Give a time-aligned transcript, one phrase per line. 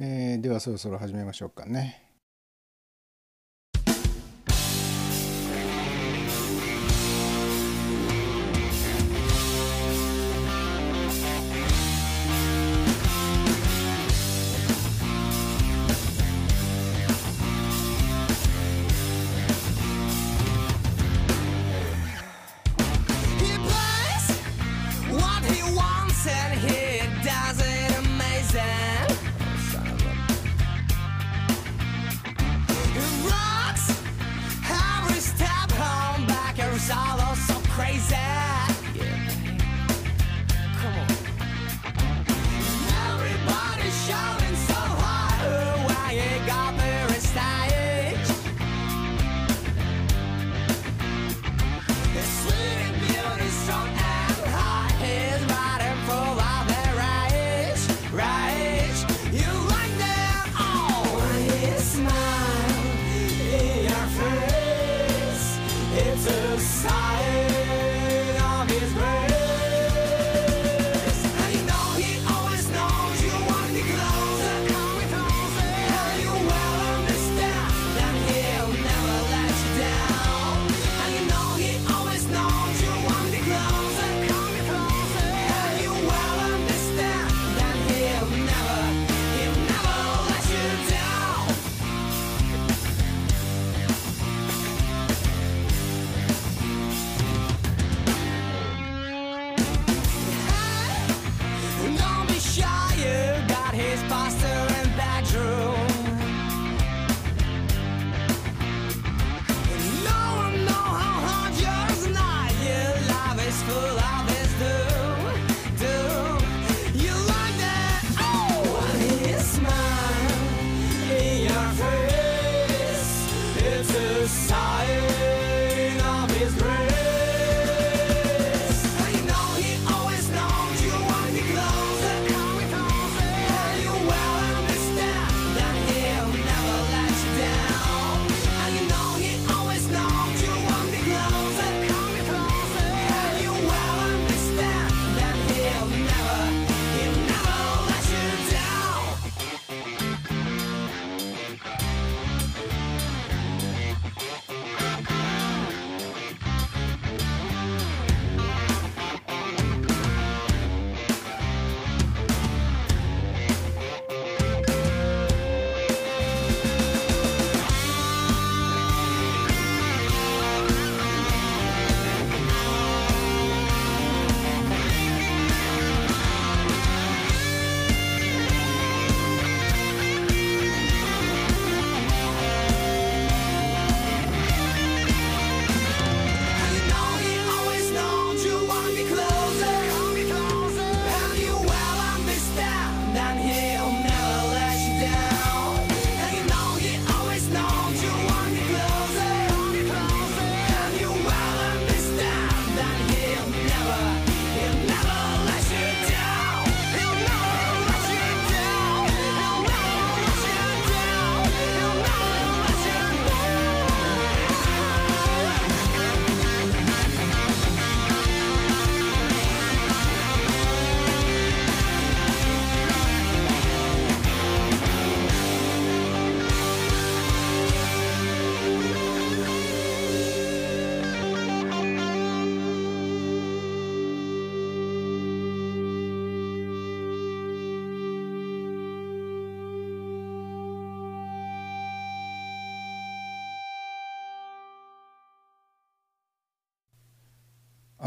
[0.00, 2.07] えーではそろそろ始めましょうかね。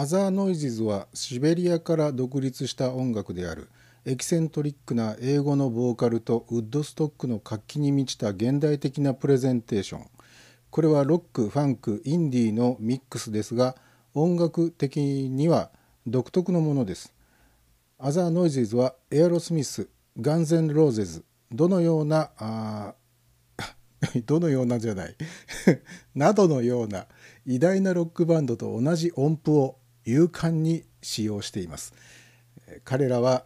[0.01, 3.69] アザーノイズズはシベリアから独立した音楽である。
[4.03, 10.07] エキセントリックな英語のボーカルとウッドストックの活気に満ちた現代的なプレゼンテーション。
[10.71, 13.75] これはロックファンクインディーのミックスですが
[14.15, 14.97] 音楽的
[15.29, 15.69] には
[16.07, 17.13] 独特のものです。
[17.99, 19.87] アザーノイズズはエアロスミス
[20.19, 22.95] ガンゼン・ローゼズどのようなあ
[24.25, 25.15] どのようなじゃない。
[26.15, 27.05] などのような
[27.45, 31.93] 偉大なロックバンドと同じ音符を勇敢に使用しています。
[32.83, 33.45] 彼らは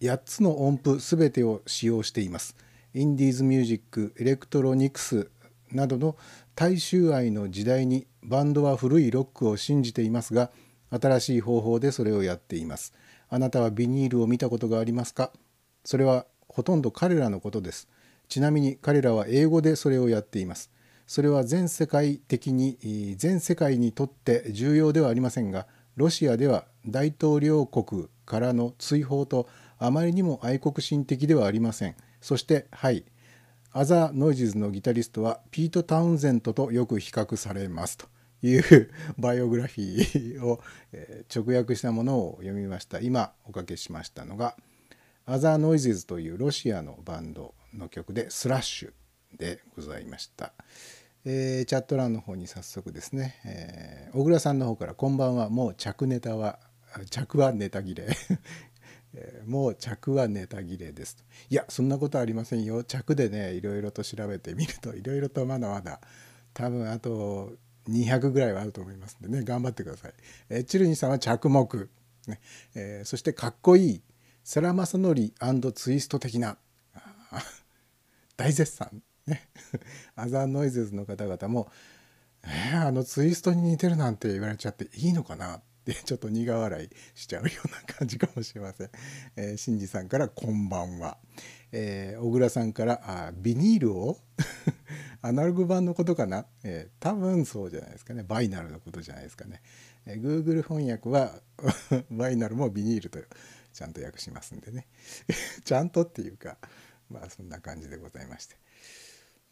[0.00, 2.56] 8つの音符すべてを使用しています。
[2.94, 5.30] インディーズミュージックエレクトロニクス
[5.72, 6.16] などの
[6.54, 10.50] 大衆愛の時代にバンドは古いロックを信じていますが
[10.90, 12.94] 新しい方法でそれをやっています。
[13.28, 15.32] あなたはビニールを見たことがありますか？
[15.84, 17.88] それはほとんど彼らのことです。
[18.28, 20.70] ちなみに彼らは英語でそれをやっています。
[21.06, 25.66] それは全世界的に全世界にとって重要ではありませんが
[25.96, 29.48] ロシアでは大統領国からの追放と
[29.78, 31.96] あまりにも愛国心的ではありません。
[32.20, 33.04] そしてはい。
[33.72, 37.98] アザー・ノイジズのギタリストはピート・タウンゼントとよく比較されます。
[37.98, 38.06] と
[38.42, 40.62] いうバイオグラフィーを
[41.34, 43.00] 直訳したものを読みました。
[43.00, 44.56] 今おかけしましたのが
[45.26, 48.92] アザーノイズズというロシアのバンドの曲でスラッシュ
[49.36, 50.52] でございました。
[51.28, 56.60] えー、チャット欄の方に早速ですね、えー、小倉さんの方から「こんばんはもう着ネタは
[57.10, 58.06] 着はネタ切れ、
[59.44, 62.84] もう着はネタ切れですと」いやそんなことありませんよ。
[62.84, 66.00] 着でねいろいろと調べてみるといろいろとまだまだ
[66.54, 67.56] 多分あと
[67.88, 69.42] 200ぐらいはあると思いますんでね。
[69.42, 70.12] 頑張ってください。
[70.48, 71.90] え、チルニさんは着目、
[72.28, 72.40] ね。
[72.74, 74.02] えー、そしてかっこいい
[74.44, 76.56] 世良正則ツイスト的な
[78.36, 79.02] 大絶賛。
[79.26, 79.48] ね。
[80.14, 81.70] アザーノイズズの方々も
[82.44, 88.90] 「えー、あのツイストに似てるなんて言われちゃっていいのかな?」って ちょっと苦笑いしちゃうような感じかもしれません。
[89.36, 91.18] えー、新次さんから「こんばんは」
[91.72, 94.18] えー、小倉さんからあ「ビニールを？
[95.22, 98.22] アナログ版のことかな、えー、多分そうじゃないですかね。
[98.22, 99.60] バイナルのことじゃないですかね、
[100.04, 101.40] えー、Google 翻訳は
[102.10, 103.18] バイナルもビニールと
[103.72, 104.86] ちゃんと訳しますんでね。
[105.64, 106.58] ちゃんとっていうか
[107.10, 108.56] まあそんな感じでございまして。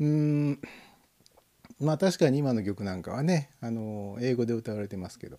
[0.00, 0.60] うん。
[1.80, 5.38] まあ確かに今の曲なんかはねあの英語で歌われてますけど、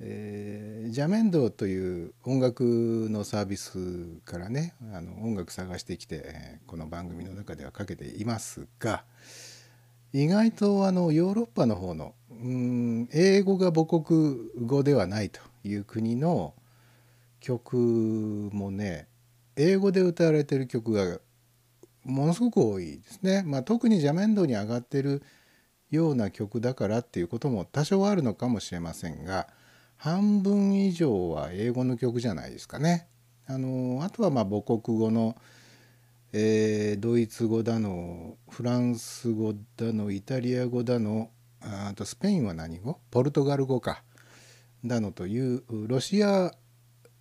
[0.00, 3.78] えー、ジャメンドという音楽のサービス
[4.24, 9.04] からねあの音楽探してきてこの番組の中ではかけていますが
[10.12, 14.36] 意外とあのヨーロッパの方のうん英語が母国
[14.66, 16.54] 語ではないという国の
[17.40, 17.76] 曲
[18.52, 19.08] もね
[19.56, 21.18] 英語で歌われてる曲が
[22.06, 23.42] ものすごく多いですね。
[23.44, 25.22] まあ、特に邪面道に上がってる
[25.90, 29.48] ような曲だからっていうことも多少あるのかもしれませんが
[29.96, 33.08] 半分以上は英語の曲じゃないですかね。
[33.46, 35.36] あのあとはま母国語の、
[36.32, 41.30] えー、ドイツ語だのフランス語だのイタリア語だの
[41.60, 42.98] あとスペインは何語？
[43.10, 44.02] ポルトガル語か
[44.84, 46.52] だのというロシア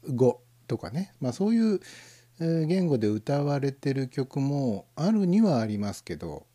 [0.07, 1.79] 語とかね、まあ、そういう
[2.39, 6.45] 言語で歌われてる曲もあるにはありますけど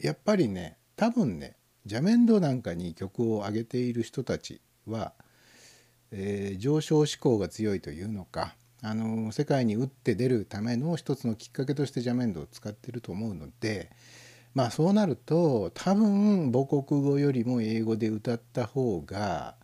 [0.00, 5.12] やっぱりね多分ね邪面道なんかに曲を上げている人たちは、
[6.10, 13.90] えー、上昇志向が強いというのかあの世界に打って出るための一つのきっかけとして邪面道を使ってると思うので
[14.54, 19.54] まあそうなると多分母国語よりも英語で歌った方が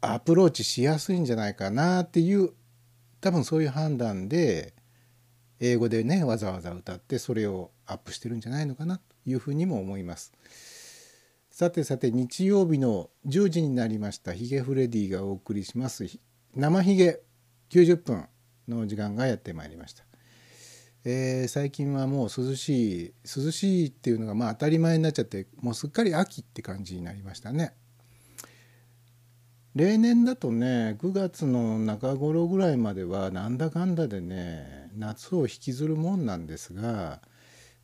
[0.00, 2.52] アプローチしやすいんじゃないかなっていう
[3.26, 4.72] 多分そういう判断で
[5.58, 10.32] 英語でねわざわざ歌ってそれをアップしてるんじゃないのかなというふうにも思います。
[11.50, 16.06] さてさて日曜日の10時になりましたヒゲフレディがお送りします
[16.54, 17.20] 生ヒゲ
[17.70, 18.28] 90分
[18.68, 20.04] の時間がやってまいりました。
[21.04, 27.74] えー、最近はもう涼しい涼しいっていうのがまあ当たり前になっちゃってもうすっかり秋って感じになりましたね。
[29.76, 37.20] 例年だとね9月の中頃ぐらいまではなんだかんだでね夏を引きずるもんなんですが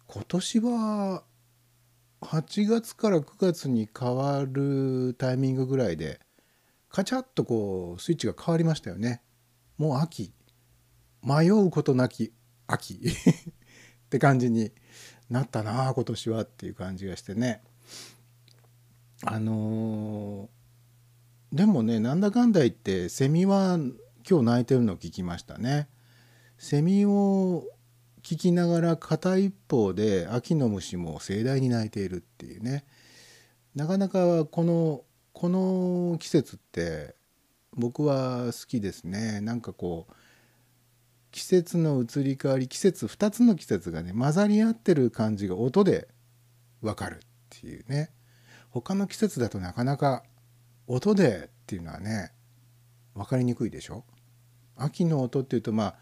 [0.06, 1.22] 今年は
[2.22, 6.18] 8月から9月に変わるタイミングぐらいで
[6.88, 9.22] カチャッとこうスイッチが変わりましたよね。
[9.76, 10.32] もう秋
[11.22, 12.32] 迷うことなき
[12.68, 14.72] 秋 って感じに
[15.28, 17.62] なったな今年はっていう感じがしてね。
[19.26, 20.61] あのー
[21.52, 23.78] でもねなんだかんだ言ってセミは
[24.28, 25.88] 今日鳴いてるのを聞きましたね。
[26.56, 27.64] セミを
[28.22, 32.84] 聞きながら片一方で秋の虫も盛大に鳴いているっていうね。
[33.74, 35.02] なかなかこの
[35.34, 37.16] この季節って
[37.74, 39.40] 僕は好きですね。
[39.42, 40.14] なんかこう
[41.32, 46.08] 季節の移り変わり季節2つの季節がね混ざり合ってる感じが音で
[46.80, 47.18] わかるっ
[47.50, 48.10] ていうね。
[48.70, 50.22] 他の季節だとなかなか
[50.86, 52.32] 音でっていうのはね
[53.14, 54.04] 分かりにくいでしょ？
[54.76, 55.94] 秋の音っていうとまあ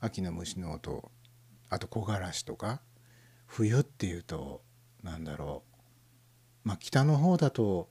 [0.00, 1.10] 秋の虫の音
[1.68, 2.80] あと木枯らしとか
[3.46, 4.62] 冬っていうと
[5.02, 5.62] 何だろ
[6.64, 7.88] うまあ北の方だと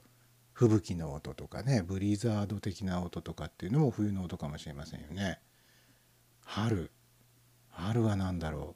[0.53, 5.39] 吹雪の音とかねブリザード的な音とかっていうのも冬の音かもしれませんよね。
[6.45, 6.91] 春
[7.69, 8.75] 春は何だろ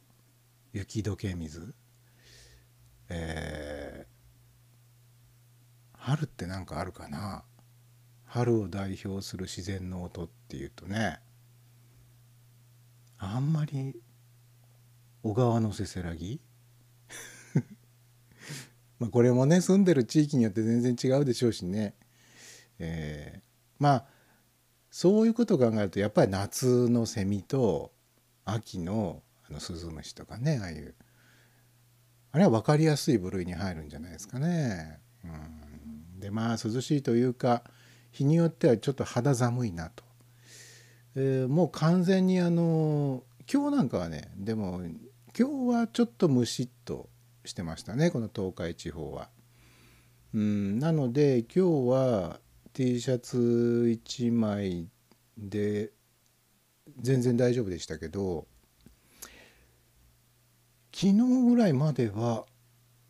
[0.73, 0.77] う？
[0.77, 1.73] 雪解け水。
[3.09, 4.16] えー、
[6.07, 7.43] 春って何かあるかな？
[8.23, 11.19] 春を代表する自然の音っていうとね
[13.17, 13.93] あんまり
[15.21, 16.39] 小川のせせらぎ？
[18.99, 21.93] まあこれもね住んでる地域によって全然違うでしょうしね、
[22.79, 23.41] えー、
[23.77, 24.05] まあ
[24.89, 27.91] そういうことを考えるとやっぱり夏のセミと
[28.45, 30.95] 秋のあのスズムシとかねああいう。
[32.31, 35.01] あれは分かりやすい部類に入るんじゃないですかね。
[35.25, 35.56] うん、
[36.17, 37.63] でまあ涼しいというか
[38.11, 40.03] 日によってはちょっと肌寒いなと。
[41.15, 44.81] えー、もう完全にあの今日なんかはねでも
[45.37, 47.09] 今日はちょっとムシッと
[47.43, 49.29] してましたねこの東海地方は。
[50.33, 52.39] うんなので今日は
[52.73, 53.37] T シャツ
[54.05, 54.87] 1枚
[55.37, 55.91] で
[56.99, 58.45] 全然大丈夫でしたけど
[60.93, 62.45] 昨日ぐらいまでは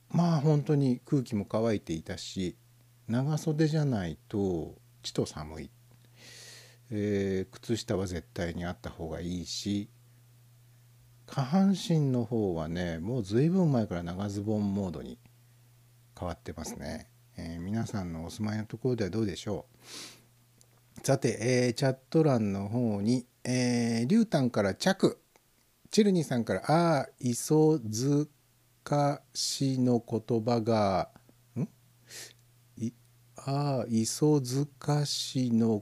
[0.10, 2.56] まあ本当に空気も乾いていたし
[3.08, 5.70] 長袖じゃないとちと寒い、
[6.92, 9.90] えー、靴下は絶対にあった方がいいし
[11.26, 15.18] 下半身の方はねもう随分前から長ズボンモードに
[16.20, 17.10] 変わってますね。
[17.38, 19.68] えー、皆さんのお住まいのところではどうでしょ
[20.98, 25.20] うさて、えー、チャット欄の方に、えー、リュウタンから着
[25.92, 31.12] チルニさんから「ああ磯塚しの言葉が」
[33.50, 35.82] あ磯塚しの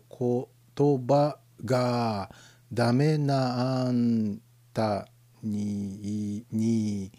[0.78, 2.30] 言葉が
[2.72, 4.40] ダメなあん
[4.72, 5.08] た
[5.42, 7.12] にに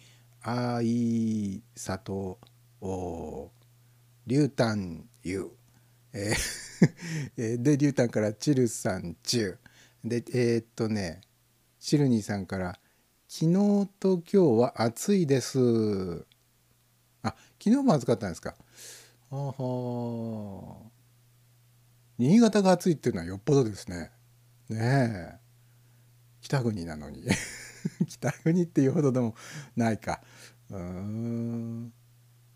[0.43, 2.39] あいさと
[2.81, 3.51] お
[4.25, 5.51] リュウタンユ
[6.13, 6.33] え
[7.37, 9.59] ー、でリュウタンからチルさんチュ
[10.05, 11.23] でえー、っとね
[11.81, 12.79] チルニーさんから
[13.27, 15.59] 「昨日と今日は暑いです」
[17.23, 18.55] あ昨日も暑かったんですか？
[19.31, 19.37] あ。
[19.37, 20.77] は
[22.19, 24.11] 新潟が暑いっていうのはよっぽどですね。
[24.69, 24.79] ね
[25.35, 25.47] え。
[26.41, 27.25] 北国なのに。
[28.09, 29.35] 北国っていうほどでも
[29.77, 30.23] ないか。
[30.71, 31.93] うん。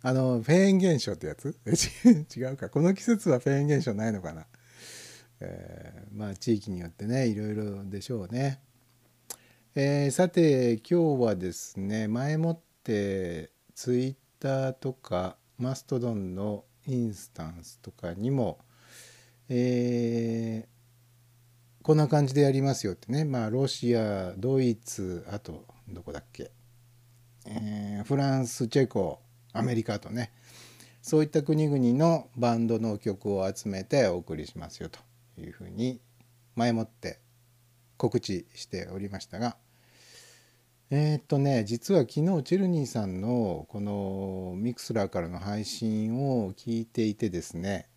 [0.02, 1.58] あのフェーン現象ってやつ？
[2.36, 2.70] 違うか。
[2.70, 4.46] この季節はフェーン現象ないのかな、
[5.40, 8.62] えー、まあ地域によってねいろいろでしょうね、
[9.74, 18.58] えー、さて今日はですね前もってツイッターとかマストドンのインスタンスとかにも、
[19.50, 23.24] えー、こんな感じでやりますよってね。
[23.24, 26.50] まあロシアドイツあとどこだっけ、
[27.44, 29.20] えー、フランスチェコ
[29.52, 30.32] アメリカとね。
[31.02, 34.98] そういった国々のバンドの曲を集めてお送りしますよと
[35.38, 36.00] いうふうに
[36.56, 37.20] 前もって
[37.98, 39.58] 告知しておりましたが。
[40.92, 47.88] えー、っとね実は昨日チェルニーさんのこのミクスラーからの配信を聞いていてですね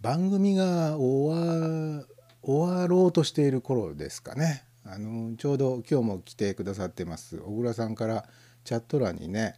[0.00, 2.04] 番組が終わ
[2.42, 4.64] 終わろうとしている頃ですかね。
[4.84, 7.38] あのちょうど今日も来てくださってます。
[7.38, 8.24] 小倉さんから
[8.64, 9.54] チャット欄にね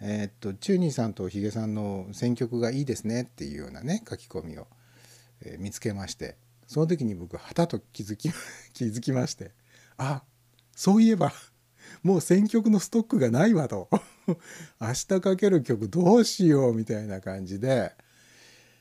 [0.00, 4.66] えー、っとチューニーさんとヒゲさんの選曲がいいですねっていうようなね書き込みを、
[5.42, 6.36] えー、見つけまして
[6.66, 8.30] その時に僕はたと気づき
[8.72, 9.52] 気づきまして
[9.98, 10.22] あ
[10.76, 11.32] そういえば
[12.02, 13.88] もう選曲のストックがないわと。
[14.80, 17.92] 明日かける曲どうしようみたいな感じで。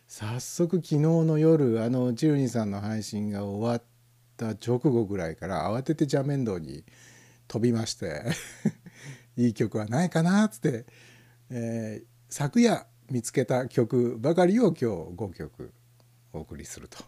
[0.08, 3.84] 早速昨日の夜あのチルニさんの配信が終わっ
[4.38, 6.84] た直後ぐらいから慌てて邪面堂に
[7.48, 8.26] 飛びまして。
[9.38, 10.86] いい曲はないかなっつって、
[11.50, 15.74] えー、昨夜見つけた曲ばかりを今日5曲
[16.34, 17.00] お送りすると。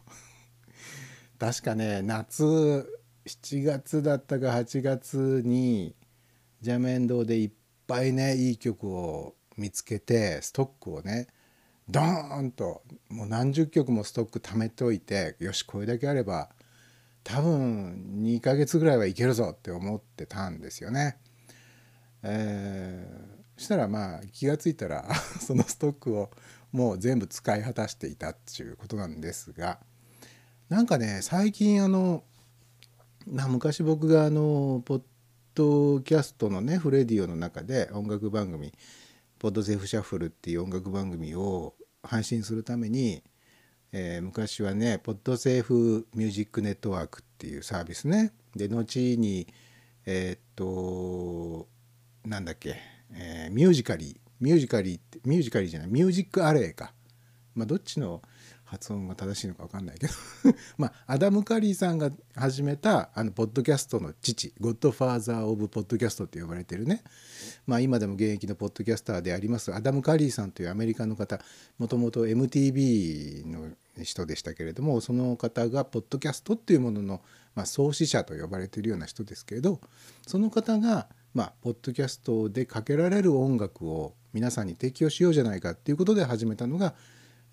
[1.38, 2.88] 確かね夏
[3.28, 5.96] 7月だったか8月に
[6.62, 7.52] 邪面堂でいっ
[7.86, 11.28] ぱいねいい曲を見つけてストックをね
[11.90, 16.50] ドーンともう何十曲もストック貯めておいてよしこれだけあれば
[17.24, 21.18] 多分2ヶ月ぐらいはいけるぞって思ってたんですよね。
[22.24, 25.06] えー、したらまあ気が付いたら
[25.40, 26.32] そのストックを
[26.72, 29.80] もう全部使い果たしていたっていうことなんですが
[30.70, 32.24] なんかね最近あの
[33.30, 35.02] 昔僕があのポッ
[35.54, 38.72] ドキャストのねフレディオの中で音楽番組
[39.38, 43.22] 「ポッドセーフシャッフル」っていう音楽番組を配信するために、
[43.92, 48.32] えー、昔はねポッドセーフミュージックネットワークっていうサービスね。
[48.56, 49.46] で後に
[50.06, 51.68] えー、っと
[52.26, 52.78] なんだっけ、
[53.12, 54.18] えー、ミュージカリー。
[54.40, 56.94] ミュージカリーってミュージカリーじゃないミュージックアレイか。
[57.56, 58.22] まあどっちの
[58.68, 60.14] 発音が正しいのか分かんないけど。
[60.78, 67.02] まあアダム・カリーさんが始めたあのポッドキャストの父ゴッドファーザー・オブ・ポッドキャストって呼ばれてるね。
[67.66, 71.40] まあ今でも現役のポッドキャスターでありますアダム・カリーさんというアメリカの方
[71.78, 73.70] もともと MTV の
[74.04, 77.22] 人でしたけれどもその方がポッドキャストっていうものの、
[77.56, 79.80] まあ、創始者と呼ばれてるような人ですけれど
[80.28, 86.94] その方が、まあ、ポッドキャストでかけられる音楽を皆さんに提供しようじゃないかっていうことで始めたのが、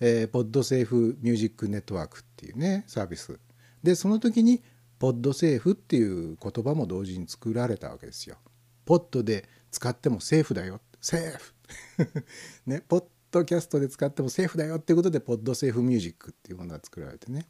[0.07, 3.41] えー、ポッドセーフミュージックネットワークっていうねサービス
[3.83, 4.63] でその時に
[4.99, 8.37] ポッドセーフっていう言葉も同時に作られたわけですよ。
[8.85, 12.25] ポッドで使ってもセーフだよセーフ
[12.71, 17.47] ねポッドキャストで使ってもセーフだよっていうことでポッドセーフミュージックっていうものが作られてね。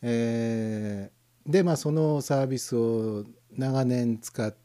[0.00, 4.56] えー、でまあそのサービスを長年使っ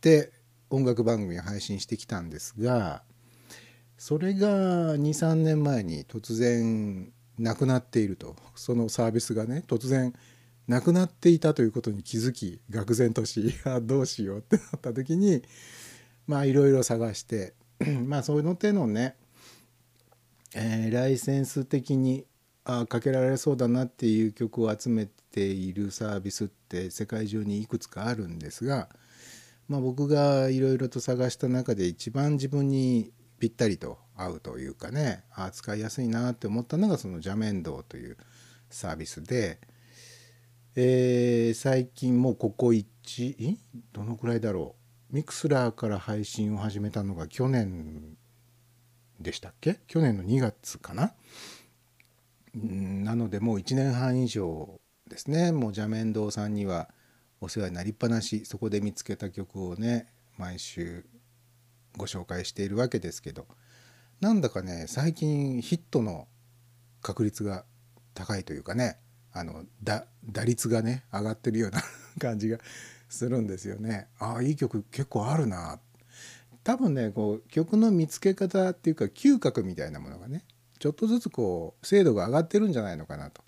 [0.00, 0.32] て
[0.70, 3.04] 音楽番組を配信してきたんですが
[3.98, 8.36] それが23年前に突然なくなっていると。
[8.54, 10.14] そのサービスがね突然
[10.66, 15.42] なくなっていたということに気づき愕然とし いやどうしようってなった時に
[16.26, 17.54] まあいろいろ探して
[18.06, 19.14] まあそういうの手のね、
[20.54, 22.26] えー、ライセンス的に
[22.64, 28.88] あかけられそうだなっていう曲を集めているサービスって世界中にいくつかあるんですが、
[29.68, 38.16] まあ、僕がいろいろと探した中で一番自分にぴったりと合うというかねあ使いやすいなって思ったのがそのジャメンドという
[38.70, 39.60] サービスで、
[40.74, 43.56] えー、最近もうここ1
[43.92, 44.74] どのくらいだろ
[45.10, 45.14] う？
[45.14, 48.16] ミクスラーから配信を始めたのが去年
[49.20, 49.80] でしたっけ？
[49.86, 51.12] 去年の2月かな？
[52.58, 55.52] んなのでもう1年半以上ですね。
[55.52, 56.88] もう邪面堂さんには
[57.40, 58.44] お世話になりっぱなし。
[58.46, 61.04] そこで見つけた曲をね毎週
[61.96, 63.46] ご紹介しているわけですけど
[64.20, 66.28] なんだかね最近ヒットの
[67.02, 67.64] 確率が
[68.14, 68.98] 高いというかね
[69.32, 70.06] あの打
[70.44, 71.82] 率がね上がってるような
[72.18, 72.58] 感じが
[73.08, 74.08] するんですよね。
[74.18, 75.78] ああいい曲結構あるな
[76.64, 80.44] 多分ねこう曲の見つけ方っていうか嗅覚みたいなものがね
[80.78, 83.42] ちょっとずつこう精度が上がってるんじゃないのかなと。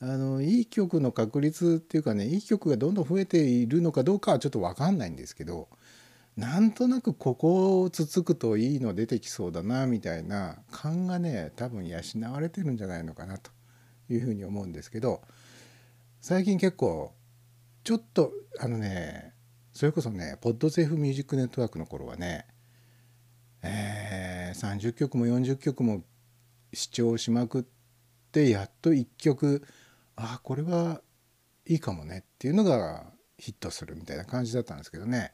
[0.00, 5.68] あのいい曲の確率っていうかねいい曲がどんどん増えているのかどうかはちょっと分かんないんですけど
[6.36, 12.00] なんとなくここをつつくといいの出てきそうだなみたいな勘がね多分養
[12.32, 13.50] われてるんじゃないのかなと
[14.08, 15.20] いうふうに思うんですけど
[16.20, 17.12] 最近結構
[17.84, 19.34] ちょっとあのね
[19.74, 22.46] それこそねポッドセーフミュージックネットワークの頃はね、
[23.62, 26.02] えー、30曲も40曲も
[26.72, 27.64] 視聴しまくっ
[28.30, 29.66] てやっと1曲
[30.16, 31.02] あこれは
[31.66, 33.04] いいかもねっていうのが
[33.36, 35.32] ヒットするみたいな感じだったんですけどね。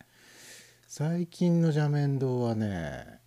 [0.90, 3.20] 最近の邪面堂はね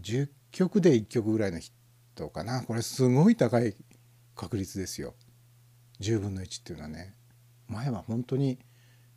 [0.00, 2.64] 10曲で1曲ぐらいのヒットかな。
[2.64, 3.76] これすごい高い
[4.34, 5.14] 確率ですよ。
[6.00, 7.14] 10分の1っていうのはね。
[7.68, 8.58] 前は本当に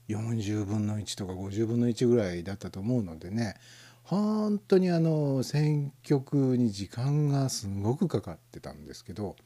[0.10, 3.56] 40分の1とか50分の1ぐらいだったと思うのでね。
[4.04, 9.38] 本当にあの選曲に時間がすごくかかってたんですけど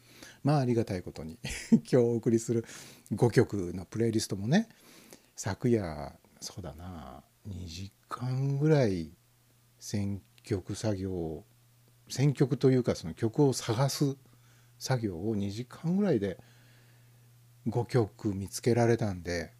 [0.43, 1.37] まあありがたいことに
[1.71, 2.65] 今日お送りする
[3.13, 4.67] 5曲のプレイリストもね
[5.37, 7.23] 昨夜そうだな。
[7.49, 9.11] 2時間ぐらい
[9.79, 11.43] 選曲作業
[12.09, 14.15] 選曲というかその曲を探す
[14.77, 16.37] 作業を2時間ぐらいで
[17.67, 19.51] 5曲見つけられたんで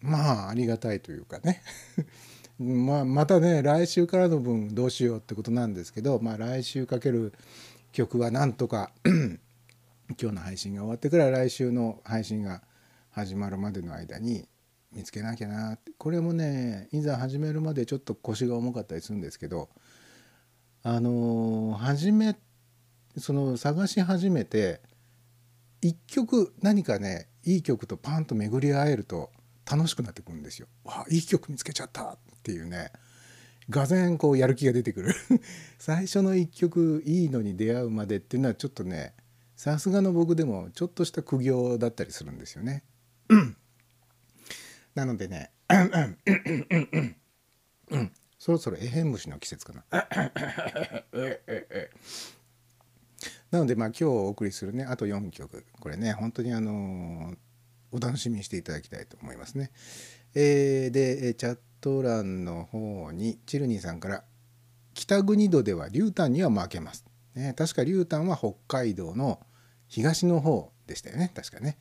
[0.00, 1.62] まあありがたいというかね。
[2.58, 7.32] まあまたね来週からの分どうしようってことなんですけど、まあ、来週かける
[7.92, 9.38] 曲はなんとか 今
[10.16, 12.62] 日の配信が終わってから来週の配信が
[13.10, 14.46] 始まるまでの間に
[14.92, 19.70] 見つけなきゃなってこれもねいざ始めるまでちょっと腰が重かったりするんですけど
[20.82, 22.36] あの始め
[23.16, 24.80] その探し始めて
[25.80, 29.30] 一曲何かねいい曲とパンと巡り合えると
[29.70, 30.66] 楽しくなってくるんですよ。
[30.84, 32.92] わいい曲見つけちゃったっていうね
[33.70, 35.14] がぜんこうやる気が出てくる
[35.78, 39.14] 最初の一曲いいのに出会うまでっていうのはちょっとね
[39.56, 42.84] さすがの僕でもちょっとした苦行だったりするんですよね。
[44.94, 45.50] なのでね
[48.38, 49.84] そろそろエヘン虫の季節かな。
[53.50, 57.34] なのでまあ今日お送りするねあと4曲これね本当にあの
[57.92, 59.70] お楽しみにしていただきたいと思いますね。
[60.34, 64.24] えー、でチャット欄の方にチルニーさんから
[64.94, 69.40] 「北国戸では竜丹には負けます」ね、確か竜丹は北海道の
[69.88, 71.78] 東の方でしたよね確かね。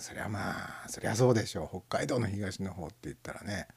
[0.00, 1.82] そりゃまあそりゃそうでしょう。
[1.88, 3.68] 北海道の東の方って言ったらね。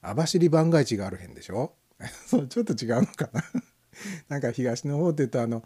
[0.00, 1.74] 網走番外地がある辺でしょ？
[2.26, 3.42] そうちょっと違うのかな。
[4.28, 5.64] なんか東の方って言うとあの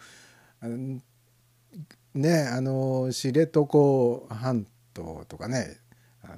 [2.14, 5.78] ねあの知床半島とかね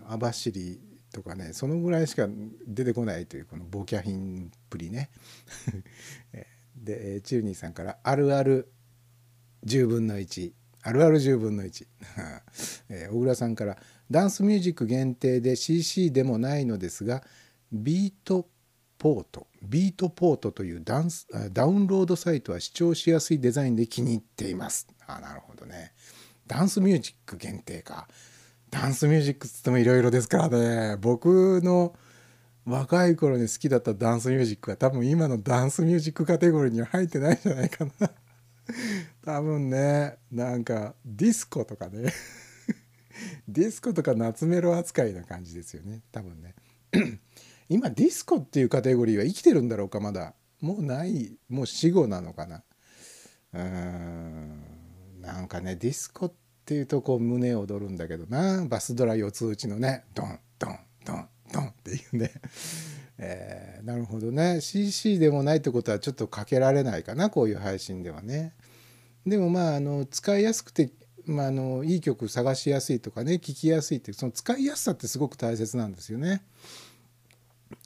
[0.09, 0.81] 網走
[1.13, 2.27] とかねそのぐらいしか
[2.67, 5.11] 出てこないというこのボキャ品っぷりね。
[6.77, 8.73] でチルニーさんから「あるある
[9.65, 10.53] 10分の1
[10.85, 11.87] あるある10分の1、
[12.91, 13.77] えー、小倉さんから
[14.11, 17.25] ダンスミュージック限定で CC でもないのですが
[17.73, 18.49] ビート
[18.99, 24.87] ポートビートポートというダンスダウンロードサイトは視聴しやすいデザインで気に入っています。
[25.07, 25.93] あなるほどね。
[26.47, 28.07] ダンスミュージック限定か。
[28.71, 30.97] ダンスミュージックっつってもいろいろですからね。
[31.01, 31.95] 僕の
[32.67, 38.11] 若い頃に好きだったダンスミュージックは多分今のダンスミュージックカテゴリーには入ってないんじゃないかな。
[39.25, 42.13] 多分ねなんかディスコとかね。
[43.49, 46.03] ディスコとか夏メロ扱いな感じですよね。
[46.13, 46.55] 多分ね。
[47.69, 50.35] 今ディスコっていうカテゴリーは生きてるんだろうかまだ。
[50.61, 52.65] もうないもう死語なのかな。
[53.53, 54.63] うーん。
[55.21, 56.33] なんかねディスコっ
[56.65, 58.67] ていうとこう胸躍るんだけどな。
[58.67, 62.33] バスドラ四つ打ちのねドンドンドンドンっていうね。
[63.19, 68.55] えー、なるほどね CC でもないってことはちょっとかけられないかなこういう配信ではね。
[69.27, 70.91] でもまああの使いやすくて、
[71.25, 76.43] まあ、あのいい曲探しやすいとかね聴きやすいってその使いやすさってすごく大切なんですよね。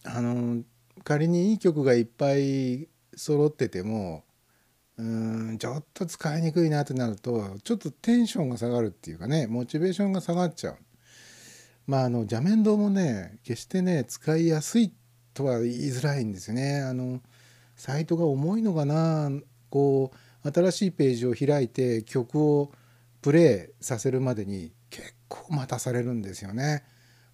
[0.05, 0.62] あの
[1.05, 4.25] 仮にいい曲がいっぱい揃ってても
[4.97, 10.77] うんちょっと使いにくいなってなるとちょっとテンションが下がるっていうかねモチベーションが下がっちゃう。
[11.87, 14.93] まああの邪面堂もね決してね使いやすい
[15.38, 16.81] とは言いづらいんですよね。
[16.81, 17.20] あの
[17.77, 19.31] サイトが重いのかな？
[19.70, 20.11] こ
[20.44, 22.72] う新しいページを開いて曲を
[23.22, 26.83] プレイさせるまでに結構待たされるんですよね。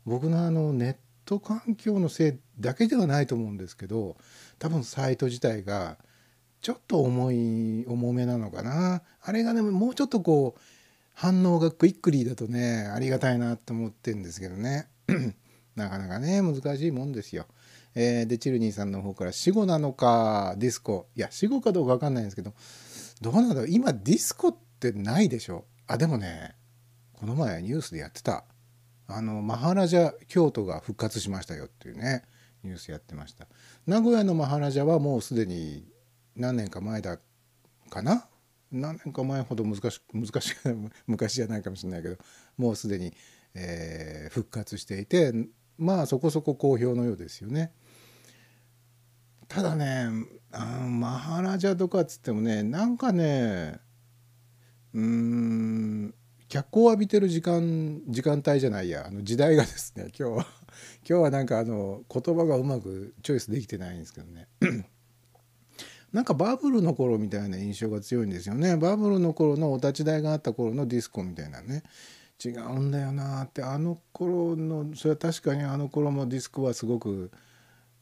[0.04, 4.16] 僕のあのネット環境のせいだけではないと思うんですけど
[4.58, 5.96] 多分サイト自体が
[6.60, 9.02] ちょっと重い重めなのかな？
[9.22, 10.60] あれがねもうちょっとこう
[11.14, 14.88] 反応が quickly だとねありがたいなと思ってるんですけどね
[15.74, 17.46] なかなかね難しいもんですよ。
[17.94, 21.08] えー、でチルニーさんの方から死語なのかディスコ。
[21.14, 22.54] いや死語かどうか分かんないんですけど
[23.20, 23.66] どうなんだろう。
[23.68, 25.64] 今ディスコってないでしょ。
[25.86, 26.54] あでもね
[27.12, 28.44] この前ニュースでやってた。
[29.06, 32.22] あのマハラジャ京都が復活しましたよっていうね
[32.62, 33.46] ニュースやってました。
[33.86, 35.86] 名古屋のマハラジャはもうすでに
[36.36, 37.18] 何年か前だ
[37.90, 38.26] かな？
[38.72, 40.54] 何年か前ほど難し難しい
[41.06, 42.16] 昔じゃないかもしれないけど
[42.56, 43.14] もうすでに、
[43.54, 45.32] えー、復活していて
[45.78, 47.72] まあそこそこ好評のようですよね。
[49.48, 50.08] ただね
[50.52, 53.80] あマハラジャとかっつってもねなんかね
[54.92, 56.14] うん
[56.48, 60.46] 脚光を浴びてる時間時間帯じゃないやあの時代がですね 今日は
[61.08, 64.48] 今日はなんかあの言葉がうまくチョイスできてないんですけどね。
[66.12, 68.76] なんかバブルの頃みたいな印象が強いんですよね。
[68.76, 71.82] バブルの頃のお立ち台があった頃のディスコみたいなね。
[72.44, 77.30] 違うんだよなってあの頃のそれは確かにあの頃もディスコはすごく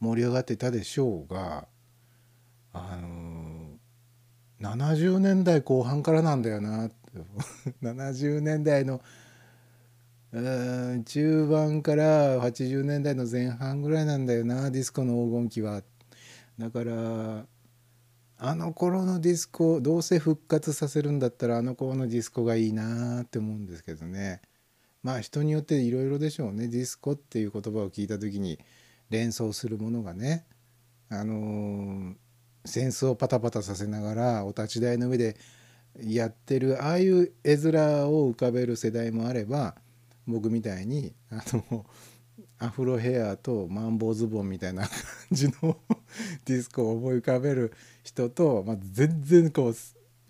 [0.03, 1.67] 盛り上がってたでしょうが
[2.73, 3.77] あの
[4.61, 6.89] 70年代後半からなんだよな。
[7.81, 9.01] 70年代の
[11.05, 15.83] 中盤から80年代の前半ぐらいなんだよなディスコの黄金期は。
[16.57, 17.45] だから
[18.37, 24.41] あの頃のディスコどうせ復活させるんだったらあの頃のディスコがいいなって思うんですけどね。
[25.03, 26.67] まあ人によっていろいろでしょうね。
[26.67, 28.59] ディスコっていう言葉を聞いた時に
[29.13, 30.45] 連想するものがね
[31.09, 32.15] あの、
[32.65, 35.37] 戦争をパタパタさせながらお立ち台の上で
[36.01, 39.75] やってるああいう絵面を浮かべる世代もあれば
[40.25, 41.85] 僕みたいにあの
[42.57, 44.89] アフロヘアとマンボウズボンみたいな感
[45.31, 45.77] じの
[46.45, 47.73] ディスコを思い浮かべる
[48.03, 49.75] 人と、まあ、全然こう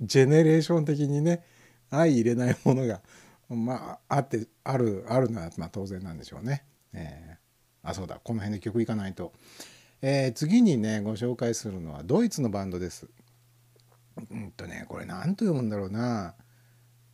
[0.02, 1.44] ジェネレーション的にね
[1.90, 3.02] 相入れないものが、
[3.50, 6.66] まあ、あってあるあるのは、まあ、当然なんでしょうね。
[6.94, 7.33] えー、
[7.84, 9.34] あそうだこの辺で曲いかないと。
[10.02, 13.08] えー、次にねご紹介するのはドイツのバンドです。
[14.32, 16.36] うんとねこれ何と読むんだろうな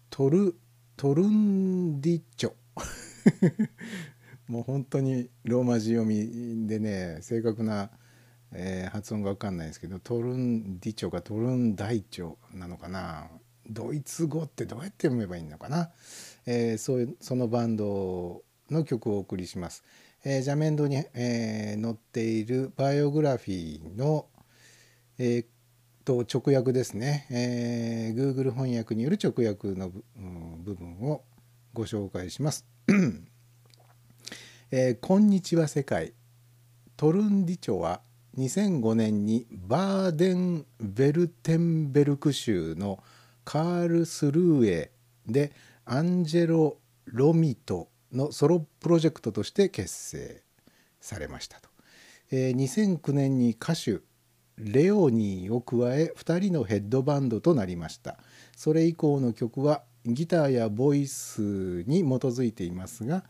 [0.10, 0.56] トル
[0.98, 2.54] トルンディッチョ
[4.48, 7.92] もう本当にローマ字読みでね正確な、
[8.52, 13.30] えー、発音が分かんないですけどトルンディチョかトルンダイチョなのかな
[13.70, 15.92] ドイツ語ってどうやって読めばいいのかな、
[16.46, 19.84] えー、そういうそのバンドの曲をお送りします。
[20.26, 24.26] えー、ジャメンドに、えー、載っているバイオグラフィーの、
[25.18, 25.46] えー、
[26.04, 31.24] と直訳ですね、えー、Google 翻訳による直訳の部分を
[31.74, 32.66] ご紹介します。
[34.72, 36.14] えー、こんにちは世界
[36.98, 38.02] トルンディチョは
[38.38, 43.02] 2005年にバーデン・ベルテンベルク州の
[43.46, 44.92] カールスルーエ
[45.26, 45.54] で
[45.86, 50.44] アンジェロ・ロミトのソロプロジェクトとして結成
[51.00, 51.70] されましたと、
[52.32, 54.00] えー、2009年に歌手
[54.58, 58.18] レオニーを加え2人のヘッドバンドとなりました
[58.56, 63.24] それ以降の曲はギターやボイスに基づいていますが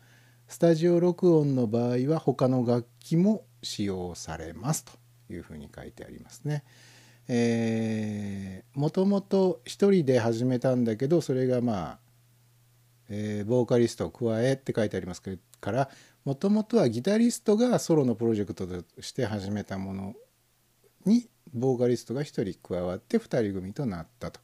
[0.48, 4.92] スタジオ録音の場合は他の楽器も使用されますと
[5.32, 6.64] いうふうに書いてありますね。
[7.28, 11.98] えー、もともと一人で始めたんだけどそれがまあ、
[13.10, 15.22] えー、ボーカリストを加えって書いてあります
[15.60, 15.90] から
[16.24, 20.14] もともとはギタリストがソロのプロジェクトとして始めたもの
[21.04, 24.40] にボーカリストが1人加わって2人組となったと。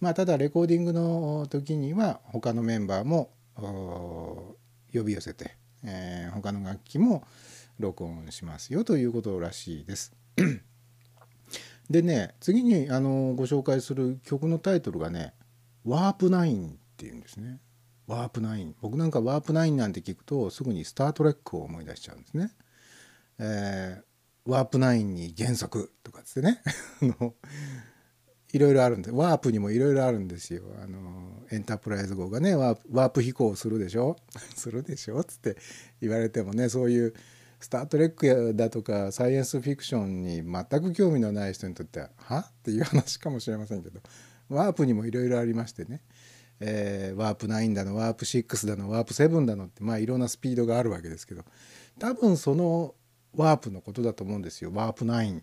[0.00, 7.26] まあ、ただレコーディングの時には他のメンバーも呼び寄せて、えー、他の楽器も
[7.80, 10.14] 録音しますよということらしいです。
[11.90, 17.58] でね次にあのご紹介する曲のタイトルがね「Warp Nine」っていうんですね。
[18.08, 22.50] Warp Nine 僕なんか Warp Nine なんて聞くとすぐに「スター・トレック」を思い出しちゃうんですね。
[23.38, 26.60] えー、ワープナインに原則とかってね
[28.52, 30.62] いろいろあるんでワープにもいろいろあるんですよ。
[30.82, 34.16] あのエンタープライズ号がねワープ飛行するでしょ？
[34.56, 35.56] するでしょつって
[36.00, 37.14] 言われてもねそういう
[37.60, 44.00] 「スター・トレック」だとかサイエンスフィクションに全く興味のない人にとっては「は?」っていう話かもしれませんけど
[44.48, 46.02] ワープにもいろいろありましてね、
[46.60, 51.44] えー、ワープ9だのワープ6だのワープ7だのってまあいろんなスピードがあるわけですけど
[51.98, 52.94] 多分その
[53.34, 55.42] ワープのことだと思うんですよワープ9。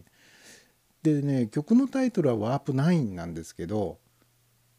[1.03, 3.99] でね曲のタイトルは「ワープ9」なんですけど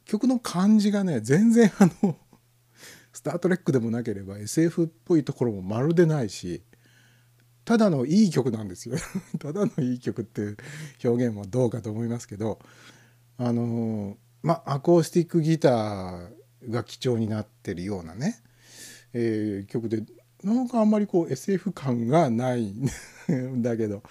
[0.04, 2.16] 曲の感じがね全然あの
[3.12, 6.62] 「スター・トレック」でもなければ SF っぽいところもまるでないし
[7.64, 8.96] ただのいい曲なんですよ
[9.38, 10.56] ただのいい曲っていう
[11.04, 12.58] 表現もどうかと思いますけど
[13.38, 14.16] あの
[14.46, 16.30] まあアコースティックギター
[16.70, 18.40] が基調になってるようなね、
[19.12, 20.04] えー、曲で。
[20.44, 22.66] なんかあんまりこう SF 感がない
[23.28, 24.04] んだけど。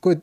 [0.00, 0.20] これ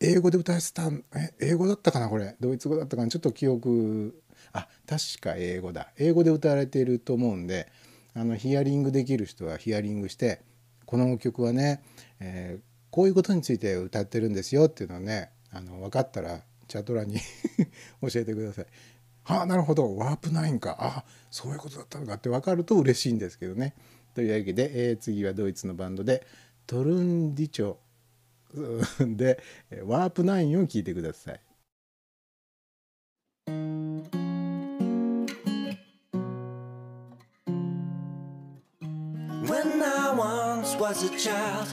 [0.00, 2.36] 英語で歌えてたえ英語だったかなこれ。
[2.38, 3.08] ドイツ語だったかな。
[3.08, 4.22] ちょっと記憶。
[4.52, 5.88] あ確か英語だ。
[5.96, 7.72] 英語で歌われていると思うんで
[8.12, 10.42] あのヒアリングできる人はヒアリングして
[10.84, 11.82] この曲はね、
[12.20, 17.18] えー、こういうことについて歌ってるんですよっていうのをねあの分かったらチャット欄に
[18.02, 18.66] 教えてください。
[19.24, 23.74] ああなるほどワープナインかあそういうことだったのかって分かると嬉しいんですけどね。
[24.14, 26.26] というわけで、えー、次はドイツのバンドで
[26.66, 27.76] トルンディチョ
[29.16, 29.42] で
[29.84, 31.40] ワープナインを聞いてください。
[39.48, 41.68] When I once was a child,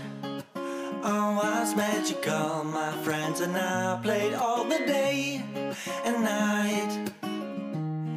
[1.05, 2.63] all was magical.
[2.63, 5.43] My friends and I played all the day
[6.03, 7.11] and night.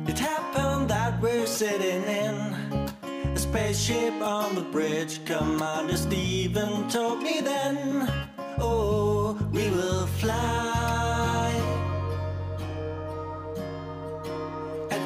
[0.08, 2.34] It happened that we're sitting in
[3.34, 5.24] a spaceship on the bridge.
[5.26, 8.10] Commander Stephen told me then,
[8.58, 11.52] Oh, we will fly.
[14.90, 15.02] At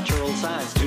[0.00, 0.79] natural size.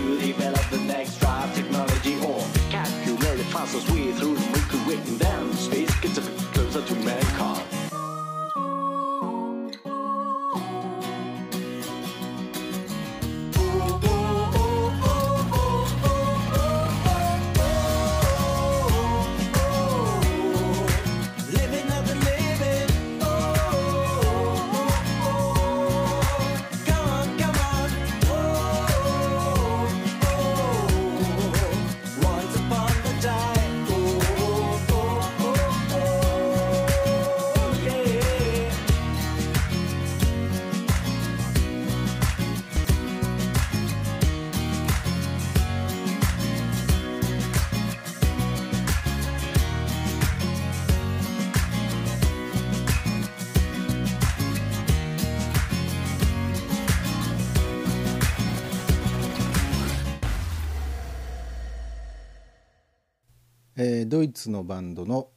[64.50, 65.30] のバンドの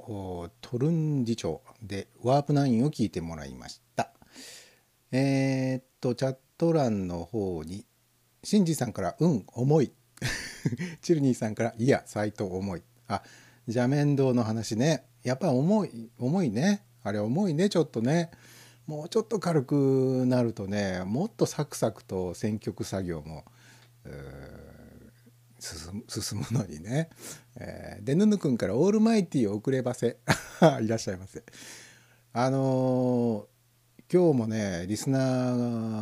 [0.61, 4.11] トルンジチョでワープナインを聞いてもらいました。
[5.13, 7.87] えーっとチャット欄の方に
[8.43, 9.93] シンジさんから「うん重い」
[11.03, 13.23] チルニーさんから「いや斎藤重い」あ
[13.67, 15.05] 邪面堂の話ね。
[15.23, 16.85] やっぱ重い重いね。
[17.03, 18.31] あれ重いねちょっとね。
[18.87, 23.45] もうちょっと軽くなるとねもっとサクサクと選曲作業も
[24.05, 24.13] うー
[25.67, 27.11] 進む 進むのにね、
[27.57, 30.19] えーでぬぬくんから「オールマイティを遅ればせ」
[30.83, 31.43] いらっしゃいませ。
[32.33, 33.57] あのー
[34.09, 35.19] 今日もねリスナ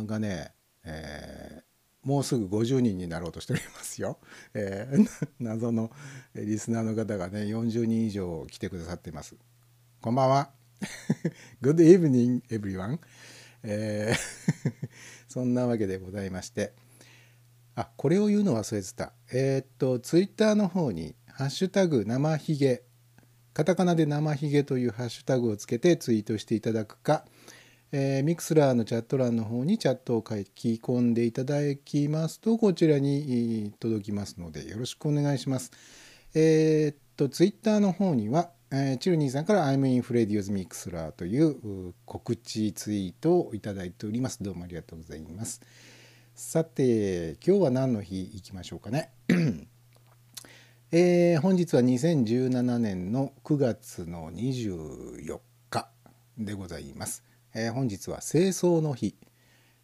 [0.03, 1.65] ーがね、えー
[2.07, 4.19] もうすぐ50人になろうとしておりますよ、
[4.53, 5.89] えー 謎の
[6.35, 9.35] リスナーの方がね40人以上来てくださっています。
[10.01, 10.51] こんばんは。
[11.63, 12.99] Good evening everyone、
[13.63, 14.73] えー
[15.27, 16.73] そんなわけでございまして。
[17.73, 19.14] あこれを言うの忘れてた。
[19.31, 22.83] えーっとツイッターの方に「ハッシュタグ生ひげ」
[23.53, 27.25] カタカナで生ひげというハッシュタグをつけてツイートしていただくか、
[27.91, 35.71] えーミクスラーのチャット欄の方にチャットを書き込んでいただきますとこちらに届きますのでよろしくお願いします。
[36.33, 44.43] えーっとツイッターの方には、えーチルニーさんから「I'm in Freddy's Mixler」という告知ツイートをいただいております。
[44.43, 45.61] どうもありがとうございます。
[46.37, 49.09] さて今日は何の日いきましょうかね。
[50.91, 55.89] えー本日は2017年の9月の24日
[56.37, 57.23] でございます。
[57.53, 59.15] えー本日は清掃の日、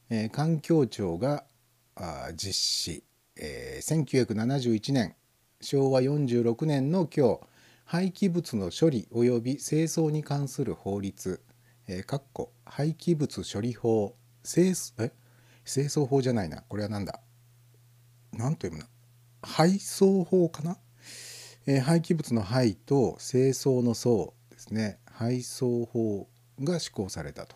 [0.10, 1.46] えー環境庁が
[1.96, 3.04] あ実施、
[3.38, 5.16] えー1971年。
[5.62, 7.40] 昭和46年の今日
[7.86, 11.42] 廃棄物の処理及び清掃に関する法律、
[11.88, 14.18] えー、かっこ廃棄物処理法。
[14.44, 15.14] 清え？
[15.66, 16.64] 清掃法じゃないな。
[16.68, 17.20] これはなんだ？
[18.34, 18.86] なんと読むの
[19.42, 20.78] 配送法かな、
[21.66, 25.00] えー廃棄物の廃と清掃の層ですね。
[25.06, 26.28] 配送法
[26.60, 27.56] が施行されたと、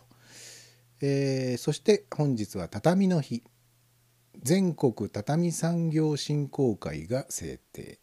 [1.00, 3.42] えーそして本日は畳の日。
[4.42, 7.98] 全国畳産業振興会が制定、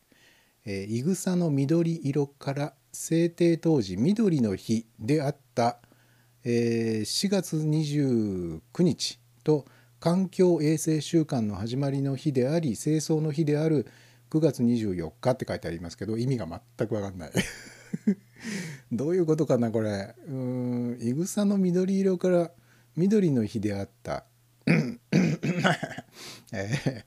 [0.65, 5.77] えー、いぐさの緑色から制定当時緑の日であった、
[6.43, 9.65] えー4月29日と
[10.03, 13.87] 環境衛生週間の始まりの日であり清掃の日である
[14.31, 17.31] 9月24日って書いてありますけど意味が全く分かんない。
[18.91, 20.13] どういうことかなこれ。
[20.27, 22.51] うんいぐさの緑色から
[22.97, 24.25] 緑の日であった。
[24.67, 27.03] えー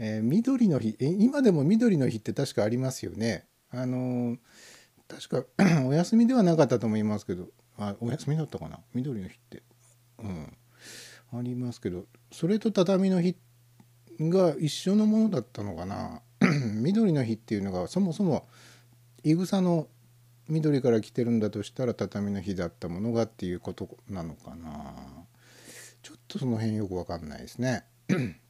[0.00, 0.96] えー緑の日。
[0.98, 3.46] 今でも緑の日って確かありますよね。
[3.70, 4.38] あのー
[5.06, 5.46] 確か
[5.86, 7.52] お休みではなかったと思いますけど。
[7.76, 8.80] あお休みだったかな？
[8.92, 9.62] 緑の日って。
[10.18, 10.52] うん。
[11.32, 12.08] ありますけど。
[12.32, 13.36] それと畳の日
[14.20, 16.22] が一緒のものだったのかな？
[16.80, 18.46] 緑の日っていうのがそもそも
[19.24, 19.88] いぐさの
[20.48, 24.94] 緑から来てるんだとしたら畳の日だったものがっていうことなのかな？
[26.02, 27.84] ちょっとその辺よくわかんないですね。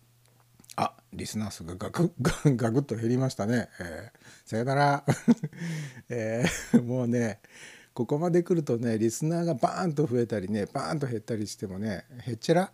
[0.76, 5.04] あリスナー数がガクガ ガクッと減りましたね、えーさよなら、
[6.08, 7.40] えーもうね
[7.92, 12.72] ここまで来るとねリスナーがバーンと増えたりねバーンと減ったりしてもねへっちゃら？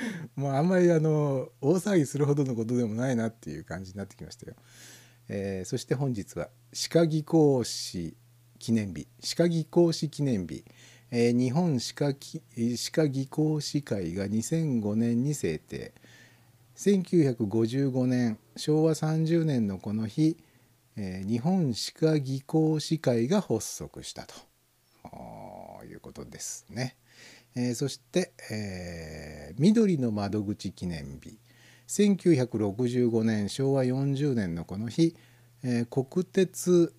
[0.36, 4.54] もうあんまりあの大騒ぎするほどのことでもないなっていう感じになってきましたよ。
[5.28, 8.16] えーそして本日は歯科技工士
[8.58, 10.64] 記念日歯科技工士記念日、
[11.10, 15.92] えー日本歯科歯科技工士会が2005年に制定
[16.76, 20.36] 1955年昭和30年のこの日、
[20.96, 24.34] えー日本歯科技工士会が発足したと
[25.84, 26.96] いうことですね。
[27.56, 31.38] えーそして、えー緑の窓口記念日
[31.88, 35.16] 1965年昭和40年のこの日、
[35.64, 36.94] えー国鉄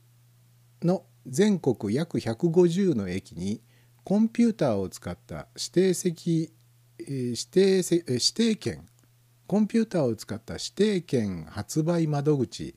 [0.81, 3.61] の全国約150の駅に
[4.03, 6.51] コンピューターを使った指定席、
[6.99, 8.87] えー指定せ指定券
[9.45, 12.75] コンピューターを使った指定券発売窓口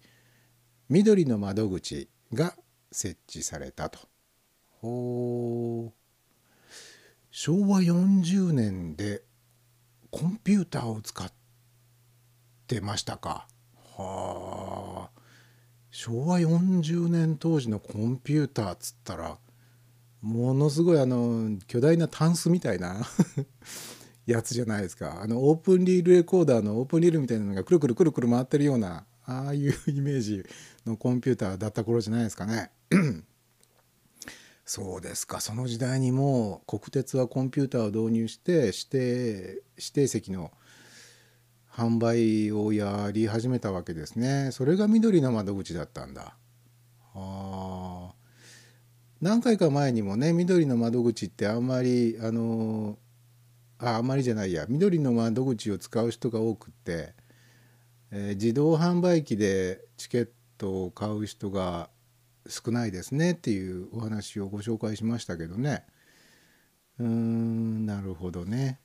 [0.91, 2.55] 緑の窓口が
[2.93, 4.01] 設置されたと。
[4.81, 6.00] ほう
[7.31, 9.23] 昭和40年で
[10.11, 11.31] コンピューターを使っ
[12.67, 13.47] てましたか。
[13.97, 15.21] はあ
[15.93, 19.39] 昭和40年当時のコンピューターっつったら
[20.23, 23.01] ものすごいあの巨大なタンスみたいな
[24.27, 30.45] やつじゃないですかあのオープンリールレコーダーのオープンリールみたいなのがくるくるくるくる回ってるようなああいうイメージ
[30.87, 32.71] のコンピューターだった頃じゃないですかね。
[34.73, 35.41] そうですか。
[35.41, 40.53] その時代にもう国鉄はコンピューターを導入して指定指定席の
[41.69, 44.51] 販売をやり始めたわけですね。
[44.53, 46.37] それが緑の窓口だったんだ。
[47.17, 48.13] あ
[49.21, 52.97] 何回か前にもね緑の窓口ってあんまりあの
[53.81, 54.67] ああんまりじゃないや。
[54.69, 57.15] 緑の窓口を使う人が多くって、
[58.13, 61.91] えー自動販売機でチケットを買う人が
[62.51, 65.85] 少ないですねっていうお話をご紹介しましたけどね
[66.99, 68.79] うーんなるほどね。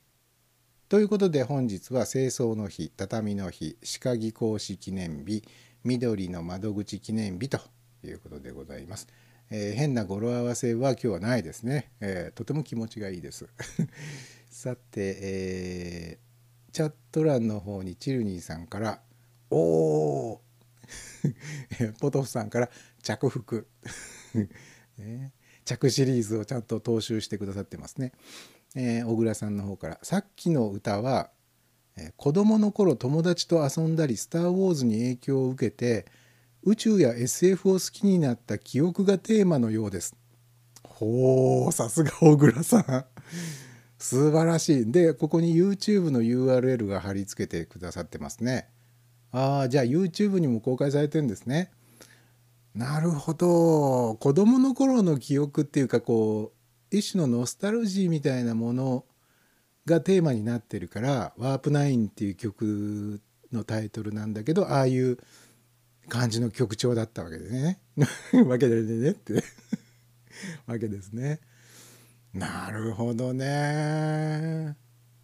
[0.88, 5.42] ということで本日は清掃の日畳の日歯科技講師記念日
[5.84, 7.58] 緑の窓口記念日と
[8.04, 9.06] いうことでございます。
[9.50, 11.90] えー変な語呂合わせは今日はないですね。
[12.00, 13.46] えーとても気持ちがいいです。
[14.48, 16.26] さて、えー
[16.72, 19.00] チャット欄の方にチルニーさんから
[19.50, 20.38] 「おー
[22.00, 22.70] ポトフさんから
[23.02, 23.66] 着服、
[24.98, 25.32] ね、
[25.64, 28.12] 着シリーズをちゃんと踏襲してくださってますね。
[28.74, 31.30] えー小倉さんの方からさっきの歌は、
[31.96, 36.06] えー子供の頃友達と遊んだり「スター・ウォーズ」に影響を受けて
[36.62, 40.14] 宇宙や SF を好きになった記憶がテーマのようです。
[40.84, 43.04] ほうさすが小倉さん。
[43.98, 44.92] 素晴らしい。
[44.92, 48.68] でここに YouTube の URL が貼り付けてくださってますね。
[49.36, 51.70] ああじゃあ YouTube にも公開されてるんですね
[52.74, 56.52] なるほど子供の頃の記憶っていうかこ
[56.90, 59.04] う一種のノスタルジーみたいなもの
[59.84, 63.20] がテーマになってるから「ワープナイン」っていう曲
[63.52, 65.18] のタイトルなんだけどああいう
[66.08, 67.80] 感じの曲調だったわけでね
[68.46, 69.44] わけでねって
[70.66, 71.40] わけですね。
[72.32, 74.76] なるほどね。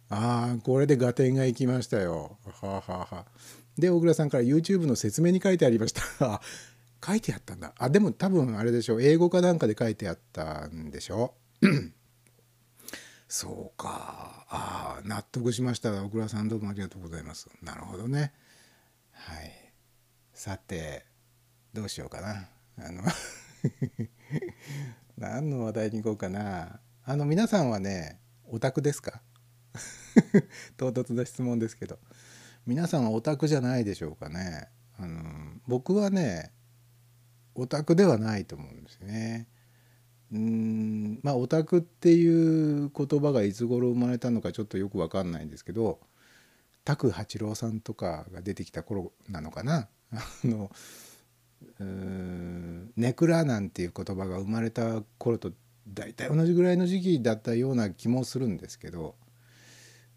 [0.09, 2.37] ああこれで合点がいきましたよ。
[2.43, 3.25] はあ、ははあ、
[3.77, 6.41] で小倉さんから YouTube の説明に書いてありました。
[7.05, 7.73] 書いてあったんだ。
[7.77, 11.35] あでも多分あれでしょ英語かなんかで書いてあったんでしょ
[13.27, 14.45] そうか。
[14.49, 15.91] ああ納得しました。
[16.03, 17.47] 小倉さんどうもありがとうございます。
[17.61, 18.33] なるほどね。
[19.11, 19.73] はい。
[20.33, 21.05] さて
[21.73, 22.49] どうしようかな。
[22.77, 23.03] あの
[25.17, 26.79] 何の話題に行こうかな。
[27.05, 29.21] あの皆さんはねオタクですか？
[30.77, 31.99] 唐突な質問ですけど
[32.65, 34.69] 皆さんはオタクじゃないでしょうかね。
[34.97, 35.21] あの
[35.67, 36.51] 僕はね
[37.55, 39.47] オタクではないと思うんですね。
[40.31, 45.99] うんまあオタクっていう言葉がいつ頃生まれたのかちょっとよくわかんないんですけど
[46.85, 49.89] 拓八郎さんとかが出てきた頃なのかな。
[50.11, 50.71] あの
[51.79, 55.51] うーんネクラなんていう言葉が生まれた頃と
[55.87, 59.15] 大体同じぐらいの時期だったような気もするんですけど、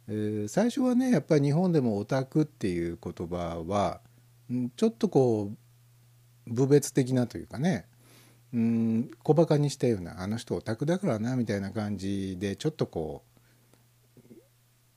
[0.09, 4.01] え最初はねやっぱり日本でもオタクっていう言葉は
[4.77, 5.53] ちょっとこ
[6.47, 7.87] う部別的なというかね
[8.53, 13.37] うん小バカにしたようなあの人オタクだからなみたいな感じでちょっとこう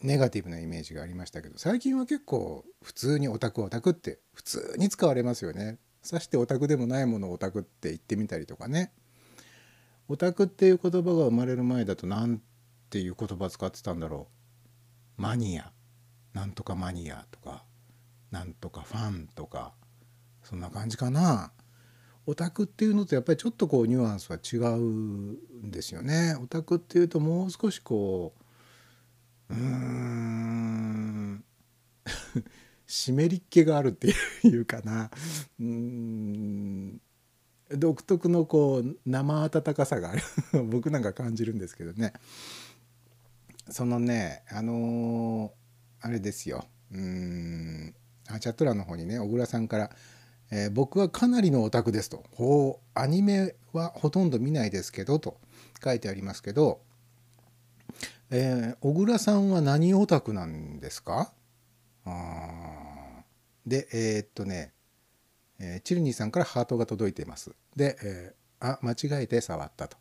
[0.02, 5.78] ネガティブなイメージがありましたけど最近は結構普通にオタクオタクって普通に使われますよね。
[6.02, 8.94] さしてオタクでもないものをオタクって言ってみたりとかね。
[10.08, 12.42] オタクっていう言葉が生まれる前だと何
[12.90, 14.39] ていう言葉使ってたんだろう。
[15.20, 15.72] マニア
[16.34, 17.66] なんとかマニアとか
[18.32, 19.74] なんとかファンとか
[20.44, 21.52] そんな感じかな。
[22.26, 26.36] オタクっていうのとやっぱりちょっとこうニュアンスは違うんですよね。
[26.42, 28.34] オタクっていうともう少しこ
[29.50, 31.44] ううーん
[32.88, 34.14] 湿りっ気があるって
[34.44, 35.12] いうかな
[35.60, 37.02] うーん
[37.72, 40.22] 独特のこう生温かさがある
[40.70, 42.14] 僕なんか感じるんですけどね
[43.70, 46.66] そのねあのーあれですよ。
[46.92, 47.96] うん。
[48.40, 49.92] チャット欄の方にね小倉さんから、
[50.52, 55.40] えー僕はかなりのオタクです」と「ほうアニメはほとんど見ないですけど」と
[55.84, 56.82] 書いてありますけど、
[58.30, 61.34] えー小倉さんは何オタクなんですか？
[62.06, 63.24] あ
[63.66, 64.74] でえーっとね、
[65.60, 67.52] えーチルニーさんからハートが届いています。
[67.76, 69.98] で、えーあ間違えて触ったと。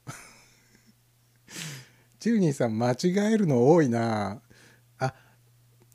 [2.19, 4.43] チルニーさん間違えるの多いな。
[4.99, 5.15] あ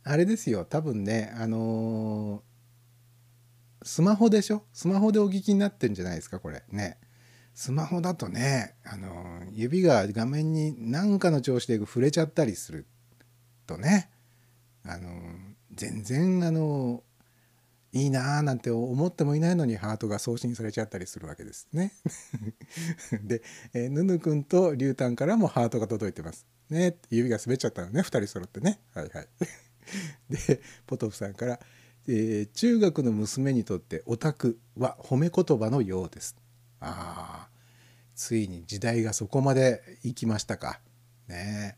[0.03, 0.65] あれですよ。
[0.65, 2.41] 多分ねあのー
[3.86, 4.63] スマホでしょ？
[4.71, 6.63] スマホでお聞きになってんじゃないですかこれ。
[6.69, 6.97] ね。
[7.53, 12.88] スマホだとね、あのー指が画面に何かの調子で触れちゃったりする
[13.67, 14.09] とね、
[14.86, 15.11] あのー
[15.76, 17.03] 全然あの
[17.94, 21.94] いいなーなんて思ってもいないのにハートが送信されちゃったりするわけですね。
[23.24, 26.48] で、えーぬぬくんとりゅうたんからもハートが届いてます。
[26.72, 28.82] ね指が滑っちゃったのね2人揃ってね。
[28.96, 29.28] はいはい。
[30.28, 31.60] でポトフさんから、
[32.08, 36.36] えー中学の娘にとってオタクは褒め言葉のようです」
[36.82, 37.54] あー
[38.16, 40.82] ついに時代がそこまで行きましたか。
[41.28, 41.78] ね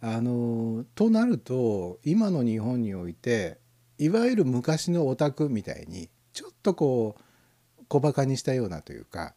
[0.00, 3.61] あのとなると今の日本において
[4.02, 9.34] いわゆる昔のオタクみたいにちょっとこう小バカにしたようなというか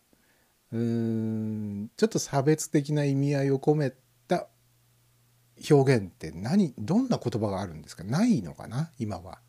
[0.72, 3.94] うーんちょっと差別的な意味合いを込め
[4.28, 4.48] た
[5.70, 8.04] 表現って何どんな言葉があるんですか？
[8.04, 8.92] ないのかな？
[8.98, 9.40] 今は。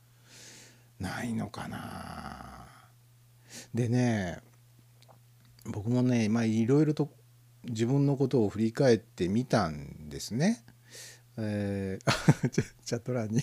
[1.01, 2.67] ないのかな？
[3.75, 4.41] でね
[5.65, 7.11] 僕もねまあいろいろと
[7.65, 10.63] 自分のことを振り返ってみたんですね。
[11.39, 12.49] えー
[12.85, 13.43] チャット欄に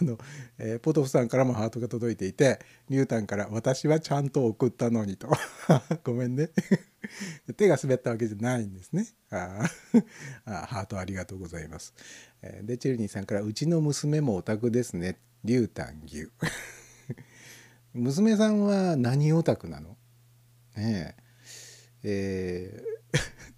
[0.00, 0.18] あの、
[0.58, 5.28] えーポトフさんからもハートが届いていてリュウタンから「私はちゃんと送ったのに」と。
[6.04, 6.50] ごめんね。
[7.56, 9.06] 手が滑ったわけじゃないんですね。
[9.30, 9.64] あ
[10.44, 11.94] あハートありがとうございます、
[12.42, 16.28] えーでチェルニーさんから「うちの娘もオタクですねリュウタン牛」
[17.94, 19.96] 娘さんは何オタクなの？
[20.76, 21.22] ねえ。
[22.04, 22.92] えー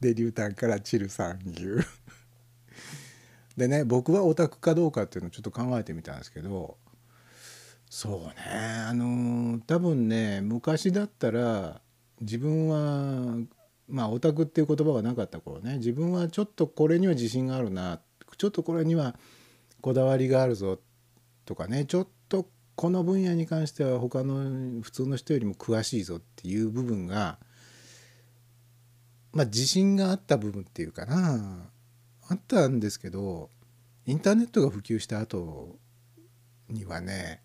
[0.01, 1.87] でリュウタンからチルさん牛
[3.57, 6.77] でね僕はオタクかどうかっていうのをちょっと考えてみたんですけど
[7.89, 8.35] そうね
[8.89, 11.81] あの多分ね昔だったら
[12.21, 13.37] 自分は
[13.89, 18.01] まあオタクっていう言葉がなかった頃ね自分はちょっとこれには自信があるな
[18.37, 19.15] ちょっとこれには
[19.81, 20.81] こだわりがあるぞ
[21.45, 27.39] とかねちょっとこの分野に関しては他の普通の人よりも詳しいぞっていう部分が
[29.33, 31.69] まあ自信があった部分っていうかな。
[32.29, 33.51] あったんですけど
[34.07, 35.79] インターネットが普及した後
[36.69, 37.43] にはね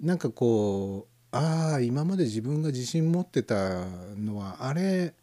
[0.00, 3.84] なんかこうああ今まで自分が自信持ってた
[4.16, 5.14] のはあれ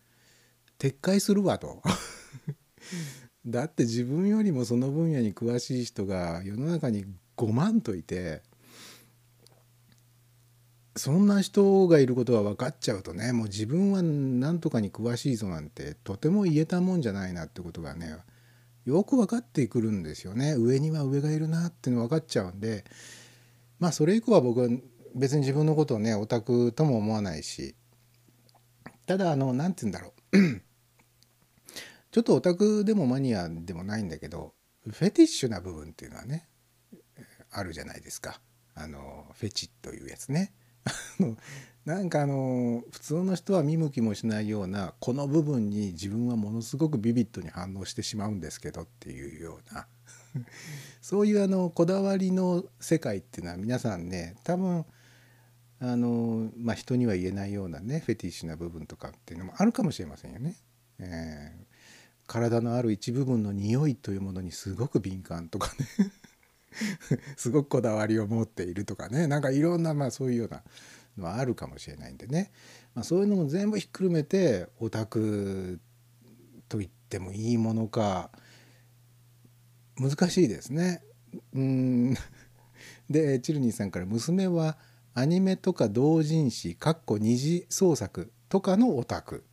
[0.78, 1.82] 撤回するわと。
[3.46, 7.06] だって自分よりもその分野に詳しい人が世の中に
[7.38, 8.42] 5万といて
[10.98, 18.16] そんな人がいることが分かっちゃうとねもう自分は何とかに詳しいぞなんてとても言えたもんじゃないなってことがね
[18.86, 20.54] よく分かってくるんですよね。
[20.54, 22.86] 上には上がいるなっていうの分かっちゃうんで
[23.80, 24.70] まあそれ以降は僕は
[25.16, 27.76] 別に自分のことをねオタクとも思わないし
[29.06, 30.38] ただあの何て言うんだろう。
[32.12, 34.54] ちょっとオタクでもマニアでもないんだけど
[34.90, 36.48] フェティッシュな部分っていうのはね
[37.52, 38.40] あるじゃないですか。
[38.76, 40.54] あのフェチというやつね。
[41.20, 41.38] あの
[41.86, 49.88] なんかあの普通の人は見向きもしないようなこの部分に自分はものすごくビビッドに反応してしまうんですけどっていうような
[51.02, 54.86] そういうあのこだわりの世界っていうのは皆さんね多分
[55.80, 60.56] あのまあ人には言えないようなねフェティッシュな部分とかっていうのもあるかもしれませんよね。
[61.00, 61.66] えー
[62.28, 66.12] 体のある一部分の匂いというものにすごく敏感とかね
[67.38, 70.64] すごくこだわりを持っているとかねなんかいろんなまあそういうような
[71.18, 72.52] のはあるかもしれないんでね、
[72.94, 75.80] まあ、そういうのも全部ひっくるめてオタク
[76.68, 78.32] と言ってもいいものか
[79.98, 81.02] 難しいですね。
[81.54, 82.16] うん
[83.10, 84.78] でチルニーさんから娘は
[85.14, 89.46] アニメとか同人誌かっこ二次創作とかのオタク。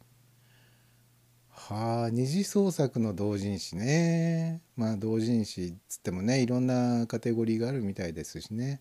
[1.72, 4.60] はあ二次創作の同人誌ね。
[4.76, 8.80] まあ同人誌っつってもねいろんなカテゴリーがあるみたいですしね。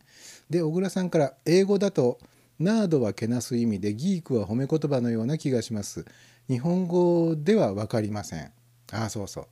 [0.50, 2.20] で小倉さんから英語だと
[2.60, 6.06] ナードはけなす意味でギークは褒め言葉のような気がします。
[6.50, 8.52] 日本語では分かりません。
[8.92, 9.48] ああそうそう。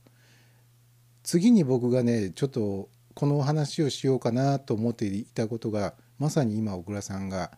[1.22, 7.52] 次に僕がねちょっとこのお話をしようかなと思っていたことがまさに今小倉さんが、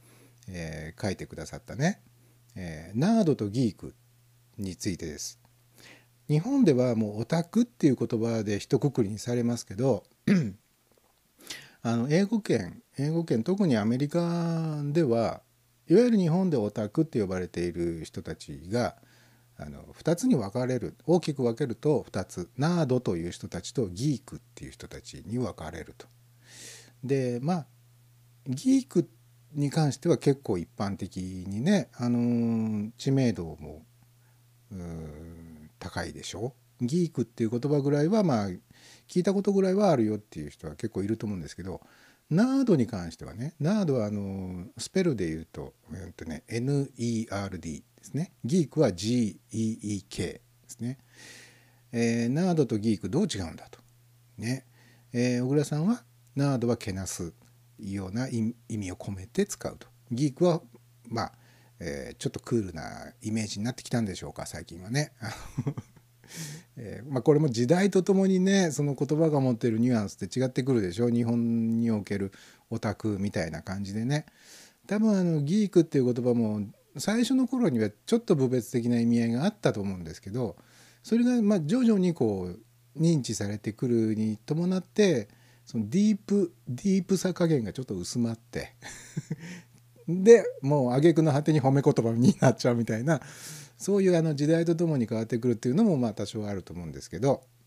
[0.49, 2.01] えー書いてくださったね、
[2.55, 3.97] えーナードとギーク
[4.59, 5.42] についてです。
[6.33, 10.03] 日本ではもうオタクっていう言葉で一括りにされますけど
[11.83, 15.43] あの英語圏英語圏特にアメリカでは
[15.91, 18.97] いわゆる日本でオタクって呼ばれている人たちが
[19.59, 26.07] あの2つに分かれる大きく分けると2つナードという人たちとギークっていう人たちに分かれると。
[27.05, 27.67] でまあ
[28.47, 29.07] ギーク
[29.53, 33.83] に関しては結構一般的にね、あのー知名度も
[35.83, 36.55] 高いでしょ？
[36.81, 38.49] ギークっていう言葉ぐらいはまあ
[39.09, 41.81] 聞いたことぐらいはあるよっていう人は結構いると思うんですけど
[42.31, 48.33] ナードに関してはねナードはあのスペルで言うと,、えっとね、NERD ですね。
[48.45, 50.99] ギークは GEEK ですね、
[51.93, 53.81] えーナードとギークどう違うんだと。
[54.39, 54.67] ね、
[55.13, 56.05] えー小倉さんは
[56.35, 57.33] ナードはけなす
[57.79, 59.87] ような意意味を込めて使うと。
[60.11, 60.63] ギークは
[61.09, 61.33] まあ、
[61.85, 65.13] えーちょっとクールなイメージになってきたんでしょうか最近はね。
[66.77, 72.33] えーまあ、これも時代とともにねその言葉が持ってるニュアンスって違ってくるでしょ日本における
[72.71, 74.25] オタクみたいな感じでね
[74.87, 76.63] 多分あのギークっていう言葉も
[76.97, 80.57] 最初の頃にはちょっと部別的な意味合いがあったと思うんですけど
[81.03, 82.55] それがま徐々にこ
[82.97, 85.29] う認知されてくるに伴って
[85.67, 88.75] そのディープディープさ加減がちょっと薄まって
[90.09, 93.21] でもう挙句の果てに褒め言葉になっちゃうみたいな
[93.83, 97.43] そういうあの時代とともに変わってくるっていうのもまあ多少あると思うんですけど、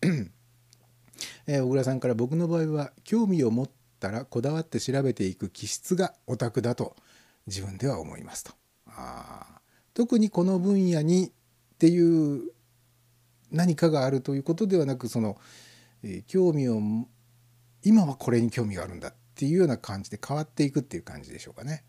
[1.46, 3.70] えー小倉さんから僕の場合は興味を持っ
[4.00, 6.96] たらこだわって調べていく気質がオタクだと
[7.46, 8.52] 自分では思いますと。
[8.86, 9.60] あ
[9.92, 11.30] 特にこの分野にっ
[11.78, 12.50] ていう
[13.50, 15.36] 何かがあるということではなくその、
[16.02, 16.80] えー興味を
[17.82, 21.84] 今はこれに興味があるんだっていうような感じで変わっていくっていう感じでしょうかね。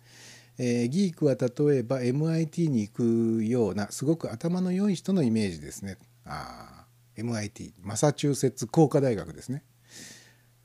[0.58, 5.97] えーギークは例えば MIT に行くようなすごく頭の良い人のイメージですね。
[6.26, 6.86] あ
[7.16, 9.64] MIT マサチューセッツ工科大学ですね。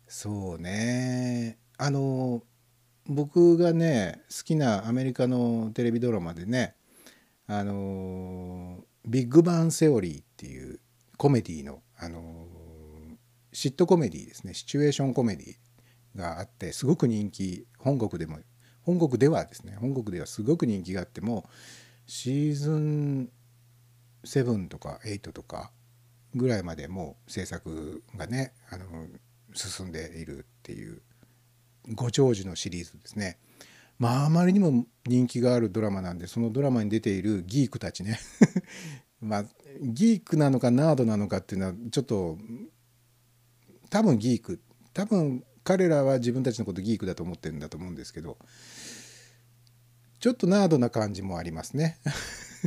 [0.06, 2.42] そうねあの
[3.06, 6.74] 僕がね好きなアメリカのテレビドラマでね
[7.46, 10.80] あのビッグバンセオリーっていう
[11.16, 12.46] コメディのあの
[13.52, 18.38] シットコメディですねシチュエーションコメディがあってすごく人気本国でも
[18.82, 21.48] 本国ではですね本国ではすごく人気があっても
[22.06, 23.30] シーズン
[24.24, 25.70] 7とか8とか
[26.34, 28.84] ぐらいまでもう制作がねあの
[29.54, 31.02] 進んでいるっていう
[31.94, 33.38] ご長寿のシリーズですね。
[33.98, 38.18] まああまりにも人気があるドラマなんでそのドラマに出ているギークたちね
[39.20, 39.44] まあ
[39.80, 42.38] ギークなのかナードなのかっていうのはちょっと
[43.90, 44.60] 多分ギーク
[44.92, 48.36] 多分彼らは自分たちのことギークだと思ってるんだと思うんですけど
[50.22, 51.98] ちょっとナードな感じもありますね。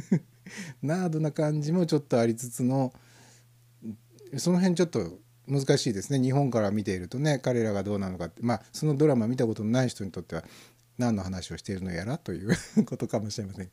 [0.84, 2.93] ナードな感じもちょっとありつつの
[4.38, 6.20] その辺ちょっと難しいですね。
[6.20, 8.41] 日本から見ているとね彼らがどうなのかって。
[8.41, 10.43] まあそのドラマ見たことのない人にとっては
[10.98, 12.54] 何の話をしているのやらという
[12.86, 13.72] ことかもしれません。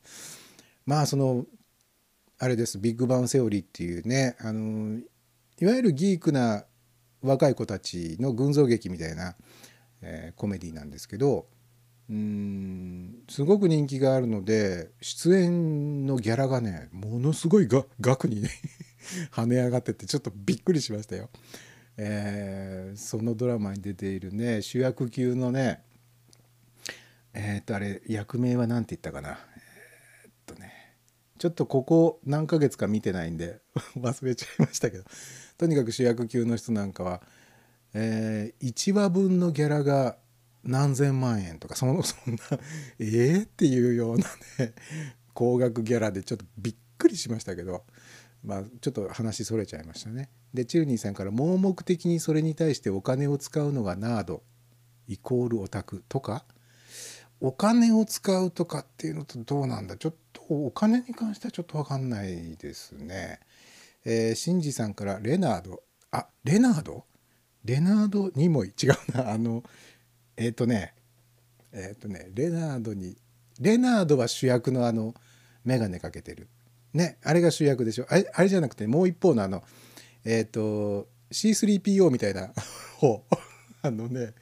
[0.85, 1.45] まあその
[2.37, 2.79] あれです。
[2.79, 4.97] ビッグバンセオリーっていうねあの
[5.59, 6.65] いわゆるギークな
[7.23, 9.35] 若い子たちの群像劇みたいな、
[10.01, 11.47] えーコメディなんですけど
[12.09, 18.49] うんすごく人気があるので出演のギャラがねものすごいが額にね
[19.31, 21.29] 跳ね上がっててちょっとびっくりしましたよ。
[21.97, 25.83] えーそのドラマに出ているね主役級のね
[27.33, 29.39] えーっとあれ役名は何て言ったかな
[30.23, 30.71] えーっとね
[31.37, 33.61] ちょっとここ何ヶ月か見てないんで
[33.97, 35.03] 忘れちゃいましたけど
[35.63, 37.21] とにかく主役級の人なんかは、
[37.93, 40.17] え1話分のギャラが
[40.65, 42.39] 何千万円とかその そんな
[42.99, 44.25] えー、っていうような
[44.59, 44.73] ね
[45.33, 47.85] 高額ギャラでちょっとびっくりしましたけど
[48.43, 50.29] まあちょっと話それちゃいましたね。
[50.53, 54.43] でチルニーさんから盲目的にそれに対してお金を使うのがナード
[55.07, 56.45] イコールオタクとか
[57.39, 59.95] お金を使うとかっていうのとどうなんだ？
[59.95, 63.39] ちょっとお金に関してはちょっと分かんないですね。
[64.05, 65.83] えー、シンジさんからレナード。
[66.11, 67.05] あレナード？
[67.65, 68.71] レナードにも違う
[69.13, 69.31] な。
[69.31, 69.63] あの
[70.37, 70.93] えっ、とね
[71.71, 73.17] えっ、とねレナードに
[73.59, 75.13] レナードは主役のあの
[75.63, 76.47] 眼鏡かけてる。
[76.93, 78.05] ねあれが主役でしょ。
[78.09, 79.63] あれあれじゃなくてもう一方のあの
[80.25, 82.53] えっ、と C3PO みたいな
[82.99, 83.25] 方。
[83.81, 84.33] あのね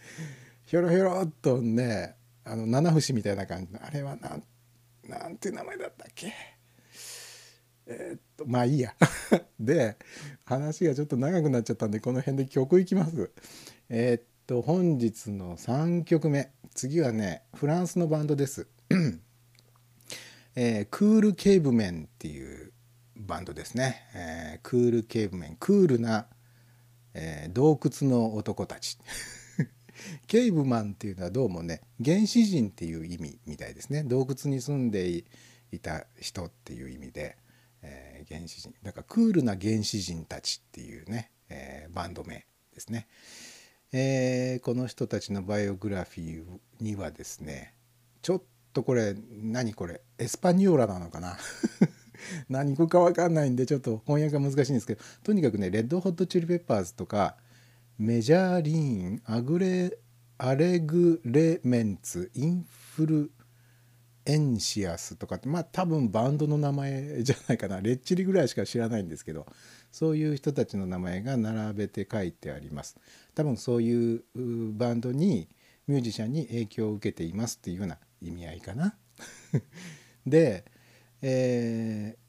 [0.65, 4.43] ひょろひょろっとねあの七節みたいな感じのあれはなん
[5.07, 6.33] なんて名前だったっけ？
[7.91, 8.95] えーっとまあいいや。
[9.59, 9.97] で
[10.45, 13.31] 話がちょっと長くなっちゃったんでこの辺で曲いきます。
[13.89, 16.51] えーっと本日の3曲目。
[16.73, 18.67] 次はねフランスのバンドです。
[20.55, 22.71] えークール・ケーブメンっていう
[23.17, 25.57] バンドですね、えークール・ケーブメン。
[25.59, 26.27] クールな、
[27.13, 28.97] えー洞窟の男たち。
[30.27, 34.03] ケイブマンっていうのはどうもね原始人っていう意味みたいですね。
[34.03, 35.23] 洞窟に住んで
[35.71, 37.37] いた人っていう意味で、
[37.81, 43.07] えー原始人だからクールな原始人たちっていうね、えーバンド名ですね、
[43.91, 47.73] えーこの人たちのバイオグラフィーにはですね
[48.21, 48.41] ちょっ
[48.73, 51.37] とこれ何これエスパニョーラなのかな？
[52.49, 57.35] 何語か分かんないんでちょっと翻訳が難しいんですけどとにかくねレッドホットチリペッパーズとか
[57.97, 59.97] メジャーリーンアグレ
[60.37, 62.65] アレグレメンツイン
[62.95, 63.31] フル
[64.25, 67.81] エンシアスとかってまあ多分バンドの名前じゃないかな。
[67.81, 69.45] レッチリぐらいしか知らないんですけど
[69.91, 72.97] そういう人たちの名前が並べて書いてあります。
[73.35, 74.23] 多分そういう
[74.73, 75.49] バンドに
[75.87, 78.95] ミュージシャンに影響を受けていますっていうような意味合いかな。
[80.25, 80.65] で、
[81.21, 82.21] えー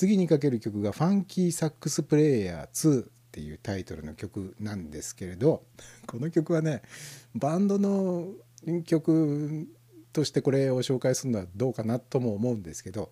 [0.00, 5.66] 次にかける曲が「ファンキーサックスプレイヤー2」っていうタイトルの曲なんですけれど
[6.06, 6.80] この曲はね
[7.34, 8.32] バンドの
[8.86, 9.68] 曲
[10.12, 13.10] としてこれを紹介するのはどうかなとも思うんですけど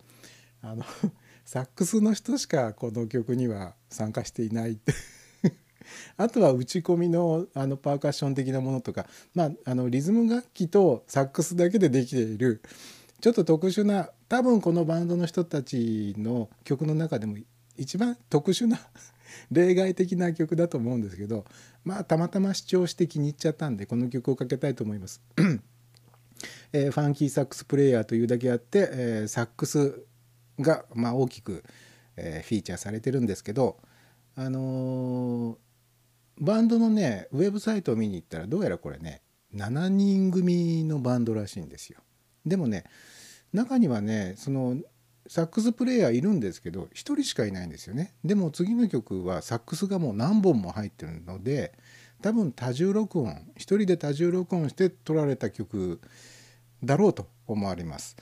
[0.62, 0.84] あの
[1.44, 4.78] サックスの人しかこの曲には参加していない。
[6.18, 12.60] あとは打ち込みのあのパーカッション的なものとか、まあ、あのリズム楽器とサックスだけでできている。
[13.20, 17.36] ちょっと特殊な多分このバンドの人たちの曲の中でも
[17.76, 18.78] 一番特殊な
[19.50, 21.44] 例外的な曲だと思うんですけど
[21.84, 25.20] まあたまたま視聴して気に入っちゃったんでこの曲をかけたいと思います。
[26.72, 30.04] えーファンキーサックスプレイヤーというだけあって、えーサックス
[30.58, 31.64] が、まあ、大きく、
[32.16, 33.78] えーフィーチャーされてるんですけど、
[34.36, 35.56] あのー
[36.40, 39.22] バンドのねウェブサイトを見に行ったらどうやらこれね
[39.54, 41.98] 7人組のバンドらしいんですよ。
[42.46, 42.84] でもね
[43.52, 44.76] 中にはねその
[45.26, 48.14] サックスプレイヤーいるんですけど1人しかいないんですよね。
[48.24, 51.72] でも次の曲はサックスがもう何本も入ってるので
[52.20, 56.00] 多分多重録音1人で多重録音して撮られた曲
[56.82, 58.16] だろうと思われます。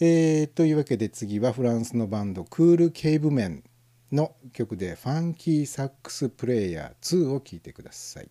[0.00, 3.64] えーというわけで次はフランスのバンドクール・ケイブメン
[4.12, 8.30] の曲で「ファンキー・サックス・プレイヤー2」を聴いてください。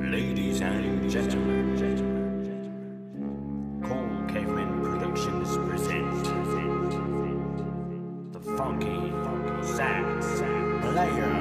[0.00, 1.55] Ladies and gentlemen,
[8.56, 9.12] the funky
[9.62, 10.40] sax
[10.80, 11.35] player.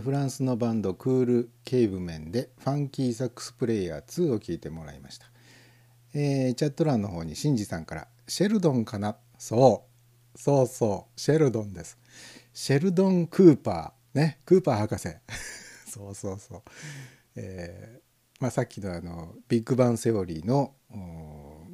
[0.00, 5.26] フランスのバンドクール・ケイブメンで「ファンキー・サックス・プレイヤー2」を聴いてもらいました、
[6.14, 9.88] えーチャット欄の方にシンジさんから「シェルドンかな?」そう。
[10.38, 11.98] そうそうシェルドンです。
[12.52, 14.40] シェルドン・クーパーね。
[14.44, 15.08] クーパー博士。
[15.90, 16.62] そうそうそう、
[17.34, 20.74] えーまあ、さっきのあのビッグバンセオリーの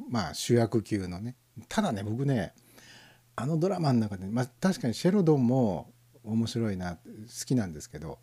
[0.08, 1.36] まあ主役級のね。
[1.68, 2.54] ただね僕ね
[3.36, 5.92] あのドラマの中で、まあ、確かにシェルドンも
[6.24, 6.98] 面白いな好
[7.46, 8.18] きなんですけど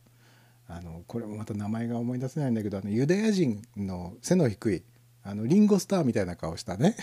[0.67, 4.83] あのこれもまた名前が思い出せないんだけどあのユダヤ人の背の低い
[5.23, 6.95] あのリンゴスターみたいな顔したね。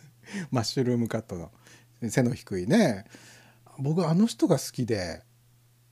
[0.50, 1.52] マッシュルームカットの。
[2.08, 3.04] 背の低いね。
[3.78, 5.22] 僕あの人が好きで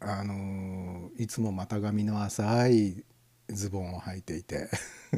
[0.00, 3.04] あのいつも股上の浅い
[3.48, 4.70] ズボンを履いていて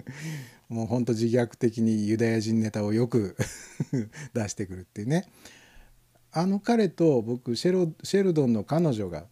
[0.68, 3.36] もうほんと自虐的にユダヤ人ネタをよく
[4.34, 5.28] 出してくるっていうね。
[6.32, 9.26] あの彼と僕シェロシェルドンの彼女が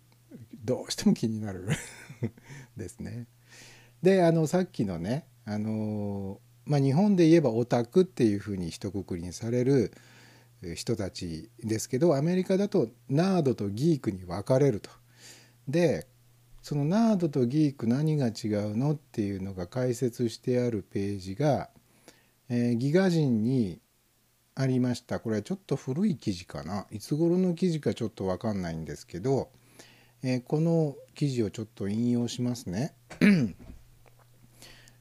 [0.64, 1.68] どうしても気になる
[2.76, 3.26] ですね。
[4.02, 9.92] であのさっきのねあの、まあ、日本で言えばオタクっていうふうに一括りにされる
[10.74, 14.90] 人たちですけどアメリカだとナードとギークに分かれると。
[15.68, 16.06] で
[16.62, 21.68] そのナードとギーク何が違うのっていうのが解説してあるページが、
[22.48, 23.80] えー、ギガ人に
[24.54, 29.50] ありましたこれはちょっと古い記事かないつ頃の記事かちょっと分かんないんですけど、
[30.26, 32.94] えー、この記事をちょっと引用しますね。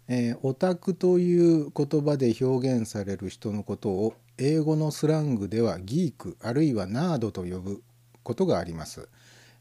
[0.10, 7.82] えー、オタクという言葉で表現される人のことを英語のスラングではギークあるいはナードと呼ぶ
[8.22, 9.08] ことがあります。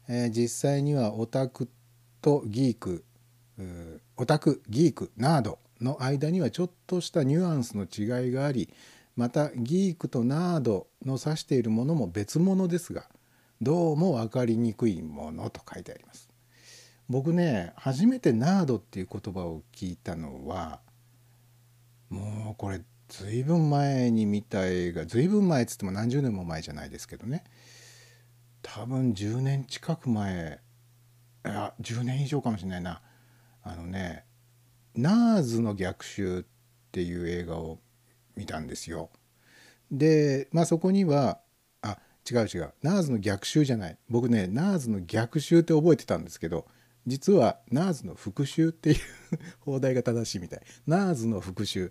[0.09, 1.69] えー、実際にはオタク
[2.21, 3.05] とギーク
[4.17, 8.73] オタクギークナードの間にはちょっとしたニュアンスの違いがあり
[9.15, 13.07] またギークとナードの指しているものも別物ですが
[13.63, 16.27] どうも分かりにくいものと書いてあります。
[17.07, 20.81] 僕ね初めてナードっていう言葉を聞いたのは
[22.09, 27.43] もうこれ随分前に見た映画随分前っつっても何十年も前じゃないですけどね
[28.61, 30.59] 多分10年近く前
[31.45, 33.01] いや10年以上かもしれないな
[33.63, 34.25] あのね
[34.95, 36.43] 「ナーズの逆襲」っ
[36.91, 37.79] ていう映画を
[38.35, 39.09] 見たんですよ。
[39.91, 41.39] でまあそこには
[42.29, 42.73] 違う違う。
[42.81, 43.97] ナーズの逆襲じゃない。
[44.09, 46.65] 僕ねナーズの逆襲って覚えてたんですけど
[47.05, 48.97] 実はナーズの復讐っていう
[49.59, 50.61] 放題が正しいみたい。
[50.87, 51.89] ナーズの復讐、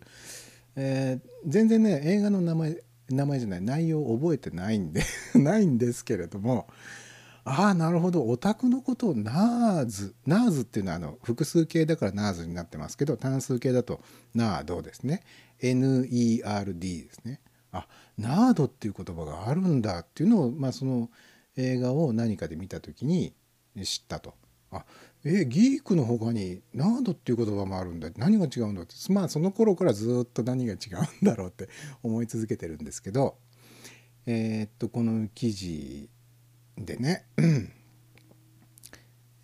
[0.76, 3.60] えー、全然ね映画の名前名前じゃない。
[3.60, 5.02] 内容覚えてないんで
[5.34, 6.68] ないんですけれども。
[7.44, 8.24] ああなるほど。
[8.26, 10.14] オタクのことをナーズ。
[10.26, 14.00] ナーズっていうのはあの複数形だからナーズになってますけど単数形だと
[14.34, 15.22] ナードですね。
[15.60, 17.40] NERD ですね。
[17.72, 17.86] あ
[18.18, 21.10] ナードっていう言葉があるんだっていうのを、まあ、その
[21.56, 23.34] 映画を何かで見た時に
[23.82, 24.34] 知ったと。
[24.70, 24.84] あ
[25.24, 30.76] えギークの他にナードっていう言葉もあるんだ何が違うんだってまあその頃からずっと何が違
[31.22, 31.68] うんだろうって
[32.02, 33.36] 思い続けてるんですけど
[34.26, 36.08] えー、っとこの記事
[36.76, 37.26] でね、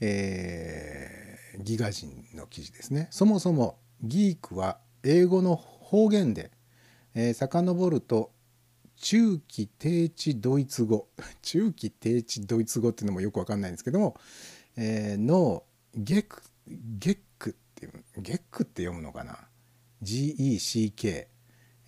[0.00, 6.50] えー、ギガ人の記事ですねそもそもギークは英語の方言で、
[7.20, 8.30] えー、遡ると
[8.94, 11.08] 中期低地ドイツ語。
[11.42, 14.16] 中期低地ドイツ語っていうのもよくわかんないんですけども、
[14.76, 15.64] えー、の
[15.96, 19.48] ゲクゲックっていうゲックって読むのかな
[20.00, 21.26] ？GECK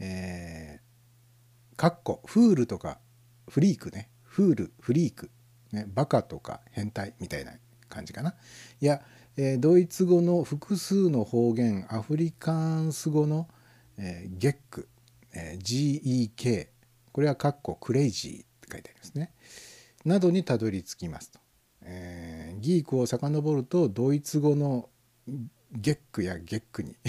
[0.00, 2.98] えー、かっこフールとか
[3.48, 4.10] フリークね。
[4.24, 5.30] フールフリーク、
[5.70, 7.52] ね、バカとか変態みたいな
[7.88, 8.34] 感じかな。
[8.80, 9.00] いや、
[9.36, 13.48] えー、ドイツ語の複数の方言アフリカンス語の、
[13.96, 14.88] えー、ゲック、
[15.34, 16.68] えー、GEK
[17.12, 19.32] これはカッコクレイジーって書いてありますね。
[20.04, 21.38] などにたどり着きますと、
[21.82, 24.88] えー、ギークを遡るとドイツ語の
[25.72, 26.96] ゲックやゲックに。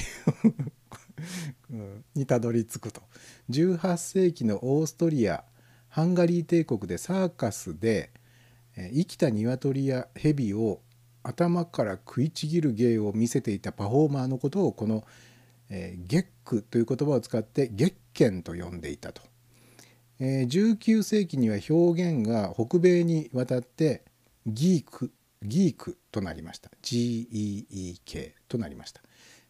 [2.16, 3.02] にたどり着くと。
[3.50, 5.46] 18世紀のオーストリア
[5.88, 8.12] ハンガリー帝国でサーカスで
[8.76, 10.82] 生きた鶏や蛇を
[11.22, 15.04] 頭から食いちぎる芸を見せていたパフォーマーのことをこの、
[15.70, 19.22] えー、ゲックという言葉を使って月剣と呼んでいたと、
[20.20, 24.04] えー、19世紀には表現が北米に渡って
[24.46, 26.70] geek geek となりました。
[26.84, 29.02] GEEK となりました。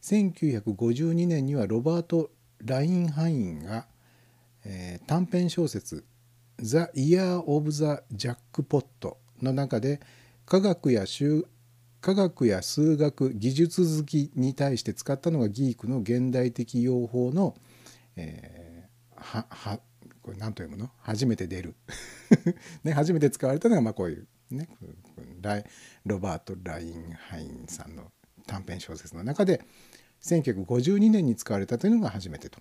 [0.02, 2.32] 1952年にはロバート・ハイン
[2.64, 3.88] ラインが、
[4.66, 6.06] えー、短編小説
[6.60, 10.00] The Year of the Jackpot の中で
[10.46, 11.06] 科学や
[12.02, 17.56] 科学や数学技術好きに対して使ったのが geek の現代的用法の、
[18.16, 19.80] えー、はは
[20.22, 20.92] これ何と読むの？
[21.00, 21.76] 初めて出る
[22.84, 24.70] ね、初めて使われたのがまあこういうね
[26.06, 28.12] ロバート・ラインハインさんの
[28.48, 29.66] 短編小説の中で
[30.22, 32.60] 1952年に使われたというのが初めてと。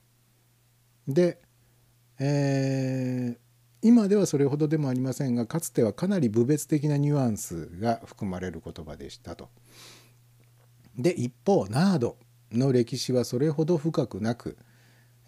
[1.06, 1.40] で、
[2.18, 3.38] えー、
[3.82, 9.48] 今ではそれほどでもありませんがかつてはかなり侮蔑的なニュアンスが含まれる言葉でしたと。
[10.96, 12.18] で一方ナード
[12.52, 14.56] の歴史はそれほど深くなく、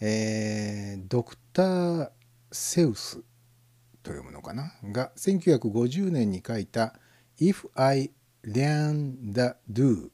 [0.05, 2.11] えー、ドクター・
[2.51, 3.19] セウス
[4.03, 4.73] と読むのかな？
[4.83, 6.99] が1950年に書いた
[7.41, 8.11] 「If I
[8.45, 10.11] Learn the Do」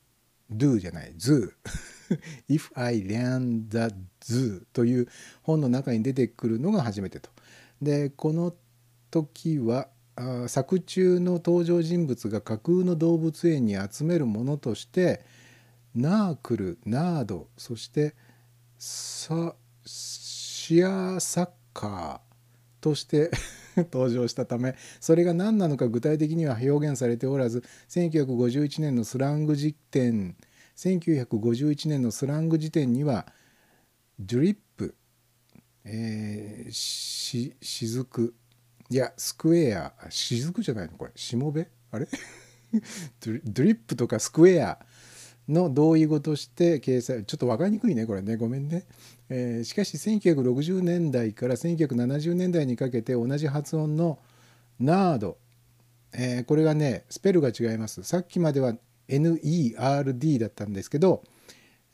[0.53, 1.53] Do じゃない Zoo
[2.51, 5.09] If I Learn the Zoo という
[5.41, 7.31] 本の中に出てくるのが初めてと。
[7.81, 8.55] でこの
[9.11, 9.89] 時は
[10.49, 15.25] 作中の登場人物が架空の動物園に集めるものとして
[15.95, 18.15] ナークルナードそして
[18.77, 19.55] サ
[19.89, 23.31] シアサッカーとして
[23.77, 30.37] 登場したためそれが何なのか具体的には表現されておらず1951年のスラング辞典
[30.77, 33.27] 1951年のスラング辞典には
[34.21, 34.95] ドリップ、
[35.85, 38.35] えー、し雫
[38.91, 41.69] いやスクエア雫じゃないのこれしもべ？
[41.91, 42.09] あれ？
[43.23, 44.79] ドリップとかスクエア
[45.49, 48.37] の同意語として掲載ちょっと分かりにくいねこれね。
[48.37, 48.87] ごめんね、
[49.31, 54.19] えー、しかし1960年代から1970年代にかけて同じ発音の
[54.79, 55.39] ナード、
[56.13, 58.03] えー、これがねスペルが違います。
[58.03, 58.75] さっきまでは
[59.09, 61.25] NERD だったんですけど、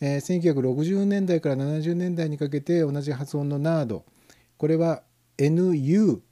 [0.01, 4.05] えー、1960年代から70年代にかけて同じ発音のナード
[4.59, 5.03] これは
[5.39, 6.23] NURD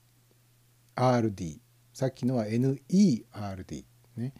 [1.92, 3.84] さっきのは NERD
[4.16, 4.32] ね。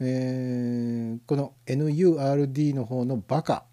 [0.00, 3.66] えー、この NURD の方のバカ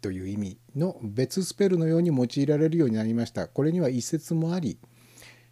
[0.00, 3.48] という意味の別スペルのように用いられるようになりました。
[3.48, 4.78] これには一説もあり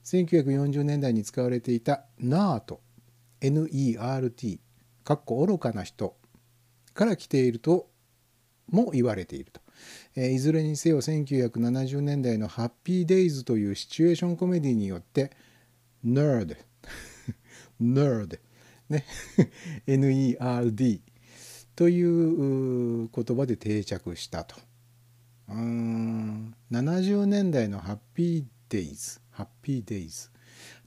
[0.05, 2.79] 1940年代に使われていた NERT
[3.41, 4.61] NERT
[5.05, 6.17] かっこ愚かな人
[6.95, 7.89] から来ていると
[8.69, 9.61] も言われていると。
[10.17, 15.31] えー、いずれにせよ1970年代の「ハッピーデイズ」というシチュエーションコメディによって
[16.05, 16.57] 「nerd」
[17.81, 18.41] 「nerd」
[18.89, 19.05] ね
[19.87, 21.01] NERD
[21.75, 24.57] という言葉で定着したと。
[25.49, 30.31] うん70年代のハッピーデイズハッピーデイズ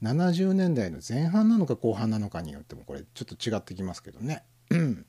[0.02, 4.44] 70年代の前半なのか後半なのかによってもこれちょっと違ってきますけどね。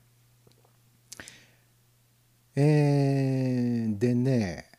[2.54, 4.70] えー、でね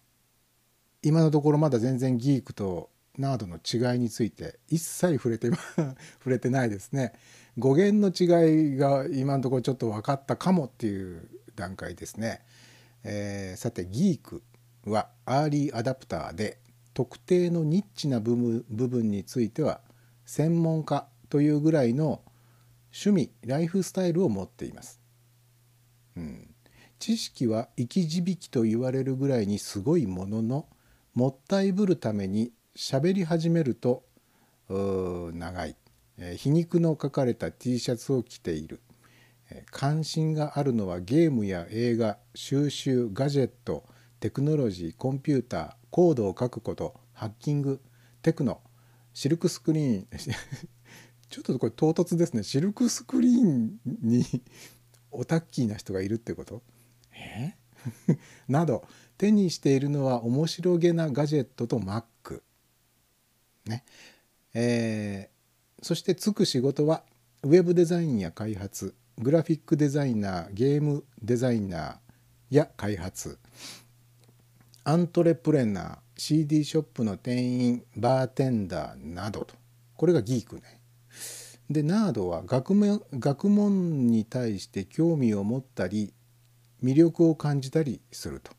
[1.02, 5.96] 今のところまだ全然ギークとナードの違いについて一切触れて触
[6.28, 7.14] れてないですね。
[7.58, 12.42] 語源の違いが今のところちょっと分かったかもっていう段階ですね。
[13.04, 14.44] えー、さてギーク
[14.86, 16.58] はアーリーアダプターで
[16.94, 18.36] 特定のニッチな部
[18.70, 19.82] 分については
[20.26, 22.22] 専門家というぐらいの
[22.94, 25.00] 趣味ライフスタイルを持っています。
[26.16, 26.54] うん、
[27.00, 30.68] 知識は生き字引と言われるぐらいにすごいものの
[31.14, 34.04] もったいぶるために喋り始めると
[34.70, 35.76] 長い
[36.38, 38.82] 皮肉の書かれた T シャツを着ている。
[39.72, 43.84] 関心があるのはゲームや映画収集ガジェット
[44.20, 47.82] テクノロジーコンピューターコードを書くことハッキング
[48.22, 48.62] テクノ。
[49.14, 50.08] シルクスクリーン
[51.30, 52.44] ちょっとこれ唐突ですね。
[52.44, 54.24] シルクスクリーンに
[55.12, 56.64] オタッキーな人がいるってこと？
[57.12, 57.56] え？
[58.48, 58.88] など
[59.18, 62.42] 手にしているのは面白げなガジェットと Mac
[63.66, 63.84] ね。
[64.56, 65.33] えー、
[65.84, 67.04] そしてつく仕事は
[67.44, 71.96] ウェブデザインや開発グラフィックデザイナーゲームデザイナー
[72.50, 73.38] や開発
[74.86, 79.56] アントレプレナー CD ショップの店員バーテンダーなどと
[79.96, 80.82] これがギークね。
[81.70, 86.14] でナードは学問学問に対して興味を持ったり
[86.84, 88.52] 魅力を感じたりすると。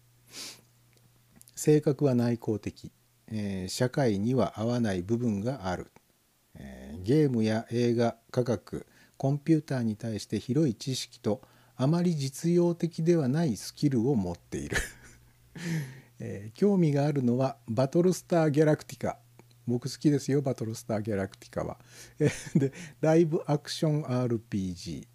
[1.55, 2.93] 性格は内向的
[3.29, 5.91] えー、社会には合わない部分がある、
[6.57, 8.87] え、ゲームや映画科学
[9.17, 11.43] コンピューターに対して広い知識と
[11.77, 14.77] あまり実用的ではないスキルを持っている、
[16.21, 19.19] えー、興味があるのはバトルスター・ギャラクティカ
[19.67, 21.79] 僕好きですよバトルスター・ギャラクティカは。
[22.21, 22.31] え。
[22.55, 25.07] でライブアクション RPG、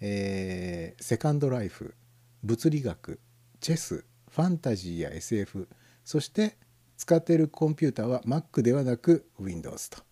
[0.00, 1.94] えー、セカンドライフ
[2.42, 3.20] 物理学。
[3.60, 5.68] チェスファンタジーや SF
[6.02, 6.56] そして
[6.96, 10.09] 使っているコンピューターは Mac ではなく Windows と。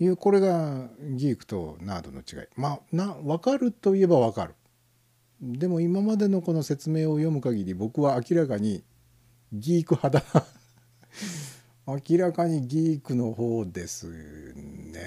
[0.00, 2.48] いうこれがギークとナードの違い。
[2.56, 4.54] まあな分かるといえば分かる。
[5.40, 8.84] でも今までのこの説明を読む限り僕は明らかに
[9.52, 10.46] ギーク派だ。
[11.86, 14.06] 明らかにギークの方です
[14.54, 15.02] ね。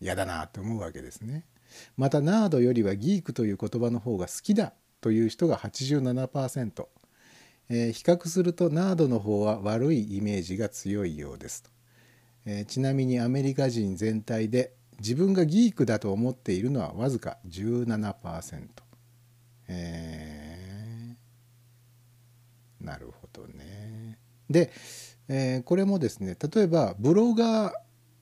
[0.00, 1.44] 嫌だなと思うわけですね。
[1.96, 6.86] またナードよりはギークという言葉の方が好きだという人が87%、
[7.68, 11.70] えー比較するとナードの方は悪いイメージが強いようですと、
[12.46, 18.66] えーちなみにアメリカ人全体で自分がギークだと思っているのはわずか17%
[19.68, 24.18] えーなるほどね。
[24.48, 24.70] で、
[25.28, 27.72] えーこれもですね例えばブロガー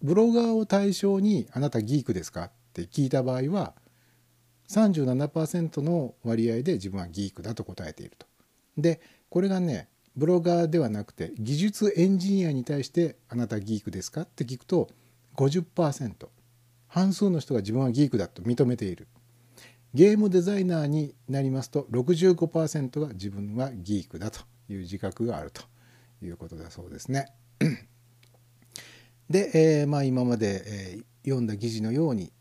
[0.03, 3.75] ブロガーを対象に「あなたギークですか?」って聞いた場合は
[4.69, 8.27] 37%の割合で自分はギークだと答えていると。
[8.77, 14.89] でこれがねブロガーではなくて技術エンジニアに対して「あなたギークですか?」って聞くと
[15.35, 16.29] 50%
[16.89, 19.07] 半数の人が自分はギークだと認めている。
[19.95, 25.63] ゲームデザイナーになりますと65%が自分はギークだという自覚があると
[26.23, 27.29] いうことだそうですね。
[29.29, 29.51] で、
[29.81, 32.33] えーまあ、今まで、えー読んだ記事のように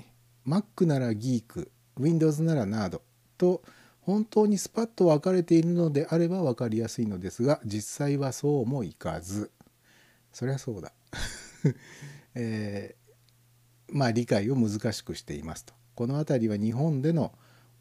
[0.48, 3.02] Mac ならギーク Windows ならナード
[3.36, 3.64] と
[4.02, 9.52] 本当にスパッと分かれているのであれば分かりやすいのですが実際はそうもいかず。
[10.32, 10.92] そりゃそうだ、
[12.36, 13.06] えー
[13.92, 15.74] まあ理解を難しくしていますと。
[15.96, 17.32] この辺りは日本での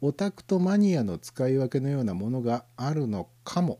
[0.01, 3.79] オタクとマニアの使い分けのようなものがあるのかも。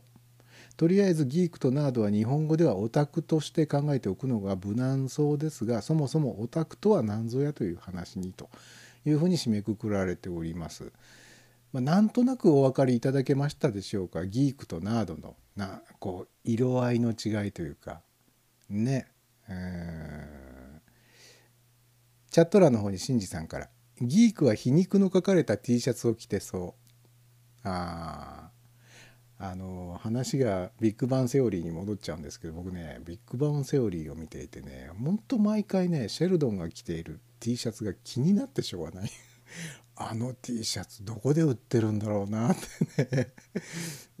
[0.76, 8.50] とりあえずギークとナードは日本語ではオタクとして考えておくのが無難そうですがそもそもオタクとは何ぞやという話にと
[9.06, 10.92] いうふうに締めくくられております。
[11.72, 14.26] まあ、なんとなくお分かりいただけましたでしょうか？
[14.26, 18.02] ギークとナードのなこう色合いの違いというか。
[18.68, 19.06] ね。
[19.48, 20.80] え
[22.30, 23.70] チャット欄の方にシンジさんから
[24.02, 26.80] 「ギークは皮肉の書かれた T シャツを着てそう」
[27.64, 28.45] あー。
[29.38, 39.10] あの話がビッグバンセオリーに戻っちゃうんですけど僕ねビッグバンセオリーを見ていてねほんと毎回ねシェルドンが着ている T シャツが気になってしょうがない。
[39.98, 42.56] あの T シャツどこで売ってるんだろうなっ
[42.96, 43.32] てね。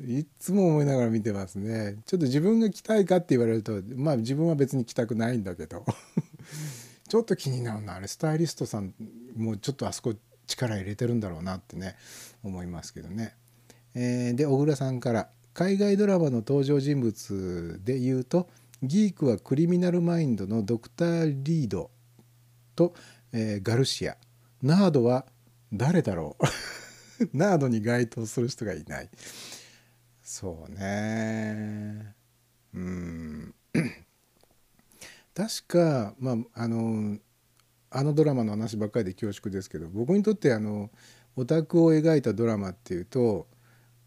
[0.00, 1.96] いっつも思いながら見てますね。
[2.06, 5.84] ちょっと自分が着たいかって言われるとまあ自分は別に着たくないんだけど。
[7.08, 7.94] ちょっと気になるな。
[7.94, 8.94] あれスタイリストさん
[9.34, 10.14] もうちょっとあそこ
[10.46, 11.96] 力入れてるんだろうなってね
[12.42, 13.34] 思いますけどね。
[13.98, 18.46] えーで小倉さんから海外ドラマの登場人物で言うと
[18.82, 21.90] ギークはクリミナルマインドのドクター・リード
[22.76, 22.94] と、
[23.32, 24.18] えーガルシア。
[24.62, 25.24] ナードは
[25.72, 26.44] 誰だろう。
[27.32, 29.08] ナードに該当する人がいない。
[30.22, 32.14] そうね。
[32.74, 33.54] うん。
[35.34, 37.18] 確かまああの
[37.88, 40.90] あのドラマの話ばっかりで恐縮ですけど僕にとってあの
[41.34, 43.46] オタクを描いたドラマっていうと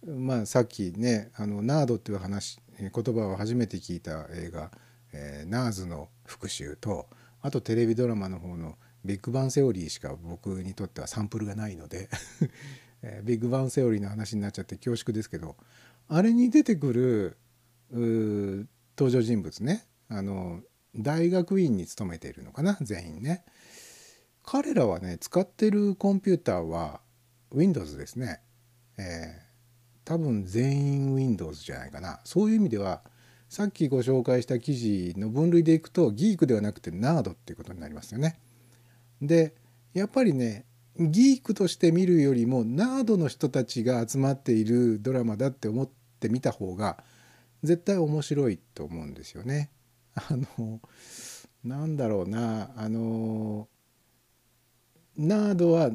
[0.05, 4.71] まあさっきねあのナードっていう話言葉を初めて聞いた映画
[5.11, 7.09] 「えーナーズの復讐」と
[7.41, 12.09] あとテレビドラマの方の「ビッグバンセオリー」しか僕にとってはサンプルがないので
[13.01, 15.57] えービッグバンセオリーの話になっちゃって恐縮ですけど
[16.07, 17.37] あれに出てくる
[17.91, 20.61] 登場人物ねあの
[20.95, 23.43] 大学院に勤めているのかな全員ね。
[24.43, 27.01] 彼らはね使ってるコンピューターは
[27.51, 28.41] Windows ですね、
[28.97, 29.48] えー
[30.09, 33.01] 多分全員 Windows じゃないかなそういう意味では
[33.47, 38.39] さっきご紹介した記事の分類でいくとギークではなくてナードっていうことになりますよね。
[39.21, 39.53] で
[39.93, 40.65] やっぱりね
[40.97, 47.03] ギークとして見るよりもナードの人たちが集まっているドラマだって思ってみた方が
[47.61, 49.69] 絶対面白いと思うんですよね。
[50.15, 50.81] あの
[51.63, 53.67] なんだろうなあの
[55.15, 55.91] ナードは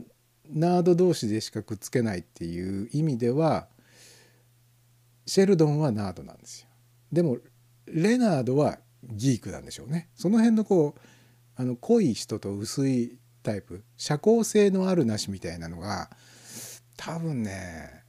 [0.49, 3.66] ナード同士でしかくっつけないっていう意味では
[5.27, 6.69] シェルドンはナードなんですよ。
[7.13, 7.39] でも
[7.87, 10.09] レナードはギークなんでしょうね。
[10.15, 11.01] その辺のこう
[11.57, 16.11] あの濃い人と薄いタイプ社交性のあるなしみたいなのが
[16.97, 18.05] 多分ね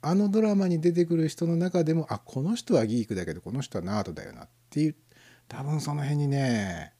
[0.00, 4.96] あのドラマに出てくる人の中でもあこの人はギークだけどこの人はナードだよなっていう
[5.48, 6.92] 多分その辺にね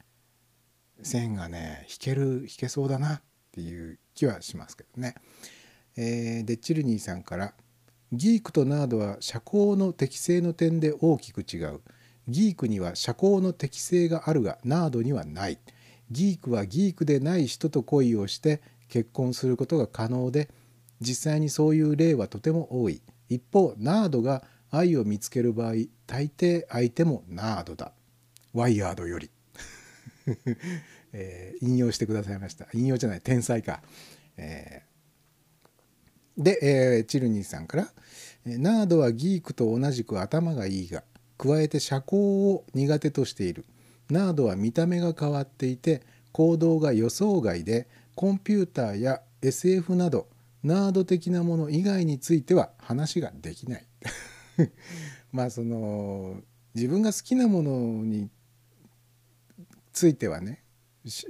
[1.02, 5.14] 線がね引ける引けそうだなっていう気はしますけどね。
[5.96, 7.54] えーでチルニーさんから
[8.12, 11.80] 「ギークとナードは社交の適性の点で大きく違う」
[12.28, 15.58] 「ギークには社交の適性があるがナードにはない」
[16.10, 20.50] 「ギークはギークでない人と恋をして結婚することが可能で
[21.00, 23.02] 実際にそういう例はとても多い。
[23.28, 25.72] 一方ナードが愛を見つける場合
[26.06, 27.92] 大抵相手もナードだ。
[28.52, 29.30] ワイヤードより、
[31.12, 32.68] えー引用してくださいました。
[32.74, 33.82] 引用じゃない天才か、
[34.36, 34.91] えー
[36.36, 37.92] で、えーチルニーさんから
[38.46, 41.04] 「ナードはギークと同じく頭がいいが
[41.38, 42.20] 加えて社交
[42.52, 43.64] を苦手としている。
[44.10, 46.02] ナードは見た目が変わっていて
[46.32, 50.28] 行動が予想外でコンピューターや SF など
[50.62, 53.86] ナード的なもの以外については話ができない」
[55.32, 56.42] まあその
[56.74, 58.30] 自分が好きなものに
[59.92, 60.62] ついてはね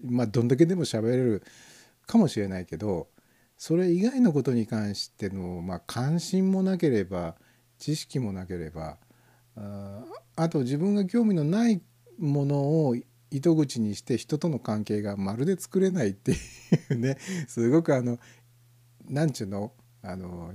[0.04, 1.42] まあどんだけでも喋れる
[2.06, 3.08] かもしれないけど
[3.62, 7.36] それ以外のことに関しての、まあ、関心もなければ
[7.78, 8.97] 知識もなければ
[9.55, 10.02] あ
[10.34, 11.80] あと自分が興味のない
[12.18, 12.56] もの
[12.89, 12.97] を
[13.30, 16.34] 糸口にして人との関係がまるで作れないってい
[16.90, 18.18] うねすごくあの
[19.09, 19.72] なんちゅうの
[20.02, 20.52] あの、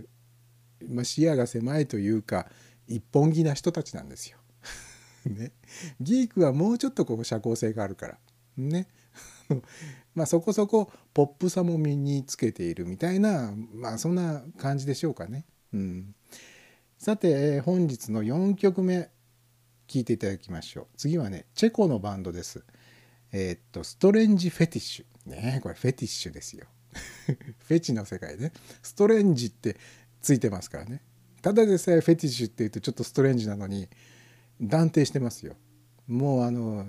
[0.89, 2.47] まあ、視野が狭いというか
[2.87, 4.37] 一本気な人たちなんですよ。
[5.23, 5.53] ね、
[6.01, 8.17] ギークはもうちょっとこう社交性があるから。
[8.57, 8.89] ね。
[10.17, 15.45] まあそこそこポップさも身につけているみたいなまあそんな感じでしょうかね。
[15.71, 16.15] うん、
[16.97, 19.11] さて本日の4曲目
[19.85, 22.65] 聴いていただきましょう次はねチェコのバンドです。
[23.31, 26.65] えーっとストレンジフェティッシュねこれフェティッシュですよ。
[27.67, 29.77] フェチの世界ねストレンジって
[30.19, 31.03] ついてますからね
[31.43, 33.87] ただでさえフェティッシュっていうとちょっとストレンジなのに
[34.59, 35.55] 断定してますよ
[36.07, 36.87] もうあの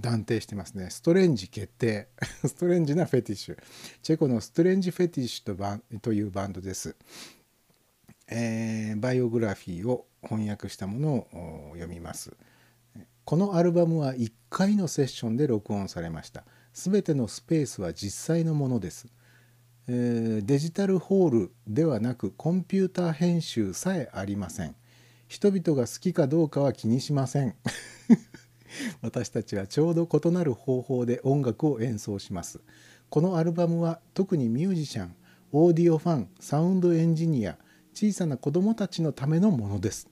[0.00, 0.90] 断定してますね。
[0.90, 2.08] ストレンジ決定。
[2.44, 3.58] ストレンジなフェティッシュ。
[4.02, 6.96] チェコのストレンジフェティッシュとバというバンドです、
[8.28, 12.36] えーバイオグラフィーを翻訳したものを読みます。
[13.24, 16.44] このアルバムは1回のセッションで録音されました。
[16.72, 19.06] 全てのスペースは実際のものです。
[19.88, 24.74] えーデジタルホールではなくコンピューター編集さえありません。
[25.28, 27.54] 人々が好きかどうかは気にしません。
[29.02, 32.60] 私たちはちょうど異なる方法で音楽を演奏します。
[33.08, 35.14] このアルバムは特にミュージシャン
[35.52, 37.56] オーディオファンサウンドエンジニア
[37.94, 40.08] 小さな子供たちのためのものです。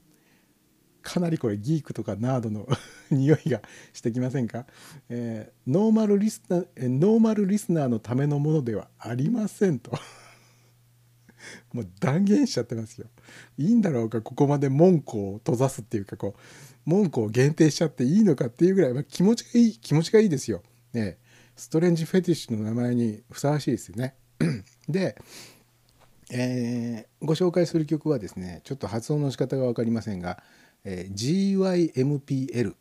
[1.03, 2.67] かなりこれギークとかナードの
[3.11, 3.61] 匂いが
[3.93, 4.67] してきませんか、
[5.11, 9.93] えーノーマルリスナーえノーマルリスナーのためのものではありませんと。
[11.75, 13.07] もう断言しちゃってますよ。
[13.59, 14.23] いいんだろうか？
[14.23, 16.41] ここまで文句を閉ざすっていうかこう
[16.85, 20.63] 文句を限定しちゃっていいのかっていうぐらい、まあ、気持ちがいい気持ちがいいですよ、
[20.93, 21.19] ね、
[21.57, 24.15] ストレンジフェティッシュの名前にふさわしいですよね。
[24.89, 25.17] で
[26.31, 30.43] えーご紹介する曲はですねちょっと発音の仕方が分かりませんが、
[30.85, 32.75] えー GYMPL、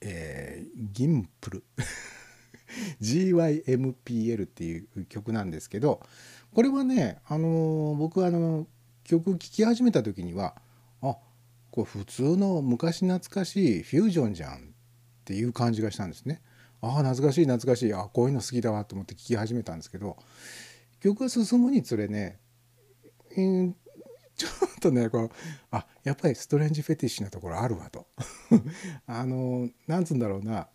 [0.00, 1.64] えーギンプル。
[3.00, 6.00] GYMPL っていう曲なんですけど
[6.54, 8.66] これはね、あのー僕はあの
[9.04, 10.54] 曲聴き始めた時には
[11.72, 14.58] これ普通の昔懐かしいフュージョンじゃんっ
[15.24, 16.42] ていう感じがしたんですね。
[16.82, 17.94] ああ懐かしい懐かしい。
[17.94, 20.18] あこういうの好きだわと思って聴き始めたんですけど
[21.00, 22.38] 曲が進むにつれね
[23.36, 23.76] うん
[24.36, 25.30] ちょっとねこう
[25.70, 28.06] あやっぱりストレンジフェティッシュなところあるわと。
[29.06, 30.68] あのなんつうんだろうな、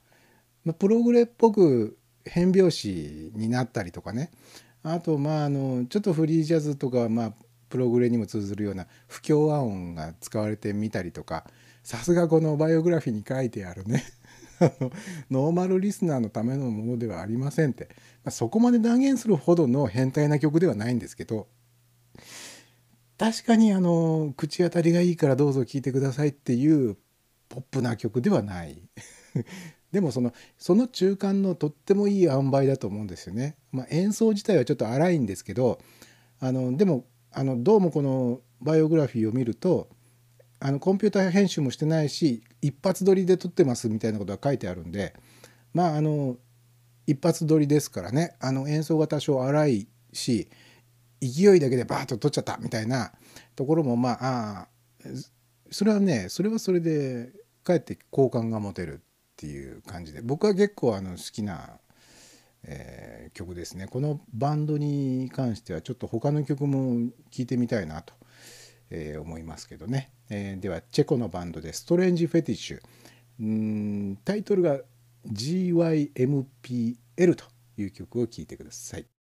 [0.63, 4.31] ま、プログレっぽく変拍子になったりとかね。
[4.81, 7.33] あとまああのちょっとフリージャズとかまあ
[7.69, 11.45] プログレにも通ずるような不協和音が使われてみたりとか
[11.83, 14.03] さすがこのバイオグラフィーに書いてあるね。
[15.29, 17.89] ノーマルリスナーのためのものではありませんって、
[18.23, 21.47] ま、そこまで断言するほどの変態な曲ではないんですけど
[23.17, 26.97] 確かにあの口当たりがいいからどうぞ聴いてくださいっていう
[27.49, 28.81] ポップな曲ではない。
[29.91, 35.79] でもそのその中間のとってもいい塩梅だと思うんですよね、まあ、演奏自体はちょっと荒いんですけど
[36.39, 37.05] あのでも
[37.37, 39.89] あのどうもこのバイオグラフィーを見ると
[40.59, 45.13] あのコンピューター編集もしてないし一発撮りで撮ってますみたいなことが書いてあるんで
[45.71, 46.37] まああの
[47.05, 50.49] 一発撮りですからねあの演奏が多少荒いし
[51.21, 53.11] 勢いだけでバーッと撮っちゃったみたいな
[53.55, 54.67] ところもまああ
[55.69, 57.29] それはねそれはそれで
[57.63, 58.97] かえって好感が持てるっ
[59.35, 61.77] ていう感じで僕は結構あの好きな、
[62.63, 63.87] えー曲ですね。
[63.87, 68.13] このバンドに関してはちょっと他の曲も聴いてみたいなと、
[68.89, 72.81] えー思いますけどね、えーではチェコのバンドで「ストレンジ・フェティッシュ」
[73.39, 74.79] うんタイトルが
[75.27, 76.95] GYMPL
[77.35, 77.45] と
[77.77, 79.05] いう曲を聴いてください。「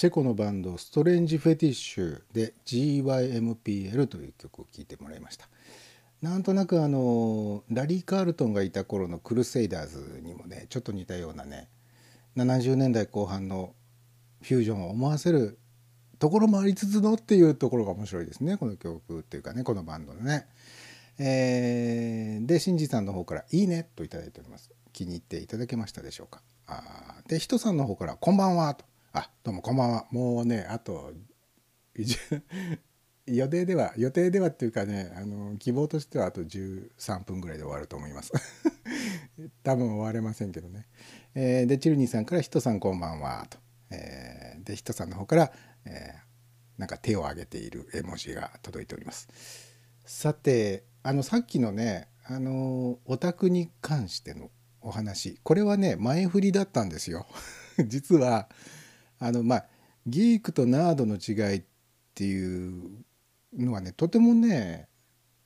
[0.00, 5.46] チェコのバンドストレンジ・フェティッシュで GYMPL という曲を聴いてもらいました
[6.22, 11.68] なんとなくあのラリー・カールトンがいた頃のクルセイダーズにもねちょっと似たようなね
[12.38, 13.74] 70年代後半の
[14.40, 15.58] フュージョンを思わせる
[16.18, 20.46] ところもありつつのっていうところが面白いですねこの曲っていうかねこのバンドのね。
[21.18, 24.70] えー、で新次さんの方から「いいね」と頂いております。
[24.94, 26.40] 気に入っていただけましたでしょうか？
[26.66, 31.12] あで人さんの方から「こんばんは」と「あどうもこんばんは」もうねあと
[33.26, 38.32] 予定では予定ではっていうかねあの希望としてはあと13分ぐらいで終わると思います。
[39.62, 40.86] 多分終われませんけどね、
[41.34, 43.58] えー、でチルニーさんから「人さんこんばんは」と、
[43.90, 45.52] えー、で人さんの方から
[45.86, 49.28] 「えー、なんか手を挙げている絵文字が届いております。
[50.04, 54.50] さてあのさっきのねあのオタクに関しての
[54.80, 55.38] お話。
[55.42, 57.26] これはね前振りだったんですよ。
[57.86, 58.48] 実は
[59.20, 59.64] あのまあ
[60.06, 61.62] ギークとナードの違いっ
[62.14, 63.04] ていう
[63.56, 64.88] のはねとてもね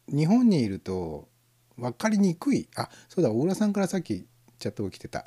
[0.09, 1.29] 日本にいると
[1.77, 2.69] 分かりにくい。
[2.77, 4.27] あそうだ大浦さんからさっき
[4.59, 5.27] チャットが来てた、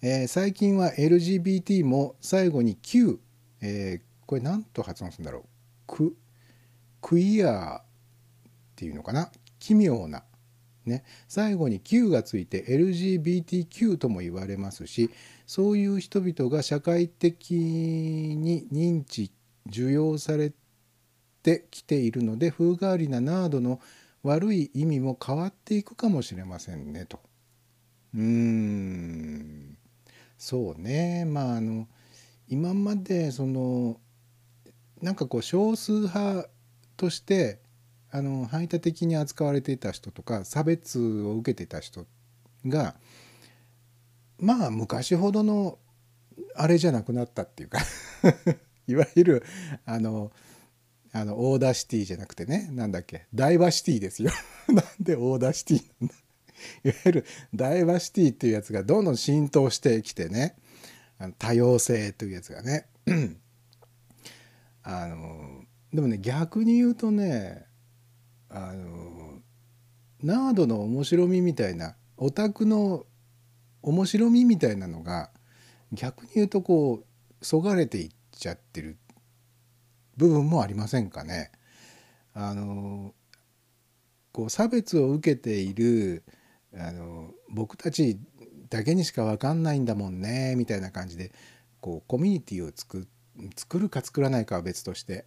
[0.00, 3.20] えー、最近は LGBT も最後に Q、
[3.60, 5.42] えー、これ何と発音するんだろう。
[5.86, 6.16] ク
[7.00, 7.82] クイアっ
[8.76, 9.30] ていうのかな。
[9.58, 10.22] 奇妙な。
[10.84, 11.04] ね。
[11.26, 15.10] 最後に Q がついて LGBTQ とも言われますし
[15.48, 19.32] そういう人々が社会的に認知
[19.66, 20.52] 受容され
[21.42, 23.80] てきているので風変わりなナードの
[24.22, 27.18] 悪い意味も変わっていくかもしれませんねと。
[28.14, 29.78] うーん
[30.36, 31.88] そうねまああの
[32.46, 33.98] 今までその
[35.00, 36.46] なんかこう少数派
[36.98, 37.62] として
[38.10, 42.04] あの排他的に扱われていた人とか差別を受けていた人
[42.66, 42.96] が
[44.38, 45.78] まあ昔ほどの
[46.54, 47.78] あれじゃなくなったっていうか
[48.86, 49.42] いわゆる
[49.84, 50.32] あの
[51.12, 54.30] あのオーダーシティじゃなくてねなんだっけダイバーシティですよ。
[54.68, 56.14] なんでオーダーシティなんだ。
[56.84, 57.24] いわゆる
[57.54, 60.56] ダイバーシティっていうやつがどんどん浸透してきてね
[61.18, 62.86] あの多様性というやつがね。
[64.82, 67.66] あのでもね逆に言うとね
[68.48, 69.42] あの
[70.22, 73.06] ナードの面白みみたいなオタクの
[73.82, 75.30] 面白みみたいなのが
[75.92, 78.98] 逆に言うとこうそがれていっちゃってる
[80.16, 81.52] 部分もありませんかね。
[82.34, 83.14] あの
[84.32, 86.22] こう差別を受けている
[86.76, 88.18] あの僕たち
[88.70, 91.32] だけにしか分かんないんだもんねみたいな感じで
[91.80, 93.08] こうコミュニティを作
[93.56, 95.24] 作るか作らないかは別として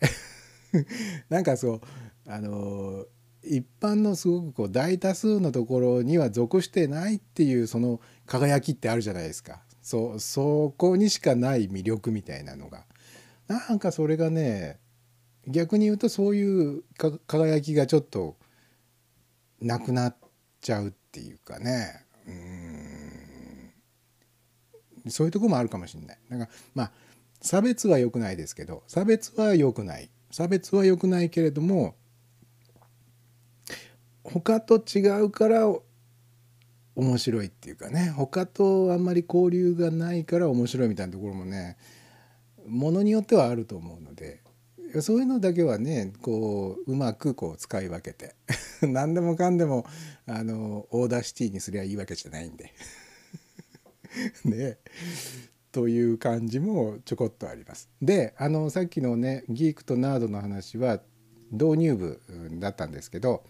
[1.30, 1.82] なんかそう
[2.28, 3.06] あの
[3.44, 9.62] 一般のすごくこう大多数のところには属してないっていうその輝きってあるじゃないですか。
[9.82, 12.86] そそこにしかない魅力みたいなのが。
[13.48, 14.80] なんかそれがね
[15.48, 16.84] 逆に言うとそういう
[17.28, 18.38] 輝きがちょっと
[19.60, 20.16] なくなっ
[20.62, 22.06] ちゃうっていうかね。
[22.28, 22.32] う
[25.08, 25.12] ん。
[25.12, 26.18] そういうとこもあるかもしれない。
[26.30, 26.92] だかまあ
[27.42, 30.12] 差別は良くないですけど差別は良くない。
[30.30, 31.96] 差別は良くないけれども
[34.24, 35.68] 他と違うから
[36.96, 38.14] 面白いっていうかね。
[38.16, 41.78] 他とあんまり交流がないから面白いみたいなところもね
[42.68, 44.42] ものによってはあると思うので。
[45.00, 48.36] そういうのだけはねこううまくこう使い分けて。
[48.82, 49.86] 何でもかんでも
[50.26, 52.74] あのオーダーシティにすりゃいいわけじゃないんで。
[54.44, 54.78] ね。
[55.72, 57.90] という感じもちょこっとあります。
[58.02, 61.02] であのさっきのねギークとナードの話は
[61.52, 62.22] 導入部
[62.60, 63.44] だったんですけど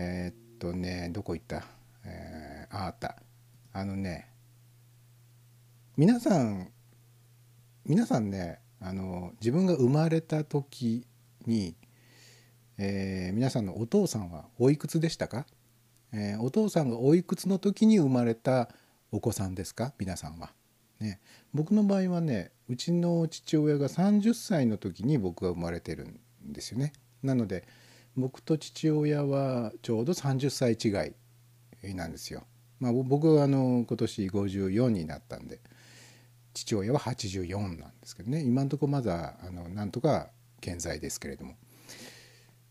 [0.00, 1.64] えー、っとねどこ行った、
[2.04, 3.16] えー、ああった。
[3.72, 4.28] あのね
[5.96, 6.70] 皆さん
[7.84, 11.06] 皆さんねあの自分が生まれた時
[11.46, 11.76] に、
[12.78, 15.46] えー、皆さんのお父さんはおいくつでしたか、
[16.12, 18.70] えー、お父さんがおいくつの時に生まれた
[19.12, 19.92] お子さんですか？
[19.98, 20.52] 皆さんは。
[20.98, 21.20] ね、
[21.52, 26.20] 僕の場合はねうちの父親が30歳の時に僕が生まれてるん
[26.52, 26.92] ですよね。
[27.22, 27.66] なので
[28.20, 32.44] 僕と父親はちょうど30歳違いなんですよ。
[32.78, 35.60] まあ、僕はあの今年54になったんで
[36.54, 38.42] 父親は84なんですけどね。
[38.42, 40.30] 今のとこまだあのなんとか
[40.60, 41.56] 健在ですけれども。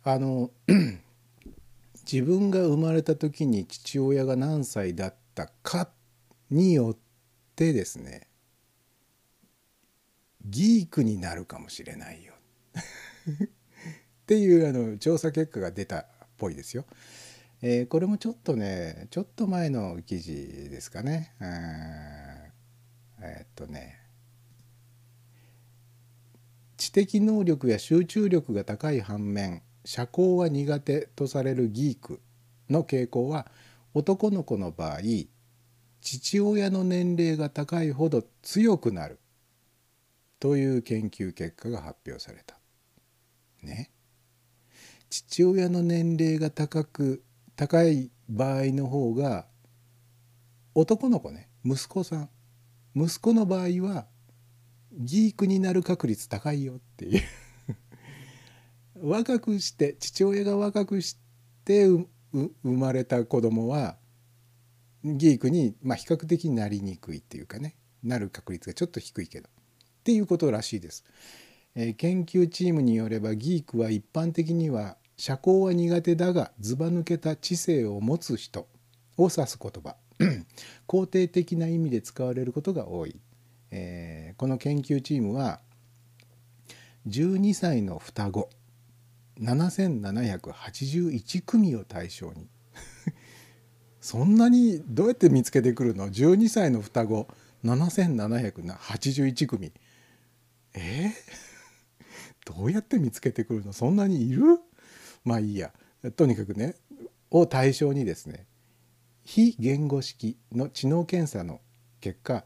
[0.03, 0.51] あの
[2.11, 5.91] 自分が生まれた時に父親が何歳だったか
[6.49, 6.97] によっ
[7.55, 8.27] てですね
[10.45, 12.33] ギークになるかもしれないよ。
[14.29, 16.05] っていうあの調査結果が出たっ
[16.37, 16.85] ぽいですよ。
[17.63, 21.33] えー、これもちょっとねちょっと前の記事ですかね。
[23.19, 23.97] えー、っとね
[26.77, 32.21] 知的能力や集中力が高い反面社交は苦手とされるギーク
[32.69, 33.47] の傾向は
[33.95, 34.99] 男の子の場合
[36.01, 39.17] 父親の年齢が高いほど強くなる
[40.39, 42.59] という研究結果が発表された。
[43.63, 43.89] ね。
[45.09, 47.23] 父親の年齢が高く
[47.55, 49.45] 高い場合の方が
[50.75, 52.29] 男の子ね息子さん
[52.95, 54.05] 息子の場合は
[54.93, 57.21] ギークになる確率高いよっていう
[59.07, 61.17] 若くして父親が若くし
[61.65, 62.09] て生
[62.63, 63.97] まれた子供は
[65.03, 69.51] ギークに、まあ、比較的なりにくいっていうかねなる確率がちょっと低いけどっ
[70.03, 71.03] ていうことらしいです。
[71.81, 78.67] え、研究チームによればギークは一般的には社交は苦手だがずば抜けた知性を持つ人
[79.17, 79.95] を指す言葉。
[80.89, 83.15] 肯定的な意味で使われることが多い、
[83.71, 85.61] えー、この研究チームは
[87.07, 88.49] 12歳の双子
[89.39, 92.49] 7781組を対象に。
[94.01, 97.29] そんなにどうやって見つけてくるの？12歳の双子
[97.63, 99.71] 7781組。
[100.73, 101.48] えー、
[102.45, 103.73] どうやって見つけてくるの？
[103.73, 104.59] そんなにいる？
[105.23, 105.71] まあいいや。
[106.15, 106.75] とにかくね
[107.29, 108.47] を対象にですね
[109.23, 111.59] 非言語式の知能検査の
[111.99, 112.45] 結果、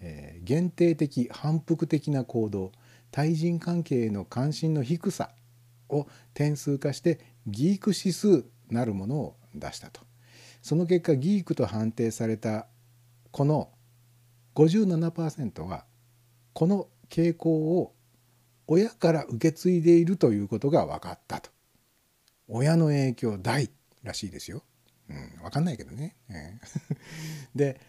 [0.00, 2.72] えー、限定的反復的な行動
[3.10, 5.30] 対人関係への関心の低さ
[5.88, 10.02] を点数化してギーク指数なるものを出したと。
[10.60, 12.66] その結果ギークと判定された
[13.30, 13.70] この
[14.56, 15.84] 57%は
[16.52, 17.94] この傾向を
[18.68, 21.50] 親から受け継いでいるということが分かったと。
[22.48, 23.70] 親の影響大
[24.02, 24.62] らしいですよ、
[25.10, 26.16] うん、分かんないけどね、
[27.54, 27.80] で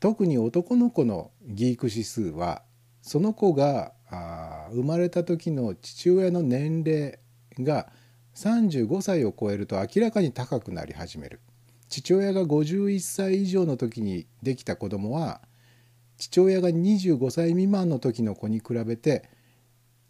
[0.00, 2.62] 特に男の子のギーク指数は
[3.02, 3.92] その子が
[4.70, 7.18] 生まれた時の父親の年齢
[7.58, 7.92] が
[8.34, 11.40] 35歳を超えると明らかに高くなり始める。
[11.88, 15.40] 父親が51歳以上の時にできた子供は
[16.18, 19.30] 父親が25歳未満の時の子に比べて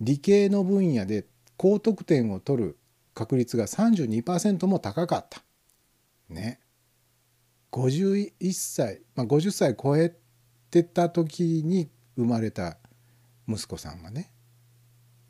[0.00, 1.26] 理系の分野で
[1.56, 2.78] 高得点を取る
[3.14, 5.42] 確率が32%も高かった。
[6.28, 6.60] ね。
[7.72, 10.14] 51歳、まあ、50歳超え
[10.70, 12.78] てた時に生まれた
[13.46, 14.32] 息子さんがね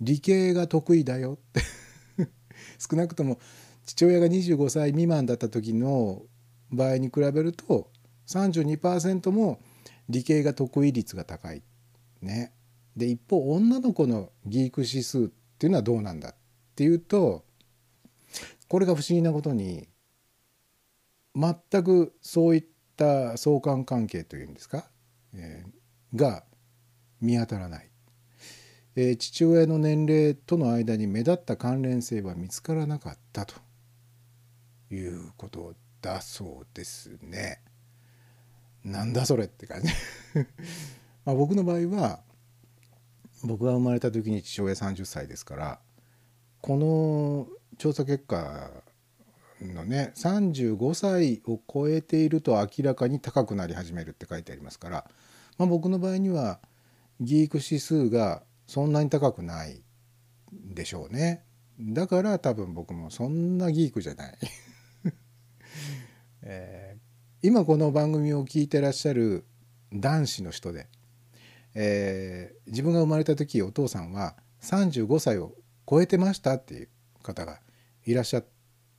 [0.00, 1.60] 理系が得意だよって
[2.78, 3.38] 少なくとも
[3.84, 6.22] 父親が25歳未満だった時の
[6.70, 7.90] 場合に比べると
[8.26, 9.60] 32%も
[10.08, 11.62] 理系が得意率が高い。
[12.20, 12.52] ね。
[12.98, 16.34] で一方女の子のギーク指数っていうのはどうなんだっ
[16.74, 17.44] ていうと
[18.66, 19.88] これが不思議なことに
[21.34, 21.54] 全
[21.84, 22.64] くそういっ
[22.96, 24.84] た相関関係というんですか、
[25.32, 26.42] えー、が
[27.20, 27.88] 見当たらない、
[28.96, 33.54] えー、父親の年齢との間に目立った関連性は見つからなかったと
[34.90, 37.60] いうことだそうですね。
[38.84, 39.88] なんだそれって感じ
[41.24, 42.22] まあ僕の場合は
[43.44, 45.78] 僕が生まれた時に父親30歳ですから
[46.60, 47.46] この
[47.78, 48.70] 調査結果
[49.60, 55.04] のね35歳を超えていると明らかに高くなり始めるって書いてありますから、
[55.56, 56.60] まあ、僕の場合には
[57.20, 59.82] ギーク指数がそんなに高くない
[60.52, 61.44] でしょうね。
[61.80, 64.38] だから多分僕もそんなギークじゃない。
[66.42, 69.44] えー、今この番組を聞いてらっしゃる
[69.92, 70.88] 男子の人で、
[71.80, 75.54] えー、自分が生まれた時お父さんは35歳を
[75.88, 76.88] 超えてましたっていう
[77.22, 77.60] 方が
[78.04, 78.44] いらっしゃっ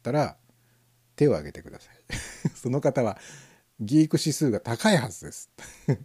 [0.02, 0.38] たら
[1.18, 1.96] 手を挙げてください。
[2.56, 3.18] その方は
[3.82, 5.50] ギーク指数が高いはずです。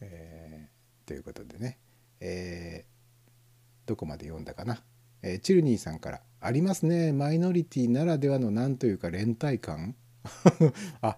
[0.00, 1.78] えー、ということでね、
[2.20, 4.84] えー、どこまで読んだかな、
[5.22, 7.14] えー、チルニーさんから「ありますね。
[7.14, 9.96] マイノリティならではの何というか連帯感」
[11.00, 11.16] あ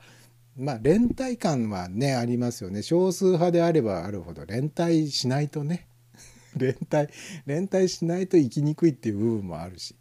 [0.56, 5.88] まあ連帯感はねありますよね少数派であればあるほど連帯しないとね
[6.56, 7.08] 連帯
[7.46, 9.96] 連帯しないと生きにくいっていう部分もあるし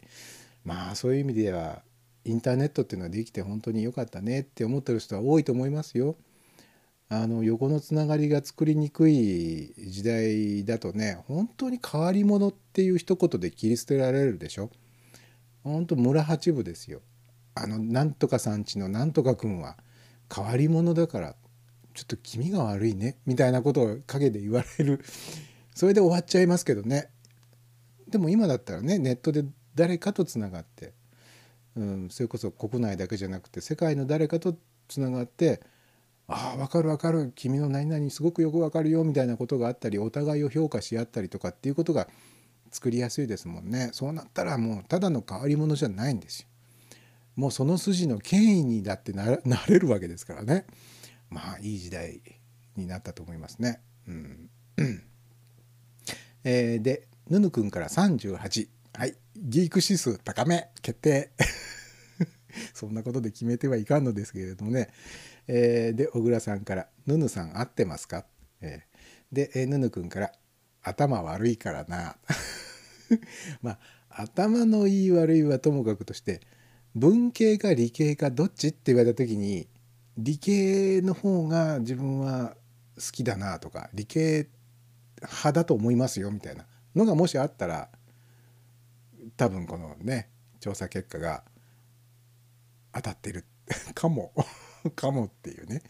[0.64, 1.82] まあそういう意味では
[2.24, 6.16] インターネットっていうのはできて本当に良かったねって思ってる人は多いと思いますよ。
[7.12, 14.70] あの横のつながりが作りにくい時代だとね本当に変わり者っていう一言で切り捨てられるでしょ。
[15.64, 17.00] 本当村八部ですよ。
[17.54, 19.76] あのなんとかさんちのなんとかくんは
[20.34, 21.36] 変わり者だから
[21.94, 25.00] ちょっと気味が悪いねみたいなことを陰で言われる。
[25.74, 27.10] それで終わっちゃいますけどね。
[28.08, 29.44] でも今だったらねネットで
[29.74, 30.94] 誰かとつながって、
[31.76, 34.56] うん、それこそ国内だけじゃなくて世界の誰かと
[34.88, 35.60] つながって
[36.26, 37.32] ああ分かる分かる。
[37.34, 42.08] 君の何々すごくよく分かるよみたいなことがあったりお互いを評価し合ったりとかっていうことが
[42.70, 43.90] 作りやすいですもんね。
[43.92, 46.49] そうなったらもうただの変わり者じゃないんですよ。
[47.36, 49.38] もうその筋の権威にだってな
[49.68, 50.66] れるわけですからね。
[51.28, 52.20] まあいい時代
[52.76, 53.80] になったと思いますね。
[54.06, 54.50] うん。
[56.44, 59.14] えーでぬぬくんから38はい。
[59.36, 61.30] ギーク指数高め決定。
[62.74, 64.88] そんなことで決めてはいかんのですけれどもね、
[65.46, 68.26] えーで小倉さんから「ぬぬさん合ってますか?」
[68.60, 70.32] えーで、えーぬぬくんから
[70.82, 72.16] 「頭悪いからな」
[73.62, 73.78] まあ
[74.22, 76.40] 頭のいい悪いはともかくとして
[76.94, 79.68] 文系か理系かどっちって言われた時に
[80.18, 82.56] 理系の方が自分は
[82.96, 84.48] 好きだなとか理系
[85.22, 87.88] 派だと思いますよみたいなのがもしあったら
[89.36, 90.30] 多分このね
[90.60, 91.44] 調査結果が
[92.92, 93.44] 当たってる
[93.94, 94.32] かも
[94.96, 95.82] かもっていうね,、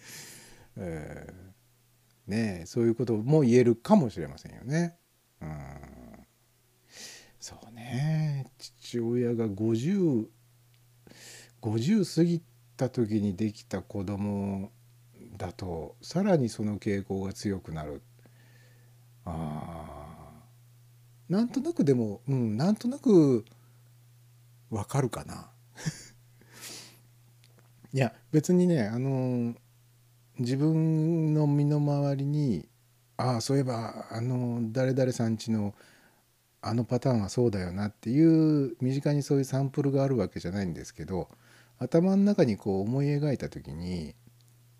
[0.76, 1.50] えー
[2.30, 4.96] ねそういうことも言えるかもしれませんよね。
[5.40, 5.50] うん。
[7.40, 8.46] そうね。
[8.58, 9.48] 父親が
[11.62, 12.42] 50過ぎ
[12.76, 14.70] た時にできた子供
[15.36, 18.02] だとさらにその傾向が強くなる。
[19.24, 19.86] あ
[21.28, 23.44] なんとなくでもうんなんとなく
[24.70, 25.50] わかるかな。
[27.92, 29.54] いや別にねあの
[30.38, 32.68] 自分の身の回りに
[33.16, 35.74] ああそういえばあの誰々さんちの
[36.62, 41.28] あのパターンはそうだよなっていう身近にそういうサンプルがあるわけじゃないんですけど
[41.80, 44.14] 頭の中にこう思い描いた時に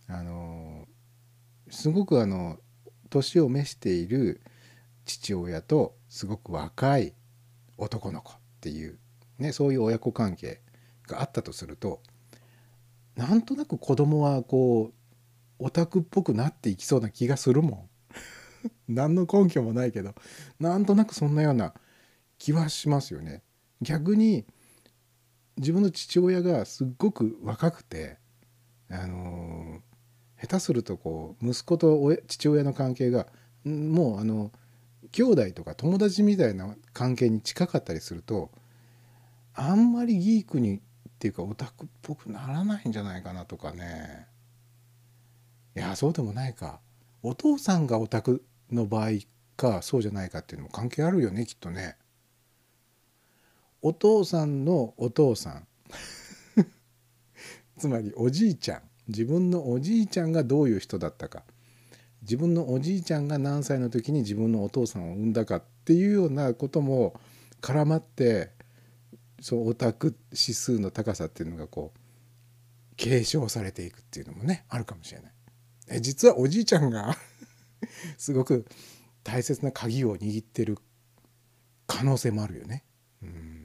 [0.07, 0.85] あの
[1.71, 2.59] すごくあの
[3.09, 4.43] 年を召している
[5.07, 7.15] 父親とすごく若い
[7.79, 8.99] 男の子っていう、
[9.39, 10.61] ね、そういう親子関係
[11.09, 12.03] があったとすると
[13.17, 17.89] なんとなく子供はこうオタクっぽくなっていきそうな気がするも
[18.69, 18.71] ん。
[18.89, 20.15] 何の根拠もないけど
[20.59, 21.73] なんとなくそんなような
[22.39, 23.43] 気はしますよね。
[23.81, 24.45] 逆に
[25.61, 28.17] 自分の父親がすっごく若くて
[28.91, 29.81] あの
[30.41, 33.27] 下手するとこう息子と父親の関係が
[33.65, 34.51] もうあの
[35.13, 38.51] 兄弟とか友達みたいな関係に近かったりすると
[39.55, 40.81] あんまりギークにっ
[41.19, 44.27] ていうかオタクっぽくならないんじゃないかなとかね
[45.77, 46.81] いやそうでもないか
[47.23, 48.43] お父さんがオタク
[48.73, 49.11] の場合
[49.57, 51.99] かそうじゃないかっていうのも関係あるよねきっとね。
[53.83, 55.67] お父さんのお父さん
[57.79, 61.45] つまりおじいちゃん自分のおじいちゃんがどういう人だったか
[62.23, 67.19] 自分のおじいちゃんが何歳の時に自分のお父さんを産んだかっていうようなことも
[67.61, 68.51] 絡まって
[69.41, 72.01] そうオタク指数の高さっていうのがこう
[72.97, 75.33] 継承されていくっていうのもねあるかもしれない。
[75.89, 77.17] え実はおじいちゃんが
[78.19, 78.67] すごく
[79.25, 80.79] 大切な鍵を握ってる
[81.87, 82.85] 可能性もあるよね。
[83.23, 83.60] うん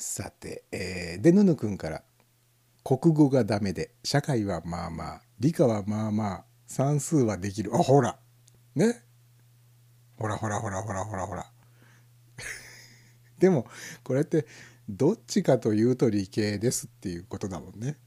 [0.00, 2.02] さて、えーでぬぬくんから
[2.82, 8.18] 「国語がダメで社会はまあまあ理科はまあまあ算数はできる」あほら。
[8.74, 9.02] ね。
[10.16, 11.52] ほらほらほらほらほらほら。
[13.38, 13.66] でも
[14.02, 14.46] これって
[14.88, 17.98] どっちかというと理系ですっていうことだもんね。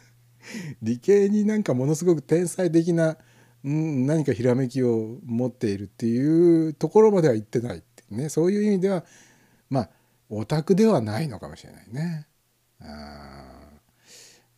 [0.80, 3.18] 理系になんかものすごく天才的な、
[3.64, 8.30] うん、何かひらめきを持っているっていうところまでは言ってないってね。
[8.30, 9.04] そういう意味では
[9.68, 9.97] まあ
[10.30, 12.26] オタクではないのかもしれないね。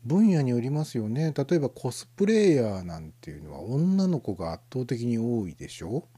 [0.04, 1.34] 分野によりますよね。
[1.36, 6.08] 例えばコスプレイヤーなんていうのは女の子が圧倒的に多いでしょ。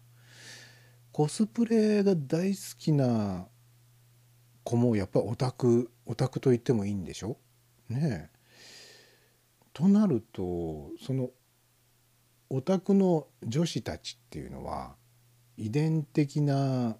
[1.11, 3.49] コスプレが大好きな
[4.69, 7.39] 子もやっぱオタクオタクと言ってもいいんでしょ？
[7.89, 8.39] ねえ。
[9.73, 11.31] となるとその
[12.51, 14.95] オタクの女子たちっていうのは
[15.57, 16.97] 遺伝的な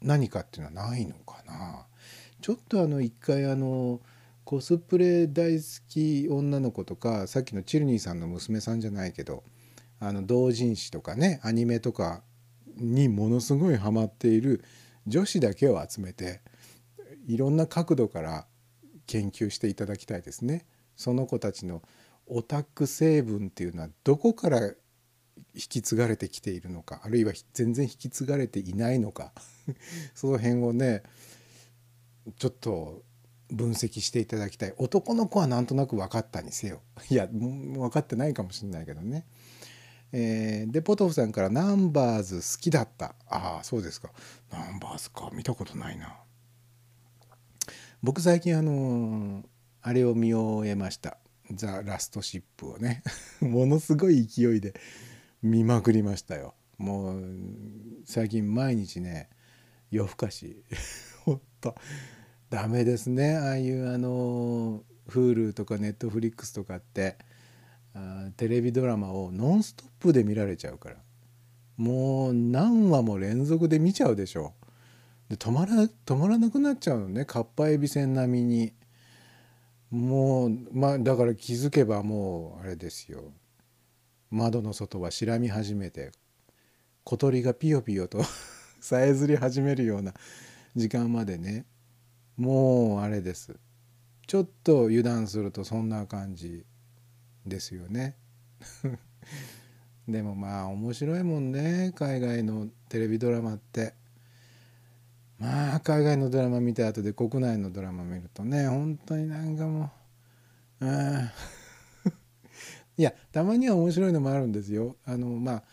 [0.00, 1.86] 何かっていうのはないのかな
[2.40, 4.00] ちょっとあの一回あの
[4.44, 9.42] コスプレ大好き女の子とかさっきのチルニーさんの娘さんじゃないけど
[9.98, 12.22] あの同人誌とかねアニメとか
[12.76, 14.64] にものすごいハマっている
[15.06, 16.40] 女子だけを集めて
[17.26, 18.46] いろんな角度から
[19.06, 20.66] 研究していただきたいですね。
[20.96, 21.82] その子たちの
[22.26, 24.74] オタク成分っていうのはどこから引
[25.54, 29.32] き継がれてきているのかあるいは全然引き継がれていないのか
[30.14, 31.02] その辺をね
[32.36, 33.02] ちょっと
[33.48, 39.26] 分析していただきたい男の子はなんとなく分かったにせよいや分かってないかもしれないけどね。
[40.12, 44.10] えー、でポトフさんから「ナンバーズ好きだった」ああそうですか。
[44.50, 45.30] ナンバーズか。
[45.32, 46.16] 見たことないな。
[48.02, 49.44] 僕最近あのー、
[49.82, 51.18] あれを見終えました
[51.52, 53.02] 「ザ・ラストシップ」をね。
[53.40, 54.74] ものすごい勢いで
[55.42, 56.54] 見まくりましたよ。
[56.78, 57.24] もう
[58.04, 59.28] 最近毎日ね
[59.90, 60.64] 夜更かし。
[61.24, 61.76] ほんと。
[62.48, 63.36] ダメですね。
[63.36, 67.16] ああいうあの Hulu とか Netflix とかって。
[68.36, 70.96] テレビドラマをノンストップで見られちゃうから。
[71.76, 74.54] もう何話も連続で見ちゃうでしょ。
[75.28, 77.24] で止まら止まらなくなっちゃうのね。
[77.24, 78.72] かっぱえびせん並みに。
[79.90, 83.32] もうまあだから気づけばもうあれですよ。
[84.30, 86.12] 窓の外は白み始めて
[87.02, 88.22] 小鳥がピヨピヨと
[88.80, 90.14] さえずり始めるような
[90.76, 91.66] 時間までね。
[92.36, 93.58] もうあれです。
[94.26, 96.64] ちょっと油断するとそんな感じ。
[97.46, 98.16] ですよね。
[100.08, 103.94] でもまあ面白いもんね海外のテレビドラマって。
[105.38, 109.90] まあ海外のドラマ見た後で国内のドラマ見るとね本当になんかも
[110.80, 110.84] う
[112.98, 114.96] いやたまには面白いのもあるんですよ。
[115.06, 115.64] あのまあ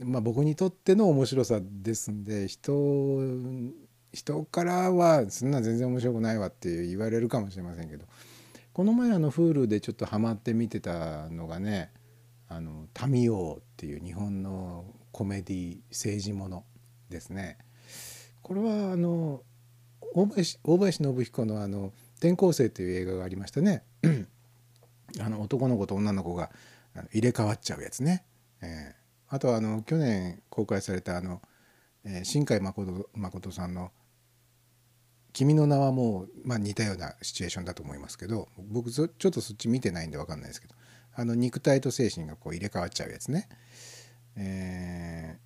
[0.00, 3.72] まあ僕にとっての面白さですんで人
[4.12, 8.04] 人からはそんな全然面白くないわって言われるかもしれませんけど。
[8.74, 11.92] この前あの Hulu でちょっとハマって見てたのがね
[12.48, 16.64] 「あのタミオっていう日本のコメディ政治もの
[17.08, 17.56] ですね。
[18.42, 19.44] これはあの
[20.12, 23.84] 大林大林信彦のあの「転校生」という映画がありましたね。
[25.20, 26.50] あの男の子と女の子が
[27.12, 28.24] 入れ替わっちゃうやつね。
[28.60, 31.40] えー、あとはあの去年公開されたあの、
[32.02, 33.92] えー、新海誠誠さんの
[35.34, 40.74] 「君の名はもう、まあ、似たようなシチュエーションだと思いますけど僕ちょっとそっち見てないんで分かんないですけど
[41.16, 43.48] あの肉体と精神がこう入れ替わっちゃうやつね。
[44.36, 45.38] え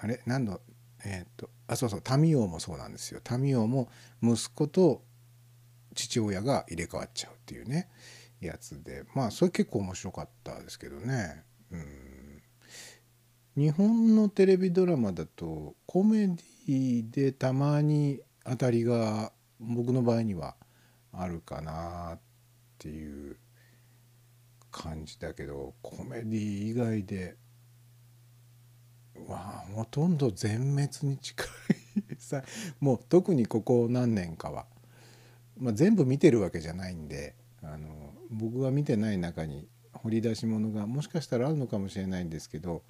[0.00, 0.20] ー、あれ？
[0.26, 0.60] 何の？
[1.04, 3.20] えー、っとあそうそう民王もそうなんですよ。
[3.38, 3.88] 民王も
[4.22, 5.02] 息子と
[5.94, 7.88] 父親が入れ替わっちゃうっていうね
[8.40, 9.04] やつで。
[9.14, 11.44] まあそれ結構面白かったですけどね。
[11.70, 12.42] うん。
[13.54, 20.56] 日本のテレビドラマだとコメディでたまに当たりが僕の場合には
[21.12, 22.20] あるかなっ
[22.78, 23.36] ていう
[24.70, 27.36] 感じだけどコメディ以外で
[29.28, 32.42] わあほとんど全滅に近いさ
[32.80, 34.66] もう特にここ何年かは、
[35.58, 37.88] まあ、全部見てるわけじゃないんであの
[38.30, 42.82] 僕が見てない中に掘り出し物がもしかしたらあるのかもしれないんですけど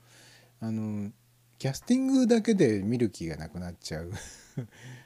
[0.61, 1.11] あの
[1.59, 4.11] キャスティングだけで見る気がなくなっちゃう。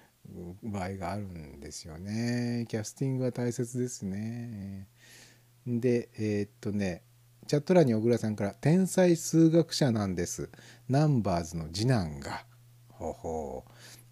[0.62, 2.66] 場合があるんですよね。
[2.68, 4.88] キャスティングは大切ですね。
[5.66, 7.02] でえー、っとね
[7.46, 10.50] チャット欄に小倉さんから「天才数学者なんです。
[10.88, 12.44] ナンバーズの次男が」
[12.88, 13.64] ほほ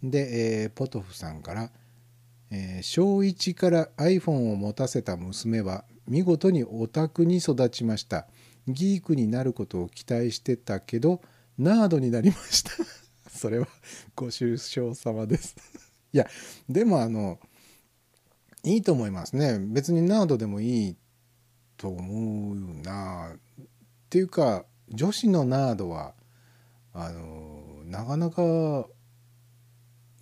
[0.03, 0.11] う。
[0.11, 1.71] で、えー、ポトフさんから
[2.51, 8.27] 「えー、小1から iPhone を持たせた娘は見事にオタクに育ちました。
[8.69, 11.21] ギークになることを期待してたけど
[11.59, 12.71] ナードになりました。
[13.31, 13.67] それは
[14.15, 15.57] ご愁傷様です。
[16.15, 16.29] いや
[16.69, 17.41] でもあの
[18.63, 19.59] いいと思いますね。
[19.59, 20.97] 別にナードでもいい
[21.77, 23.35] と思うな。
[23.35, 23.67] っ
[24.09, 26.15] ていうか女子のナードは
[26.93, 28.87] あのなかなか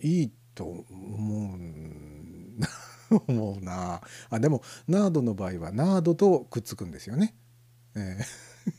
[0.01, 1.59] いいと思う
[3.27, 4.01] 思うな。
[4.31, 7.35] あでもナードの場合はナードとくっつくんですよね。
[7.95, 8.17] え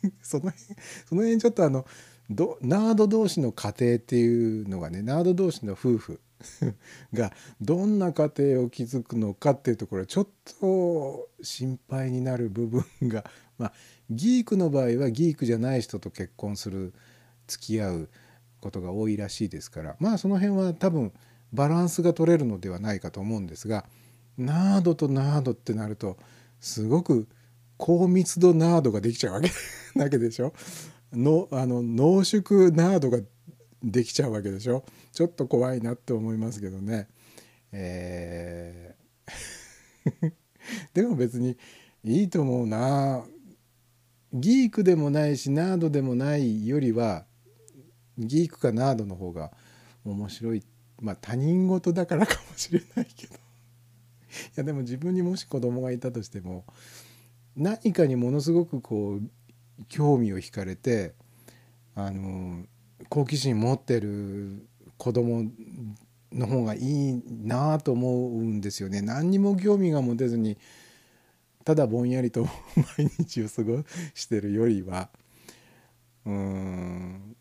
[0.02, 0.62] ー、 その辺
[1.06, 1.86] その辺ちょっとあの
[2.28, 6.20] どナード同士の家庭っていうのがねナード同士の夫婦
[7.12, 10.28] がどんな家庭を築くのかっていうところはちょっ
[10.60, 13.24] と心配になる部分が
[13.58, 13.72] まあ
[14.10, 16.92] ギークの場合はギークじゃない人と結婚する
[17.46, 18.08] 付き合う
[18.60, 21.12] ことが多いらしいですからまあその辺は多分
[21.52, 23.84] バランスが取れるのではないかと思うんですが
[24.36, 26.16] ナードとナードってなると
[26.60, 27.28] すごく
[27.76, 29.50] 高密度ナードができちゃうわけ
[29.96, 30.52] だけでしょ？
[31.12, 33.20] のあの濃縮ナードが
[33.84, 34.84] できちゃうわけでしょ？
[35.12, 37.08] ちょっと怖いなって思いますけどね。
[37.72, 40.32] えー。
[40.94, 41.56] でも別に
[42.02, 43.24] いいと思うな。
[44.32, 47.24] ギークでもないしナードでもないよりは
[48.18, 49.52] ギークかナードの方が
[50.04, 50.64] 面白い。
[51.00, 53.34] まあ他人事だからかもしれないけど。
[53.34, 53.38] い
[54.56, 56.64] やでも自分にもし子供がいたとしても
[57.56, 61.14] 何かにものすごくこう興味を惹かれて
[61.94, 62.64] あの
[63.08, 64.66] 好奇心持ってる
[64.96, 65.44] 子供
[66.32, 69.02] の方がいいなと思うんですよね。
[69.02, 70.58] 何にも興味が持てずに
[71.64, 72.44] ただぼんやりと
[72.98, 75.08] 毎日を過ごしてるよりは
[76.26, 77.36] うーん、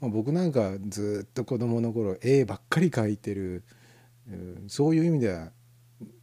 [0.00, 3.64] まあ、僕なんかずっと子供の頃絵ばっかり描いてる、
[4.68, 5.50] そういう意味では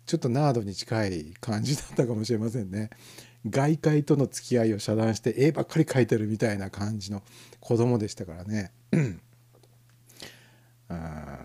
[0.05, 2.89] ちょっとナードに近い感じだったかもしれませんね。
[3.47, 7.23] 外界との付き合いを遮断して絵ばっかり描いてるみたいな感じの
[7.59, 8.71] 子供でしたからね。
[10.89, 11.39] あ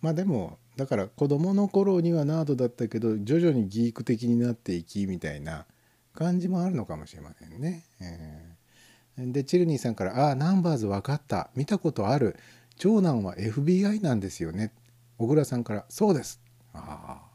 [0.00, 5.66] まあでもだから子供の頃にはナードだったけど徐々にギーク的になっていきみたいな
[6.14, 7.84] 感じもあるのかもしれませんね。
[8.00, 9.32] えー。
[9.32, 11.50] でチルニーさんから「ああナンバーズ分かった。
[11.54, 12.36] 見たことある。
[12.76, 14.72] 長男は FBI なんですよね」
[15.18, 16.40] 小倉さんから「そうです」
[16.72, 17.27] ああ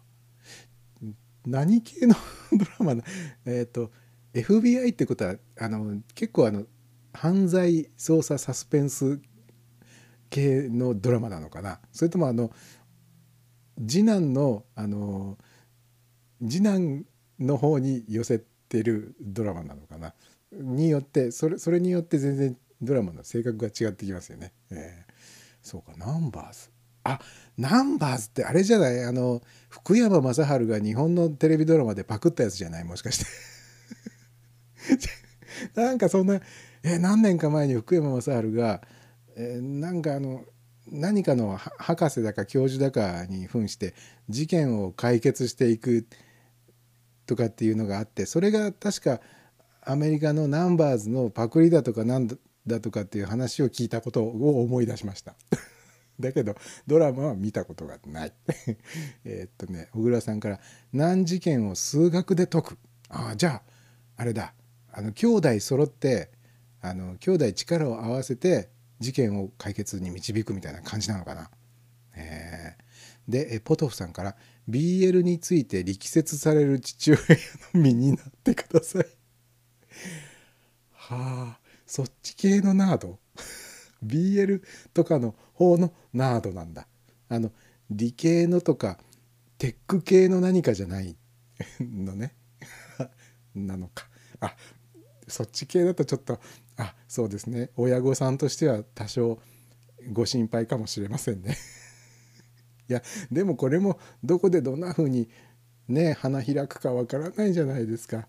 [1.46, 2.16] 何系の
[2.52, 3.04] ドラマな
[3.46, 3.92] えっ、と
[4.34, 6.66] FBI ってことはあの結構あの
[7.14, 9.20] 犯罪捜査サスペンス
[10.30, 11.80] 系のドラマなのかな？
[11.92, 12.52] それともあの
[13.88, 15.38] 次男のあの
[16.42, 17.06] 次男
[17.40, 18.40] の方に寄せ
[18.70, 20.16] てるドラマなのかな？
[20.52, 24.54] によってそれそれによって全然ドラマの性格が違ってきますよね。
[24.72, 25.14] えー
[25.64, 26.70] そうかナンバーズ。
[27.06, 27.20] あ
[27.58, 29.04] ナンバーズってあれじゃない？
[29.04, 32.84] あの福山雅治が日本のテレビドラマでパクったやつじゃない？
[32.84, 33.26] もしかして。
[35.76, 36.42] なんかそんな
[36.84, 38.82] え何年か前に福山雅治が、
[39.36, 40.44] えなんかあの
[40.92, 43.94] 何かの博士だか教授だかに扮して
[44.30, 46.06] 事件を解決していく
[47.26, 49.22] とかっていうのがあってそれが確か
[49.82, 52.28] アメリカのナンバーズのパクリだとかなん
[52.68, 55.36] だとかっていう話を聞いたことを思い出しました。
[56.20, 56.56] だけど
[56.88, 58.34] ドラマは見たことがない。
[59.26, 60.60] えっとね小倉さんから
[60.94, 62.78] 「難事件を数学で解く」
[63.10, 63.64] ああじゃあ
[64.18, 64.54] あれだ
[64.92, 66.32] あの兄弟揃って
[66.82, 68.70] あの兄弟力を合わせて
[69.00, 71.50] 事件を解決に導くみたいな感じなのかな。
[72.16, 72.84] えー
[73.26, 74.36] でえポトフさんから
[74.70, 77.20] 「BL について力説される父親
[77.74, 79.08] の身になってください」。
[80.92, 83.20] はあそっち系のナード？
[84.06, 84.62] BL
[84.94, 86.88] とかの方のナードなんだ。
[87.30, 87.52] あの
[87.90, 88.98] 理系のとか
[89.58, 91.16] テック系の何かじゃない
[91.80, 92.36] のね。
[93.56, 94.08] なのか。
[94.40, 94.56] あ
[95.28, 96.40] そっち系だとちょっと
[96.78, 97.70] あそうですね。
[97.76, 99.40] 親御さんとしては多少
[100.12, 101.56] ご心配かもしれませんね。
[102.90, 103.02] いや
[103.32, 105.30] でもこれもどこでどんな風に
[105.88, 108.28] ね花開くかわからないじゃないですか。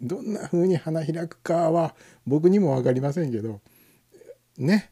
[0.00, 1.94] どんな風に花開くかは
[2.26, 3.60] 僕にも分かりませんけど
[4.58, 4.90] ね。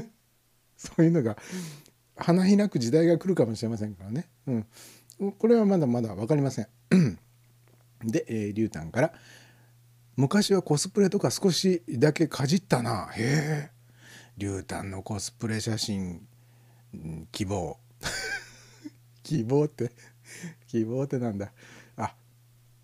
[0.76, 1.36] そういうのが
[2.16, 6.68] 花開く時代が来るかもしれませんからね、うん、これはまだまだ分かりません。
[8.04, 9.12] で、えー、リュウタンから
[10.16, 13.10] 「昔はコスプレとか少しだけかじったな。
[13.14, 13.70] へえ
[14.36, 16.26] リュウタンのコスプレ写真
[17.32, 17.78] 希望。
[19.24, 19.90] 希望って
[20.68, 21.52] 希望ってなんだ。
[21.96, 22.14] あ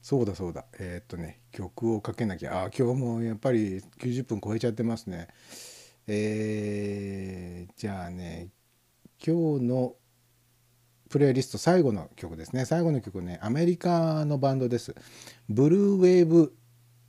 [0.02, 0.66] そうだそうだ。
[0.78, 2.64] えーっとね曲をかけなきゃ。
[2.64, 5.28] あ今日もやっぱり90分超えちゃってますね。
[6.12, 8.48] えーじゃあね
[9.24, 9.94] 今日の
[11.08, 12.64] プレイリスト最後の曲ですね。
[12.64, 14.94] 最後の曲ねアメリカのバンドです。
[15.48, 16.54] ブルーウェーブ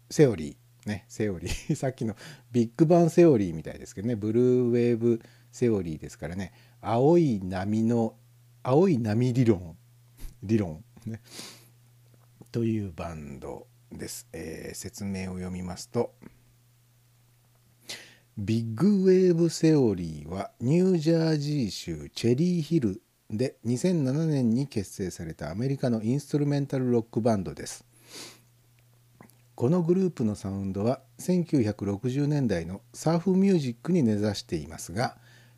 [0.09, 1.05] セオリーね。
[1.07, 1.75] セオリー。
[1.75, 2.15] さっきの
[2.51, 4.15] ビッグバンセオリーみたいですけどね。
[4.15, 5.21] ブルーウェーブ
[5.51, 6.53] セオリーですからね。
[6.79, 8.15] 青い波の
[8.63, 9.77] 青い波理論。
[10.43, 10.83] 理論。
[11.05, 11.21] ね。
[12.51, 16.15] というバンドです、えー説明を読みますと。
[18.37, 27.85] ビッグウェーブセオリーはニュージャージー州チェリーヒルで2007年に結成されたアメリカのインストルメンタルロックバンドです。
[29.55, 35.17] このグループのサウンドは1960年代のサーフミュージックに根ざしていますが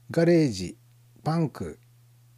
[0.09, 0.75] ガレージ
[1.23, 1.79] パンク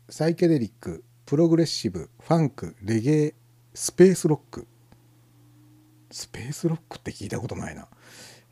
[0.10, 3.36] サイケデリックプログレッシブファンクレゲエ
[3.74, 4.68] スペースロック。
[6.12, 7.88] スペースロックって聞いたことないな、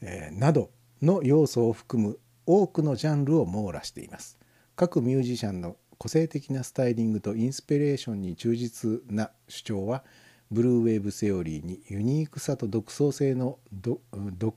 [0.02, 0.72] えーなど
[1.04, 4.40] の要素を含む多くのジャンルを網羅しています。
[4.78, 10.06] 各ミュージシャンの個性的なスタイリングとインスピレーションに忠実な主張は
[10.50, 14.56] ブルーウェーブセオリーにユニークさと独創性のどど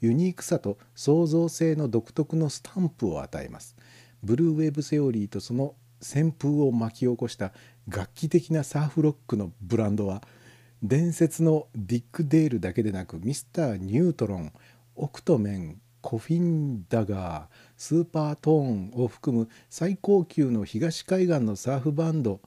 [0.00, 3.74] ユニークさと創造性の独特のスタンプを与えます。
[4.22, 7.52] ブルーウェーブセオリーとその旋風を巻き起こした
[7.88, 10.22] 楽器的なサーフロックのブランドは
[10.84, 14.52] 伝説のディック・デールだけでなくミスター・ニュートロン
[14.96, 22.40] オクトメンコフィンダガースーパートーンを含む最高級の東海岸のサーフバンド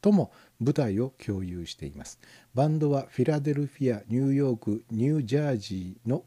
[0.00, 2.18] とも舞台を共有しています。
[2.54, 6.24] バンドはフィラデルフィアニューヨークニュージャージーの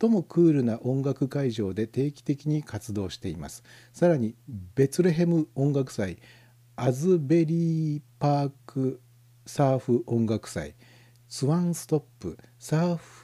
[0.00, 3.62] 最もクールな音楽会場で定期的に活動しています。
[3.92, 4.34] さらに
[4.74, 6.18] ベツレヘム音楽祭
[6.76, 9.00] アズベリーパーク
[9.44, 10.74] サーフ音楽祭
[11.28, 13.21] スワンストップサーフ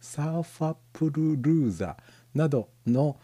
[0.00, 3.16] サーファプルルーザーなどの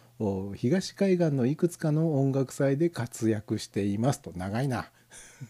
[0.56, 4.32] 東海岸のいくつかの音楽祭で活躍していますと。
[4.36, 4.90] 長いな。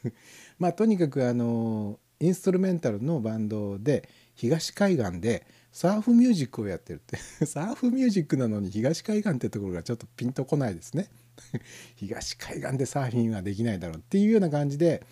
[0.58, 7.16] まあとにかくあのインストルメンタルのバンドで東海岸でサーフミュージックをやってるって。
[7.46, 11.08] サーフミュージックなのに東海岸ってところがちょっとピンとこないですね。
[11.96, 15.02] 東海岸でサーフィンはできないだろうっていうような感じで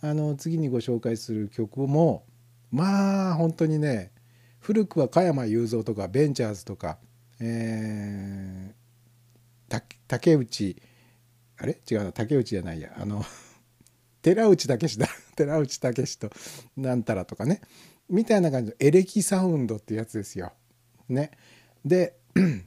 [0.00, 2.24] あの次にご紹介する曲も
[2.70, 4.12] まあ本当にね
[4.60, 6.98] 古くは加山雄三とかベンチャーズとか、
[7.40, 10.82] えー、竹内
[11.58, 11.80] あれ？
[11.90, 13.24] 違うな竹内じゃないやあの
[14.22, 16.30] 寺内武だ 寺内武と
[16.76, 17.60] なんたらとかね
[18.08, 20.52] みたいな感じのエレキサウンドってやつですよ。
[21.08, 21.30] ね。
[21.84, 22.16] で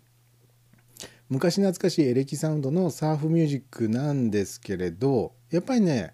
[1.29, 6.13] 昔懐かしいエレキサウンドのサーフミュージックなんですけれどやっぱりね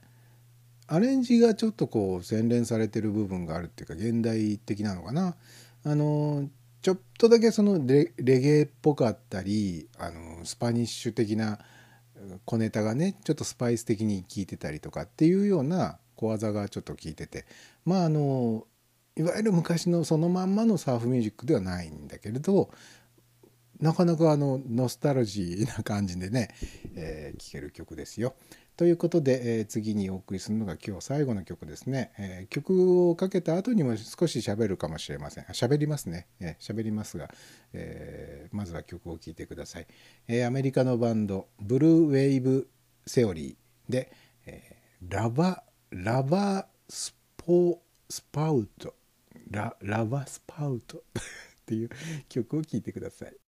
[0.85, 5.35] アレンジがちょっとこう洗練されてる部分があるっていうか現代的なのかな。
[5.87, 6.49] あの
[6.81, 11.59] ちょっとだけそのレゲエっぽかったりあのスパニッシュ的な
[12.43, 17.45] 小ネタがねちょっとスパイス的に効いてたりとかっていうような小技がちょっと効いてて
[17.85, 18.67] まああの
[19.15, 22.69] いわゆる昔のそのまんまのサーフミュージックではないんだけれど
[23.79, 26.49] なかなかあのノスタルジーな感じでね、
[26.95, 28.33] えー、ける曲ですよ。
[28.77, 32.11] ということで、えー、次にお送りするのが今日最後の曲ですね。
[32.19, 35.45] えー、曲をかけた後にも少し喋るかもしれません。
[35.45, 36.27] 喋りますね。
[36.39, 37.27] 喋、えー、りますが、
[37.73, 39.87] えー、まずは曲を聴いてください。
[40.27, 42.69] え、アメリカのバンドブルーウェイブ
[43.07, 44.11] セオリーで、
[44.45, 44.77] え、
[45.09, 48.93] ラバラバスポスパウト
[49.49, 51.01] ララバスパウトっ
[51.65, 51.89] ていう
[52.29, 53.46] 曲を聴いてください。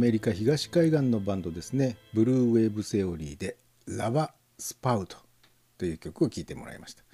[0.00, 1.98] メリカ東海岸のバンドですね。
[2.14, 5.18] ブルーウェーブセオリーで「ラバ・スパウト」
[5.76, 7.04] という曲を聴いてもらいました。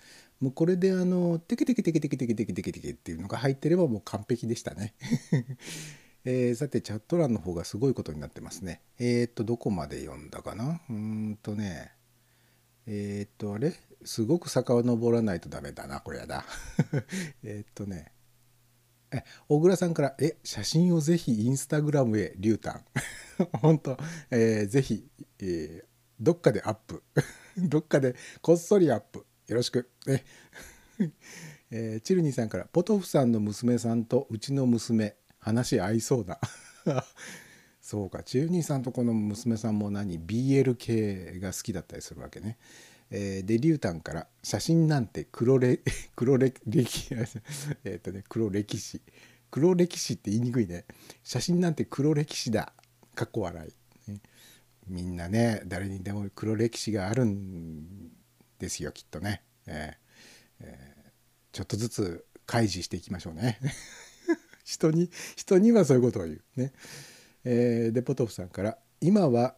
[0.41, 4.95] もうこれであのテケテケテケテケテケテケテケテケっていうのが入ってればもう完璧でしたね。
[6.25, 8.83] えーさてチャット欄の方がすごいことになってますね。
[9.01, 10.81] えーっとどこまで読んだかな？
[10.89, 10.95] うー
[11.31, 11.91] んとね。
[12.87, 13.73] えーっとあれ？
[14.05, 16.45] すごく遡らないとダメだなこれやだ
[17.43, 18.13] えっとね。
[19.13, 22.85] え小倉さんから「え写真をぜひインスタグラムへ竜丹」
[23.61, 23.97] 本当、
[24.31, 25.09] えーぜひ、
[25.41, 25.85] えー
[26.19, 27.03] どっかでアップ。
[27.59, 29.27] どっかでこっそりアップ。
[29.49, 29.91] よろしく。
[30.07, 30.25] ね
[31.71, 36.39] えーチルニーさんから「ポトフさんの娘さんとうちの娘話合いそうな」
[37.83, 42.57] そうかチルニーさんとこの娘さんも何？BL 系が好きだったりするわけね。
[43.11, 45.81] えーでリュウタンから「写真なんて黒れ
[46.17, 47.09] 黒歴歴
[47.85, 49.03] えっとね黒歴史。
[49.51, 50.85] 黒歴史って言いにくいね。
[51.23, 52.73] 写真なんて黒歴史だ」
[53.15, 53.69] かっこ笑
[54.09, 54.21] い、ね。
[54.87, 58.13] みんなね誰にでも黒歴史があるん
[58.59, 60.97] ですよきっとね、えーえー
[61.53, 63.59] ちょっとずつ開示していきましょうね。
[64.63, 66.43] 人に人にはそういうことを言う。
[66.61, 66.73] ね、
[67.45, 69.57] えーでポトフさんから「今は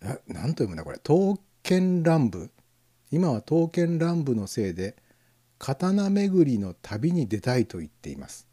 [0.00, 0.96] あ何と読むんだこれ。
[0.96, 2.50] 刀剣乱舞
[3.10, 4.96] 今は刀剣乱舞のせいで
[5.58, 8.46] 刀巡りの旅に出たいと言っています。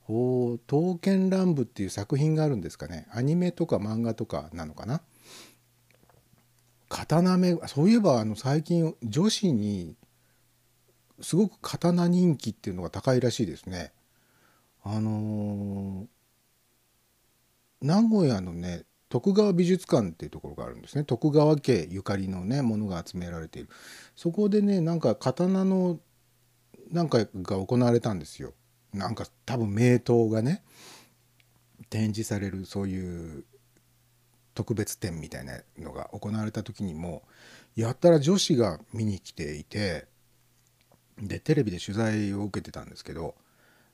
[0.00, 5.02] ほう刀剣乱舞っていう作品があるんですかねアニメとか漫画とかなのかな
[6.88, 9.96] 刀めそういえばあの最近女子に
[11.20, 13.92] すごく刀人気っていうのが高いらしいですね。
[14.82, 16.06] あのー
[17.82, 21.04] 名古屋のね徳川美術館っていうところがあるんですね。
[21.04, 23.68] 徳川家ゆかりのねものが集められている。
[24.16, 26.00] そこでねなんか刀の
[26.90, 28.52] なんかが行われたんですよ。
[28.92, 30.62] なんか多分名刀がね
[31.90, 33.44] 展示されるそういう
[34.54, 37.22] 特別展みたいなのが行われた時にも
[37.76, 40.06] やったら女子が見に来ていて
[41.18, 43.34] でテレビで取材を受けてたんですけど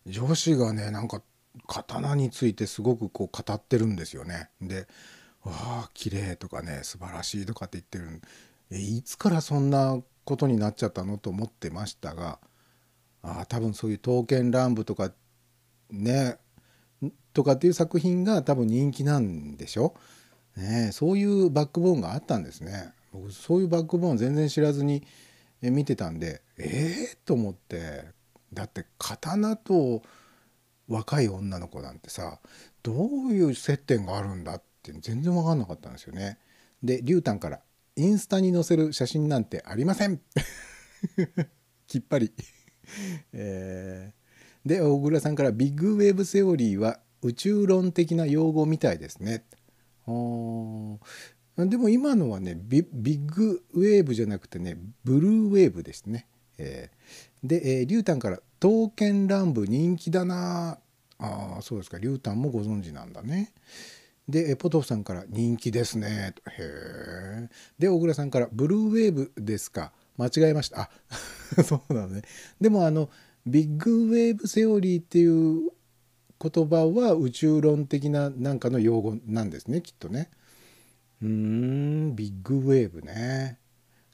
[0.06, 1.20] 女子がねなんか
[1.66, 4.51] 刀についてすごくこう語ってるんですよね。
[4.61, 4.87] で
[5.45, 8.23] 「わあ綺麗とかね素晴らしいとかって言ってる
[8.70, 11.19] えいつからそんなことになっちゃったの？
[11.19, 12.39] と思ってましたが
[13.23, 15.12] あ多分そういう「刀剣乱舞」とか
[15.91, 16.39] ね
[17.33, 19.95] とかっていう作品が多分人気なんでしょ？
[20.57, 22.93] ねそういうバックボーンがあったんですね。
[23.12, 25.07] 僕そういうバックボーン全然知らずに
[25.61, 28.05] え見てたんでええと思って
[28.55, 30.03] だって刀と
[30.93, 32.39] 若い女の子なんてさ
[32.82, 36.39] どういう接点があるんだって全然分かんなかったんですよね。
[36.82, 37.60] でリュウタンから
[37.97, 40.20] 「インスタに載せる写真なんてありません!
[41.86, 42.32] 」きっぱり。
[43.32, 44.23] えー
[44.64, 49.44] で大倉さんから「ビッグウェーブセオリーは宇宙論的な用語みたいですね」
[50.06, 50.98] あー
[51.56, 56.27] でも今のはねビビッグウェーブじゃなくてねブルーウェーブですね。
[56.59, 60.78] えーで、えー、リュウタンから「刀剣乱舞人気だな」
[61.23, 63.53] ああそうですかリュウタンもご存知なんだね。
[64.28, 67.49] でポトフさんから「人気ですね」へえ。
[67.78, 70.90] で小倉さんから「ブルーウェーブですか間違えました」
[71.57, 72.23] あ そうなのね。
[72.61, 73.09] でもあの
[73.47, 75.70] ビッグウェーブセオリーっていう
[76.40, 80.31] 言葉は宇宙論的ななんかの用語なんですねきっとね。
[81.20, 83.59] うーんビッグウェーブね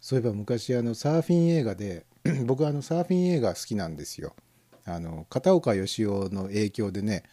[0.01, 2.07] そういえば昔あのサーフィン映画で
[2.45, 4.35] 僕はあのサーフィン映画好きなんですよ
[4.89, 7.25] あの片岡義雄の影響でね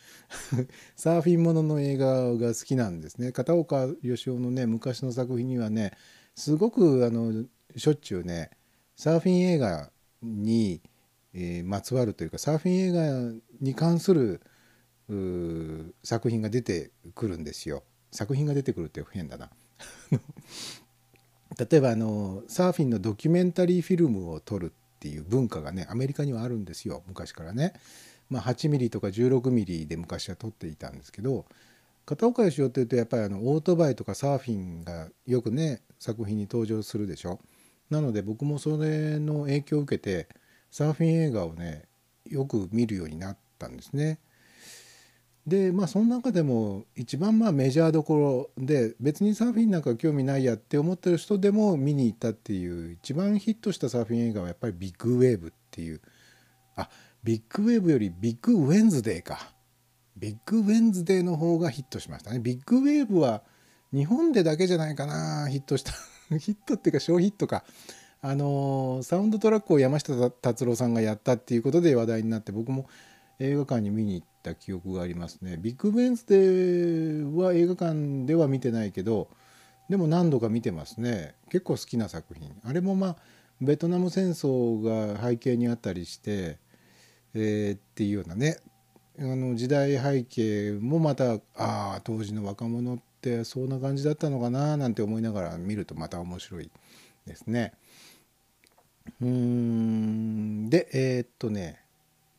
[0.95, 3.31] サーフィンものの映画が好きなんですね。
[3.31, 5.91] 片岡義雄のね昔の作品にはね
[6.35, 7.45] すごくあの
[7.75, 8.51] しょっちゅうね
[8.95, 9.91] サーフィン映画
[10.21, 10.81] に、
[11.33, 14.41] えーまつわるというかサーフィン映画に関する
[16.03, 17.83] 作品が出てくるんですよ。
[18.11, 19.51] 作品が出てくるって変だな。
[21.57, 24.73] 例えばあのサーフィンのドキュメンタリーフィルムを撮る
[25.05, 27.73] っていう文化がねアメリカにはあるんですよ昔からね。
[28.27, 31.45] まあ、8mm とか16ミリで昔は撮っていたんですけど
[32.07, 37.39] 片岡義雄っていうとやっぱりあのオートバイとかサーフィンがよくね作品に登場するでしょ。
[37.91, 40.27] なので僕もそれの影響を受けて
[40.71, 41.83] サーフィン映画をね
[42.25, 44.17] よく見るようになったんですね。
[45.47, 56.01] でまあその中でも一番まあメジャーどころで別にサーフィンなんか興味ないやって思ってる人でも見に行ったっていう一番ヒットしたサーフィン映画はやっぱりビッグウェーブっていう。
[56.75, 56.89] あ
[57.23, 59.51] ビッグウェーブよりビッグウェンズデーか。
[60.17, 62.39] ビッグウェンズデーの方がヒットしましたね。
[62.39, 63.43] ビッグウェーブは
[63.93, 65.91] 日本でだけじゃないかなヒットした。
[66.37, 67.63] ヒットっていうか小ヒットか。
[68.21, 72.87] あのーサウンドトラックを山下達郎さんがやったっていうことで話題になって僕も
[73.39, 75.57] 映画館に見に行った記憶がありますね。
[75.57, 79.29] ビッグウェンズデーは映画館では見てないけど
[79.89, 81.35] でも何度か見てますね。
[81.49, 82.55] 結構好きな作品。
[82.63, 83.15] あれもまあ
[83.61, 86.57] ベトナム戦争が背景にあったりして
[87.35, 88.57] えー、っていうようなね。
[89.19, 96.71] あの時代背景もまたああ当時の若者ってそんな感じだったのかななんて思いながら見るとまた面白い
[97.25, 97.73] ですね。
[99.21, 100.69] うーん。
[100.69, 101.84] でえー、っとね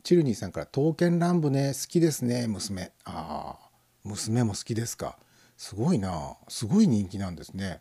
[0.06, 3.70] チルニーさんから「刀剣乱舞ね好きですね娘」ああ
[4.04, 5.18] 娘も好きですか。
[5.56, 6.36] すごいな。
[6.46, 7.80] すごい人気なんですね。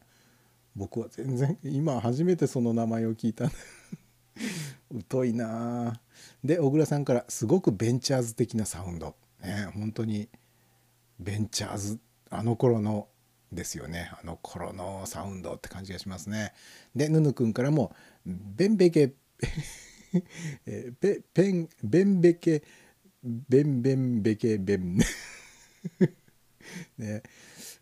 [0.75, 3.51] 僕は全然今初めてその名前を聞いた。
[5.07, 6.01] 疎いな。
[6.43, 9.15] で小倉さんからすごくベンチャーズ的なサウンド。
[9.43, 10.27] ね本当に
[11.19, 11.99] ベンチャーズ
[12.31, 13.07] あの頃の
[13.51, 14.09] ですよね。
[14.19, 16.53] あの頃のサウンドって感じがしますね。
[16.95, 17.95] でヌヌ君からも
[18.25, 19.13] 「ベンベケ。
[20.65, 22.63] えペペンベンベケ
[23.23, 24.97] ベンベンベケベン」
[26.97, 27.23] ね。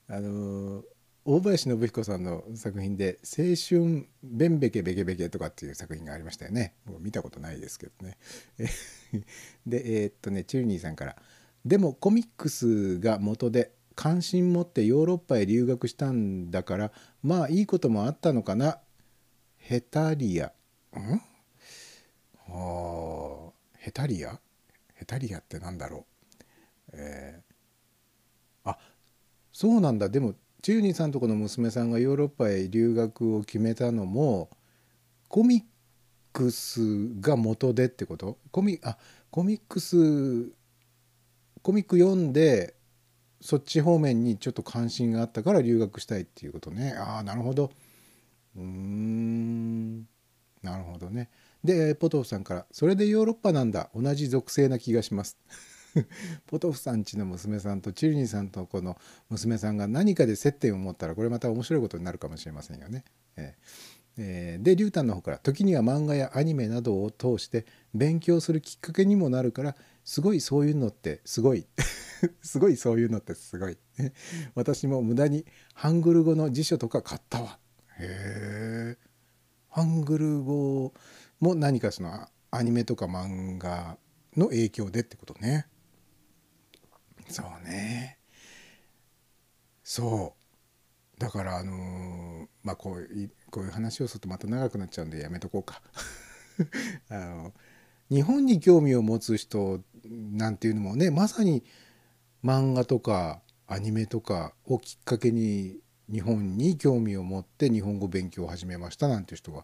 [0.08, 0.86] あのー
[1.26, 6.76] 大林信彦さんの作品で「青春ベンベケベケベケ」とかっていう作品がありましたよね。
[6.84, 8.18] もう見たことないですけどね。
[9.66, 11.16] でえー、っとねチルニーさんから
[11.64, 16.92] 「でもコミックスが元で関心持ってヨーロッパへ留学したんだから
[17.22, 18.82] まあいいこともあったのかな。
[19.56, 20.48] ヘタリア。
[20.98, 21.22] ん？
[23.78, 24.40] ヘタリア？
[24.96, 26.06] ヘタリアってなんだろ
[26.92, 26.92] う？
[26.94, 28.78] えー、あ
[29.52, 30.10] そうなんだ。
[30.10, 34.50] でもチューニーさんとこの娘さんがヨーロッパへ留学を決めたのも
[35.28, 35.64] コミッ
[36.32, 36.80] クス
[37.20, 38.38] が元でってこと？
[38.52, 38.98] コミあ
[39.30, 40.52] コミックス
[41.62, 42.76] コミック読んで
[43.42, 46.94] そっち方面にちょっと関心があったから留学したいっていうことね。
[46.98, 47.72] ああなるほど。
[48.56, 50.08] うーん。
[50.62, 51.30] なるほどね。
[51.64, 53.90] でポトフさんから「それでヨーロッパなんだ。
[53.96, 55.38] 同じ属性な気がします」
[56.48, 58.98] ポトフさんちの娘さんとチルニーさんとこの
[59.30, 63.04] 娘さんが何かで接点を持ったらこれまた面白いことになるかもしれませんよね。
[63.38, 63.56] え
[64.18, 64.58] え。
[64.60, 71.66] ー、でリュウタンの方から時には漫画やアニメなどを通して勉強するきっかけにもなるからすごいそういうのってすごい。
[72.42, 73.78] すごいそういうのってすごい。
[74.56, 77.60] 私も無駄にハングル語の辞書とか買ったわ。
[78.00, 78.98] へえ。
[79.70, 80.94] ハングル語
[81.44, 83.98] も何かそのアニメとか漫画
[84.38, 85.68] の影響でってことね。
[87.28, 88.18] そうね。
[89.84, 90.36] そ
[91.18, 91.20] う。
[91.20, 95.82] だからあのー、まあこういうこういう話をするとまた長くなっちゃうんでやめとこうか。
[97.10, 97.54] あの
[98.10, 101.64] 日本に興味を持つ人なんていうのもねまさに
[102.44, 105.80] 漫画とかアニメとかをきっかけに
[106.12, 109.64] 日本に興味を持って日本語勉強を始めましたなんていう人が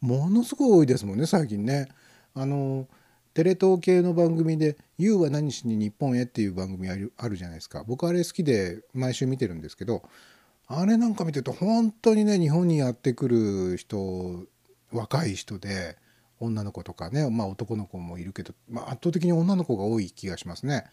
[0.00, 1.88] ものすごい多いですもんね最近ね。
[2.34, 2.86] あの
[3.34, 10.02] テレ東系の番組で「YOU は何しに日本へ」っていう番組あるあるじゃないですか僕あれ好きで毎週見てるんですけど
[10.66, 14.44] あれなんか見てると本当にね日本にやってくる人
[14.92, 15.96] 若い人で
[16.40, 20.84] 女の子とかねまあ男の子もいるけど、まあ、圧倒的に女の子が多い気がしますね。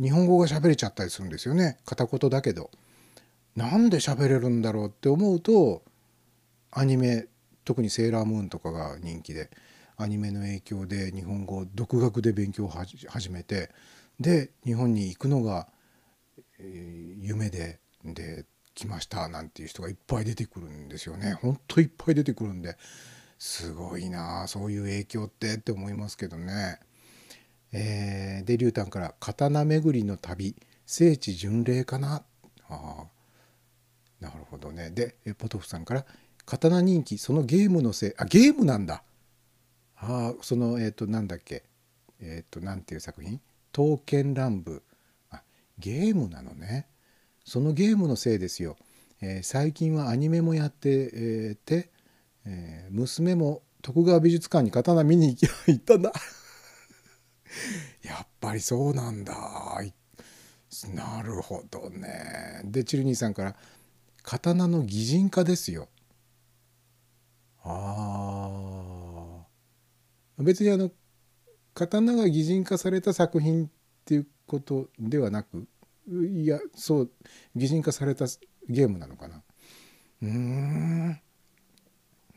[0.00, 2.70] 日本語が喋れちゃったりするんですよね片言だけど。
[3.56, 5.82] なんで喋れるんだろうって思うと
[6.70, 7.26] アニメ
[7.66, 9.50] 特に「セーラームーン」とかが人気で
[9.96, 13.70] アニメの影響で日本語を独学で勉強を始めて
[14.18, 15.68] で日本に行くのが、
[16.58, 21.32] 夢でで来ましたなんていう人がいっぱい出てくるんですよね。
[21.34, 22.76] ほんといっぱい出てくるんで
[23.38, 26.78] すごいなそういう影響ってって思いますけどね。
[27.72, 30.54] えー、で竜丹から「刀巡りの旅
[30.86, 32.22] 聖地巡礼かな」
[32.68, 33.06] あ
[34.20, 34.90] なるほどね。
[34.90, 36.06] でポトフさんから
[36.46, 39.02] 「刀人気そのゲームのせいあゲームなんだ」
[39.98, 41.64] ああそのえっ、ー、となんだっけ。
[42.20, 43.40] えっ、ー、となんていう作品
[43.72, 44.82] 「刀剣乱舞」
[45.30, 45.42] あ
[45.78, 46.86] ゲームなのね。
[47.44, 48.76] そのゲームのせいですよ、
[49.20, 51.90] えー、最近はアニメもやって、えー、て、
[52.44, 55.36] えー、娘も徳川美術館に刀見に
[55.68, 56.12] 行ったんだ。
[58.02, 59.34] やっぱりそうなんだ。
[60.92, 62.62] なるほどね。
[62.64, 63.56] でチルニーさんから
[64.22, 65.88] 「刀の擬人化ですよ」
[67.68, 69.44] あ
[70.38, 70.90] あ別にあの
[71.74, 73.68] 刀が擬人化された作品っ
[74.04, 75.66] ていうことではなく
[76.08, 77.10] いやそう
[77.56, 78.26] 擬人化された
[78.68, 79.42] ゲームなのかな。
[80.22, 81.20] うん。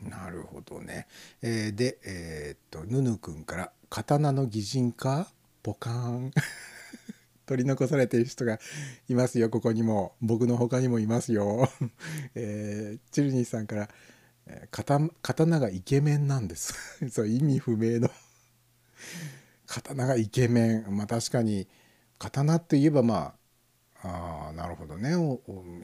[0.00, 1.06] なるほどね、
[1.42, 5.28] えー、でえー、っとヌヌ君から「刀の擬人化？
[5.62, 6.30] ポカーン」
[7.46, 8.58] 取り残されてる人が
[9.08, 9.50] いますよ。
[9.50, 10.14] ここにも。
[10.20, 11.68] 僕の他にもいますよ、
[12.34, 13.90] えー、チルニーさんから
[14.70, 16.74] 「刀刀がイケメンなんです。
[17.10, 18.10] そう意味不明の。
[19.66, 20.96] 刀がイケメン。
[20.96, 21.68] まあ確かに
[22.18, 23.34] 刀って言えばま
[24.02, 25.14] ああーなるほどね。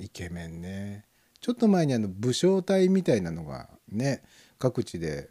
[0.01, 1.05] イケメンね。
[1.41, 4.23] ちょっと前にあの武将隊みたいなのがね
[4.59, 5.31] 各地で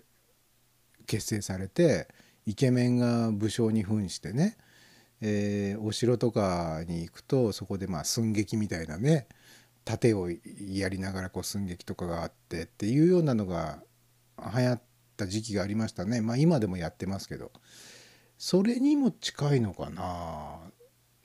[1.08, 2.08] 結成されて
[2.46, 4.58] イケメンが武将に扮してね、
[5.22, 9.28] えーお城とかに行くとそこでまあ寸劇みたいなね
[9.86, 13.80] 盾をやりながらこう寸劇とかがあってっていうようなのが
[14.38, 14.82] 流行っ
[15.16, 17.52] た時期がありましたねまあ今でもやってますけど
[18.38, 20.58] それにも近いのかな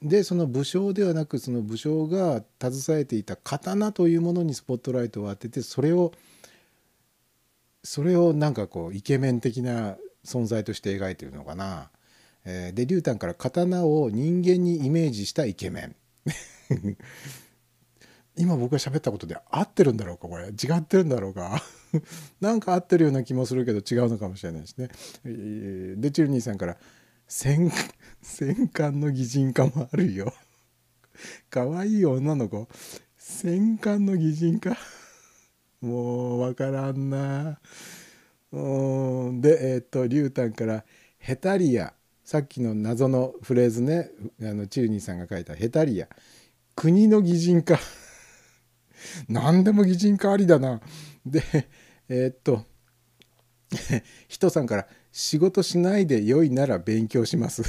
[0.03, 6.13] でその武将ではなくその武将が携えていた刀というものにスポットライトを当ててそれを
[7.83, 11.91] それをなんかこうイケメン的な存在として描いてるのかな。
[12.45, 15.97] えーで竜丹から刀を人間にイメージしたイケメン。
[18.41, 20.47] 今僕が喋ったことで合ってるんだろうかこれ。
[20.47, 21.63] 違ってるんだろうか。
[22.41, 24.89] なんか合ってるような気もするけど違うのかもしれないですね。
[25.97, 26.79] でチルニーさんから
[27.29, 27.71] 戦
[28.23, 30.33] 戦艦の擬人化もあるよ。
[31.51, 32.67] 可愛い女の子。
[33.19, 34.77] 戦艦の擬人化？
[35.83, 37.61] もうわからんな。
[38.53, 39.41] うん。
[39.43, 40.85] でえっ、と竜丹から
[41.19, 41.93] 「ヘタリア」
[42.25, 44.11] さっきの謎のフレーズね。
[44.41, 46.09] あのチルニーさんが書いた「ヘタリア」
[46.75, 47.79] 国の擬人化。
[49.29, 50.81] 何でも擬人化ありだな。
[51.25, 51.43] で
[52.09, 52.65] えっ、と
[54.29, 57.63] 人さんから「仕事しないで良いなら勉強します」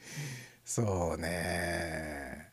[0.64, 2.48] そうね。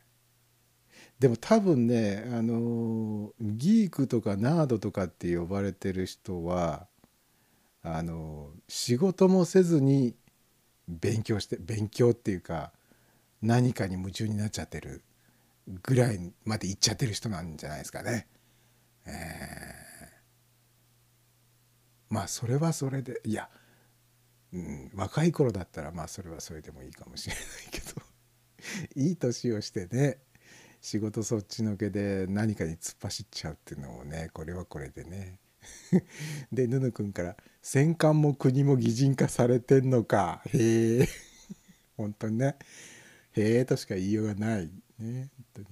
[1.18, 6.88] でも多分ねあのギークとかナードとかって呼ばれてる人は
[7.82, 10.14] あの仕事もせずに
[10.88, 12.72] 勉強して勉強っていうか
[13.40, 15.02] 何かに夢中になっちゃってる。
[15.66, 18.26] ぐらいまで行っちゃってる人なんじゃないですかね。
[22.08, 23.48] まあそれはそれでいや、
[24.52, 28.02] うん、若い頃だったらまあそれはそれでもいいかもしれないけど。
[28.96, 30.18] いい年をしてね
[30.80, 35.38] 仕事そっちのけで何かに突っ走っちゃうっていうのもねこれはこれでね。
[36.52, 40.42] でヌヌ君から「戦艦も国も擬人化されてんのか。
[40.46, 41.08] へえ
[41.96, 42.56] 本当にね。
[43.32, 44.70] へえとしか言いようがない。
[44.98, 45.68] ね本当に。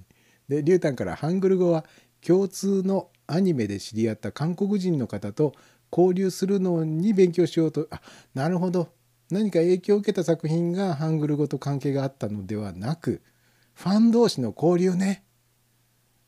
[0.49, 1.85] でリュウタンからハングル語は
[2.21, 5.55] 共通のアニメで知り合った韓国人の方と
[5.91, 7.87] 交流するのに勉強しようと。
[7.91, 8.01] あ
[8.35, 8.89] なるほど。
[9.31, 13.23] 何か影響を受けた作品がハングル語と関係があったのではなく
[13.75, 15.25] ファン同士の交流ね。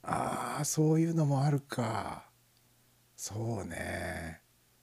[0.02, 2.30] ああそういうのもあるか。
[3.16, 4.40] そうね。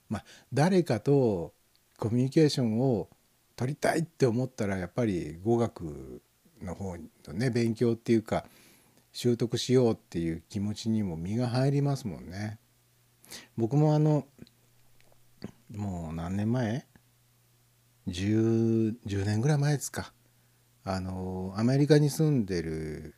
[0.08, 1.54] まあ誰かと
[1.98, 3.08] コミュニケーションを
[3.56, 6.22] 取りたいって思ったらやっぱり語学
[6.64, 8.44] の方のね勉強っていうか
[9.12, 12.58] 習得しようっていう気持ちにも身が入りますもんね。
[13.56, 14.26] 僕もあの
[15.70, 16.86] もう何年前
[18.08, 20.12] ？10, 10年ぐらい前ですか
[20.84, 23.14] あのアメリカに住んでる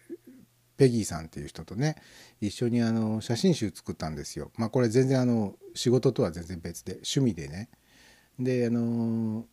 [0.76, 1.96] ペギーさんっていう人とね
[2.40, 4.52] 一緒にあの写真集作ったんですよ。
[4.56, 7.70] まあこれ全然あの仕事とは全然別で趣味でね。
[8.38, 9.46] であの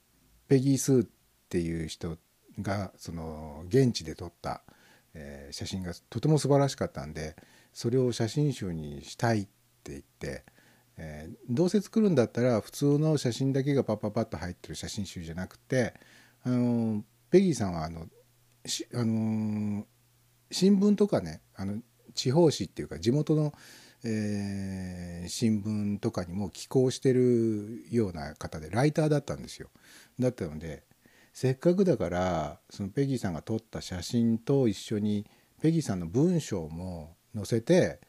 [0.48, 1.08] ペギー・スーっ
[1.50, 2.18] ていう人
[2.62, 4.62] がその現地で撮った、
[5.14, 7.36] えー写真がとても素晴らしかったんで
[7.74, 9.48] それを写真集にしたいっ
[9.84, 10.44] て言って、
[10.98, 15.94] えーどうせ作るんだったら普通の写真だけがパッパッパッと入ってる写真集じゃなくて
[16.44, 18.08] あのペギーさんはあの
[18.66, 19.86] しあの
[20.52, 21.80] 新聞とかねあの
[22.14, 23.54] 地方紙っていうか地元の、
[24.04, 29.70] えー新聞とかにも寄稿してるような方でライターだったんですよ。
[30.20, 30.84] だったので
[31.34, 35.26] せっかくだからそのペギーさんが撮った写真と一緒に
[35.62, 38.00] ペギーさんの文章も載せて、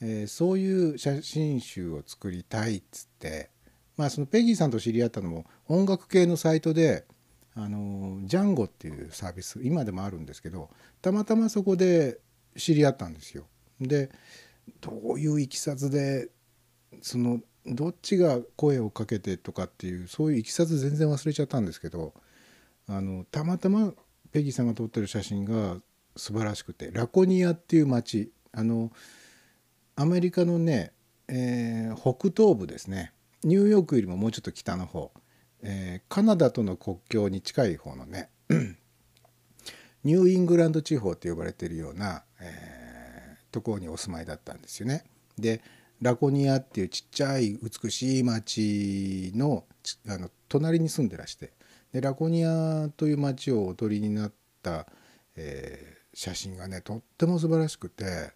[0.00, 3.50] えーそういう写真集を作りたいっつって
[3.96, 7.04] まあそのペギーさんと知り合ったのも音楽系のサイトで
[7.54, 10.70] あのジャンゴっていうサービス今でもあるんですけど
[11.02, 12.18] たまたまそこで
[12.56, 13.44] 知り合ったんですよ。
[13.80, 14.10] で
[14.80, 16.30] どういういきさつで
[17.02, 22.14] そのどっちが声をかけてとかっていうそういういきさつ全然忘れちゃったんですけど
[22.92, 23.94] あのたまたま
[24.32, 25.76] ペギーさんが撮ってる写真が
[26.14, 28.90] 素晴らしくてラコニアっていう町あの
[29.96, 30.92] アメリカのね、
[31.28, 33.12] えー北東部ですね。
[33.44, 35.12] ニューヨークよりももうちょっと北の方、
[35.62, 38.30] えーカナダとの国境に近い方のね。
[40.04, 45.04] ニューイングランド地方って呼ばれてるような、えーところにお住まいだったんですよね。
[45.38, 45.62] で
[46.00, 49.64] ラコニアっていうちっちゃい美しい町の
[50.08, 51.52] あの隣に住んでらして。
[51.92, 54.32] でラコニアという町をお撮りになっ
[54.62, 54.86] た、
[55.36, 58.32] えー写真がねとっても素晴らしくて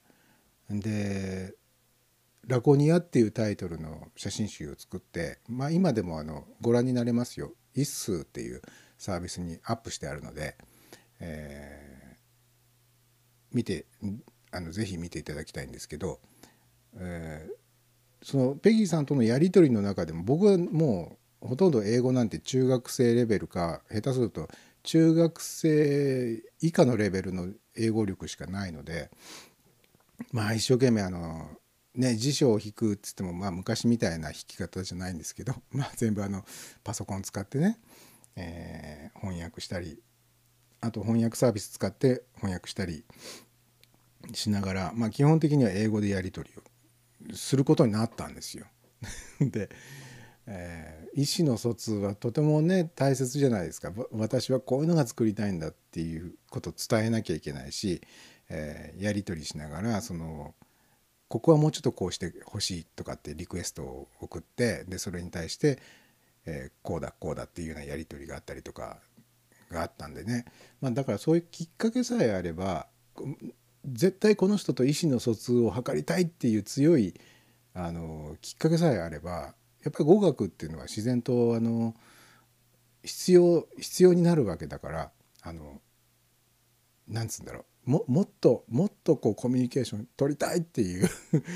[0.70, 1.54] で
[2.46, 7.52] 「ラコニア」っていうタイトルの写真集を作って、まあ、今でもあのご覧になれますよ。
[7.74, 8.62] 一数っていう
[8.96, 10.56] サービスにアップしてあるので、
[11.20, 11.96] えー
[13.52, 13.86] 見て
[14.50, 16.20] あのぜひ見ていただきたいんですけど、
[16.96, 17.56] えー
[18.22, 24.48] そのペギーさんとのやり取りの中でも僕はもうほとんど英語なんて中学生レベルか下手すると
[24.82, 29.10] 中学生以下のレベルの英語力しかないので
[30.32, 31.48] まあ一生懸命あの
[31.94, 36.44] ね辞書を引くっつってもまあ昔みたいな引き方じゃないんですけど まあ全部あの
[36.84, 37.78] パソコン使ってね、
[38.36, 40.00] え翻訳したり
[40.80, 43.04] あと翻訳サービス使って翻訳したり
[44.34, 48.66] しながら、まあ、基本的には英語でやり取りをすることになったんですよ。
[49.40, 49.68] で、
[50.46, 53.90] えー意思の疎通はとてもね大切じゃないですか。
[54.12, 58.02] 私はこういうのが作りたいんだっていうことを伝えなきゃいけないし、
[58.50, 60.54] えーやり取りしながらその
[61.28, 65.78] ここはもうちょっとこうしてほしいとかってリクエストを送ってでそれに対して、
[66.44, 68.98] えーこうだこうだっていうようなやり取りがあったりとか
[69.70, 70.44] があったんでね、
[70.80, 72.86] まあ、だからそういうきっかけさえあれば
[73.84, 77.14] 絶対この人と意思の疎通を図りたいっていう強い
[77.74, 79.54] あのきっかけさえあれば
[79.86, 81.94] やっぱり語学っていうのは自然とあの
[83.04, 85.10] 必要必要になるわけだから
[85.42, 85.80] あの
[87.06, 91.08] なんつうんだろうももっともっとこうコミュニケーション取りたいっていう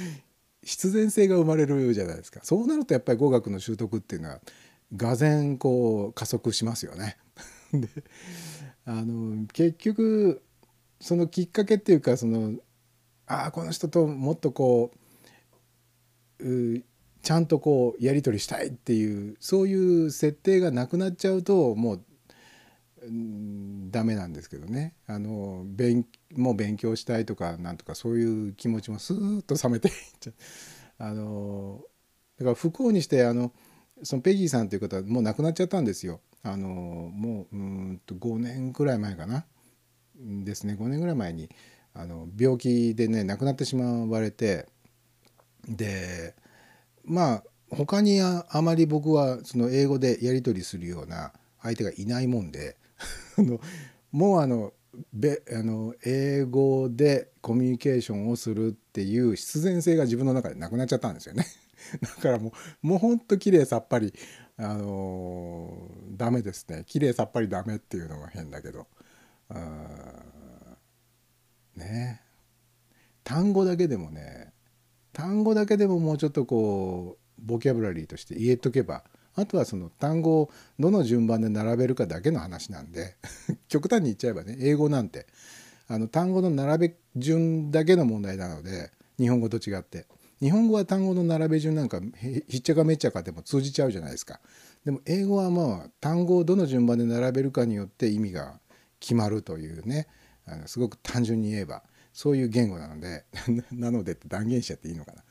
[0.62, 4.40] 必然性が生まれるじゃないですかそうなるとやっぱり語学の習得っていうのは
[4.94, 7.16] がぜこう加速しますよね。
[7.74, 7.88] で
[8.84, 10.40] あの結局
[11.00, 12.60] そのきっかけっていうかその
[13.26, 14.92] ああこの人ともっとこ
[16.38, 16.84] うう
[17.22, 22.04] ちゃんとこうやり取りしたいっていうそういう設定がなくなっちゃうともう
[23.90, 24.94] ダメなんですけどね。
[25.06, 26.06] あの勉
[26.36, 30.34] もう勉強したいとかなんとかそういう気持ちもスーッと冷めていっちゃう。
[30.98, 31.80] あの
[32.38, 33.52] だから不幸にしてあの
[34.02, 36.20] そのペギーさんという方はもう亡くなっちゃったんですよ。
[36.42, 39.46] あのもううんと5年くらい前かな。
[40.16, 40.76] ですね。
[40.78, 41.48] 5年ぐらい前に
[41.94, 44.66] あの病気でね亡くなってしまわれて
[45.66, 46.34] で
[47.04, 51.32] まあ他にああまり僕はその英語でやり取りするような
[51.62, 52.76] 相手がいないもんで
[54.12, 54.72] もうあの
[55.12, 61.46] べあの英語でコミュニケーションをするっていう必然性が自分の中でなくなっちゃったんですよね。
[62.02, 62.52] だからも
[62.82, 64.12] うもうほんと綺麗さっぱり
[64.56, 66.84] あのーダメですね。
[66.86, 68.86] 綺麗さっぱりダメっていうのが変だけど。
[69.48, 70.76] あ
[71.76, 72.20] ね。
[73.24, 74.52] 単語だけでもね
[75.12, 79.04] 単語だけでももうちょっとこうボキャブラリーとして言えとけば
[79.34, 83.16] あとはその単語をどの順番で並べるかだけの話なんで
[83.68, 85.26] 極端に言っちゃえばね英語なんて
[85.88, 90.06] あの単語の並べ順だけの問題なので日本語と違って。
[90.40, 92.00] 日本語は単語の並べ順なんか
[92.48, 94.40] ひっちゃかめっちゃかでも通じちゃうじゃないですか。
[94.86, 98.58] でも英語はまあ単語をどの順番で並べるかによって意味が
[99.00, 100.06] 決まるというね
[100.46, 101.82] あのすごく単純に言えば。
[102.12, 103.24] そういう言語なので
[103.72, 105.24] なのでって断言しちゃっていいのかな、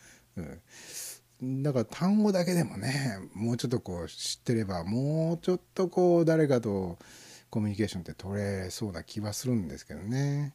[1.41, 6.97] うん、だから単語だけでもねもうちょっとこう知ってればもうちょっとこう誰かと
[7.49, 10.53] コミュニケーションって取れそうな気はするんですけどね。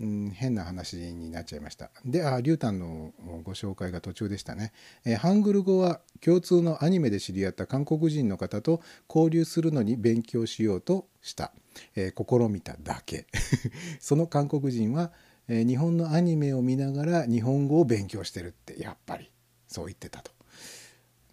[0.00, 1.90] うん、変な話になっちゃいました。
[2.06, 3.12] で、あ、リュウタンの
[3.42, 4.72] ご紹介が途中でしたね。
[5.04, 11.52] えーハングル語は共通のアニメで知り合った韓国人の方と交流するのに勉強しようとした。
[11.94, 13.26] えー試みただけ。
[14.00, 15.12] その韓国人は、
[15.52, 19.30] え日本のアニメを見ながら日本語を勉強してるって、やっぱり
[19.66, 20.30] そう言ってたと。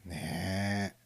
[0.06, 0.98] ねえ。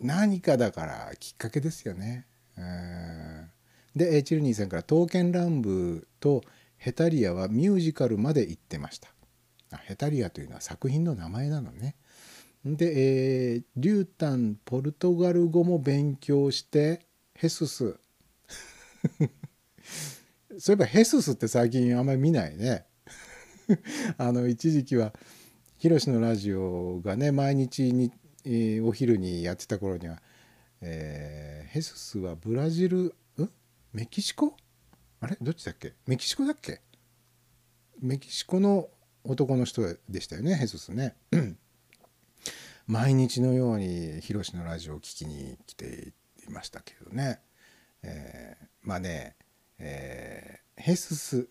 [0.00, 2.26] 何かだからきっかけですよね。
[2.56, 3.50] うん
[3.94, 6.42] でえチルニーさんから「刀剣乱舞」と
[6.78, 9.14] 「ヘタリア」はミュージカルまで行ってました。
[9.84, 11.96] ヘタリアというのは作品の名前なのね。
[12.64, 17.98] で、えーリュータンポルトガル語も勉強してヘスス
[20.58, 22.86] そういえばヘススって最近あんまり見ないね。
[24.18, 25.14] あの一時期は
[25.78, 28.12] ヒロシのラジオがね毎日に、
[28.44, 30.22] えーお昼にやってた頃には、
[30.80, 33.50] えーヘススはブラジルん？
[33.92, 34.56] メキシコ？
[35.20, 35.36] あれ？
[35.40, 35.94] どっちだっけ？
[36.06, 36.80] メキシコだっけ？
[38.00, 38.88] メキシコの
[39.24, 41.16] 男の人でしたよねヘススね。
[42.86, 46.12] 毎日のようにヒロシのラジオを聞きに来て
[46.46, 47.40] いましたけどね。
[48.02, 49.34] えーまあね、
[49.78, 51.48] えーヘスス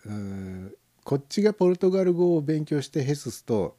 [1.04, 3.78] こっちがポルトガル語を勉強してヘススと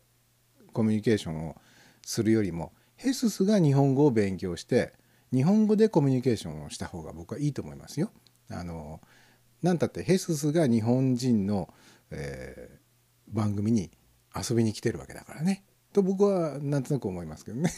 [0.72, 1.56] コミュニケーションを
[2.02, 4.94] するよりもヘススが日本語を勉強して
[5.32, 8.10] 日本語でコミュニケーションをした方が僕はいいと思いますよ。
[8.50, 9.00] あの
[9.62, 11.72] なんたってヘススが日本人の、
[12.10, 12.84] えー
[13.28, 13.90] 番組に
[14.36, 17.72] 遊びに来てるわけだからねと僕はなんとなく思いますけどね。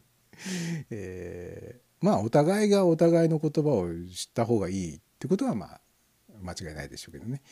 [0.90, 5.79] えーまあお互いがお互いの言葉を知った方がいいってことはまあ
[6.42, 7.42] 間違いないでしょうけどね。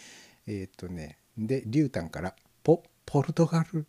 [0.47, 3.87] えーっとねでリュウタンからポポルトガル。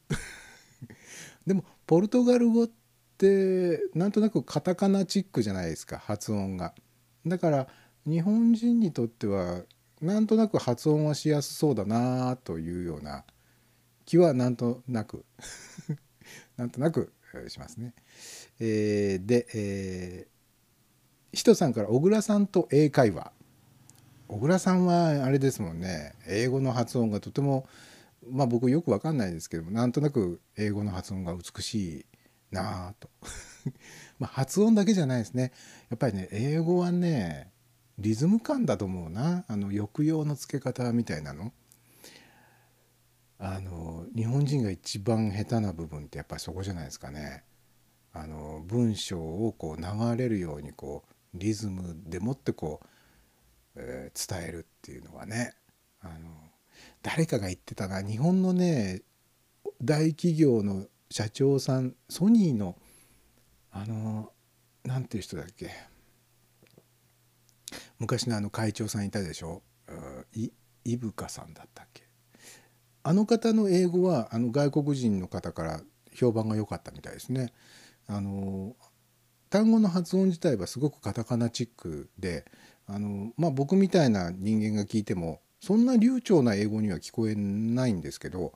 [1.46, 2.70] でもポルトガル語っ
[3.18, 6.74] てなんとなくカタカナチックじゃないですか発音が。
[7.26, 7.68] だから
[8.06, 9.64] 日本人にとっては
[10.02, 13.26] なんとなく発音はしやすそうだなというような
[14.06, 15.26] 気はなんとなく。
[16.56, 17.14] なんとなく
[17.48, 17.94] しますね。
[18.60, 23.32] えーで、えー、ひとさんから小倉さんと英会話。
[24.30, 26.14] 小倉さんはあれですもんね。
[26.28, 27.68] 英語の発音がとても
[28.30, 32.06] まあ僕よくわかんないですけどもなんとなく英語の発音が美しい
[32.52, 33.10] なあと。
[34.20, 35.52] まあ発音だけじゃないですね。
[35.90, 37.52] やっぱりね英語はね
[37.98, 39.46] リズム感だと思うな。
[39.48, 41.52] あの抑揚のつけ方みたいなの。
[43.40, 47.46] あの日本人が一番下手な部分ってやっぱりそこじゃないですかね。
[48.14, 52.86] あの文章をこう流れるようにこうリズムでもってこう、
[53.76, 54.14] 伝
[54.48, 55.54] えるっていうのはね
[56.02, 56.14] あの
[57.02, 59.02] 誰かが言ってたな日本のね
[59.82, 62.76] 大企業の社長さんソニーの
[63.72, 64.32] あの
[64.84, 65.70] なんていう人だっけ
[68.00, 70.52] 昔のあの会長さんいたでしょうい
[70.86, 72.04] 伊深さんだったっけ
[73.04, 75.82] あの方の英語はあの外国人の方から
[76.14, 77.54] 評判が良かったみたいですね。
[78.08, 78.76] あの
[79.50, 82.46] 単語の発音自体はすごくカタカナチックで
[82.90, 88.54] あの、まあ、僕みたいな人間が聞いてもそんな流暢な英語には聞こえないんですけど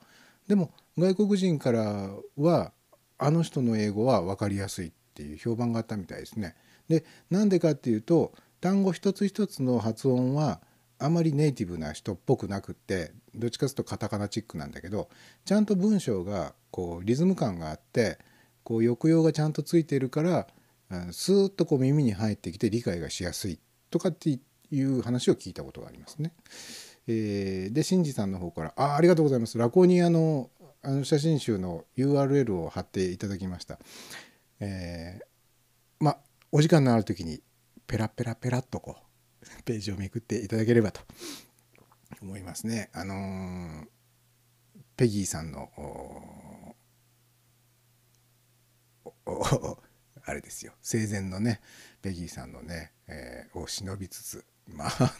[0.48, 2.72] でも外国人からは
[3.18, 6.56] あの人の英語は分かりやすいっていう評判があったみたいですね。
[6.90, 10.60] でなんでかっていうと単語一つ一つの発音は
[11.00, 15.10] あまりネイティブな人っぽくなくってどっちかというとカタカナチックなんだけど
[15.46, 18.20] ちゃんと文章がこうリズム感があって
[18.64, 20.48] こう抑揚がちゃんとついているから
[20.90, 23.60] うんスーッとこう耳に入ってきて理解がしやすい
[23.94, 24.40] とかって
[24.72, 26.34] いう話を聞いたことがありますね。
[27.06, 30.50] えーで新次さんの方からあ「ありがとうございます」ラコニアの
[30.82, 33.78] あの写真集の URL を貼っていただきました。
[34.60, 35.26] えー
[36.04, 36.20] まあ
[36.52, 37.42] お時間のある時に
[37.86, 39.04] ペラペラペラっとこう
[39.64, 41.02] ページをめくっていただければと
[42.22, 42.90] 思いますね。
[42.94, 43.88] あのー
[44.96, 45.70] ペギーさんの
[50.26, 51.62] あれですよ生前のね
[52.02, 55.14] ペギーさんのね、えーを忍びつつ まあ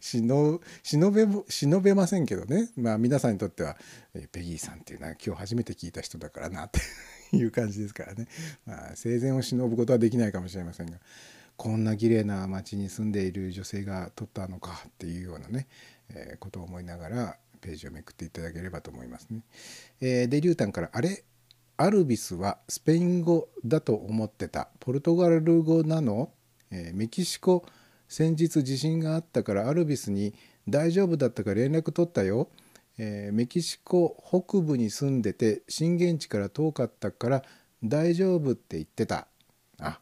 [0.00, 2.70] 忍べ忍べませんけどね。
[2.76, 3.76] まあ皆さんにとっては、
[4.14, 6.80] えーペギーさんっていうのは今日初めて聞いた人だからなって
[7.36, 8.26] いう感じですからね、
[8.64, 10.98] まあ、生前を忍ぶことはできないかもしれませんが
[11.56, 15.66] こんな綺麗な町に住んでいる女性が撮ったのかっていうようなね、
[16.10, 19.42] えーことを思いながらページをめくっていただければと思いますね。
[20.00, 21.24] えーでリュウタンから「あれ？
[21.80, 24.68] アルビスはスペイン語だと思ってた。
[24.80, 26.32] ポルトガル語なの、
[26.70, 27.64] えーメキシコ
[28.08, 30.34] 先日地震があったからアルビスに
[30.68, 32.48] 大丈夫だったか連絡取ったよ、
[32.98, 37.42] えーメキシコ北部に住んでて震源地から遠かったから
[37.84, 39.28] 大丈夫って言ってた。
[39.80, 40.00] あ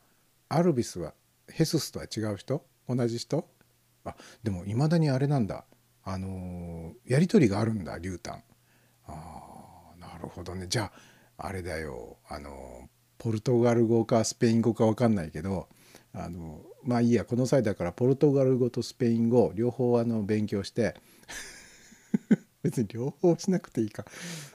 [0.49, 1.15] アルビスは
[1.49, 2.65] ヘススとは違う人？
[2.89, 3.49] 同じ人？
[4.05, 5.65] あでもいまだにあれなんだ。
[6.05, 8.43] あのーやり取りがあるんだリュウタン。
[9.09, 10.67] あなるほどね。
[10.69, 10.91] じゃ
[11.39, 12.17] ああれだよ。
[12.29, 12.89] あの
[13.19, 15.69] ポルトガル語かスペイン語か分かんないけど
[16.17, 20.95] あのまあいいやこの際だからポルトガル語とスペイン語両方あの勉強して
[22.63, 24.05] 別に両方しなくていいか。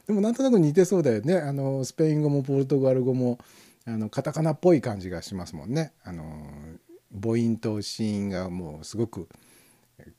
[0.08, 1.38] でもなんとなく似てそうだよね。
[1.38, 3.38] あのスペイン語もポルトガル語も
[3.86, 5.94] あのカタカナっぽい感じがしますもんね。
[6.04, 6.24] あの
[7.14, 9.30] 母音と子音がもうすごく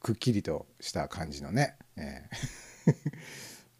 [0.00, 2.94] くっきりとした感じのね、えー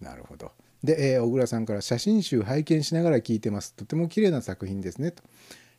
[0.05, 0.53] なるほど。
[0.83, 3.75] で、えー小倉さんから写真集拝見しながら聞いてます。
[3.75, 5.13] とても綺麗な作品ですね。
[5.13, 5.23] と。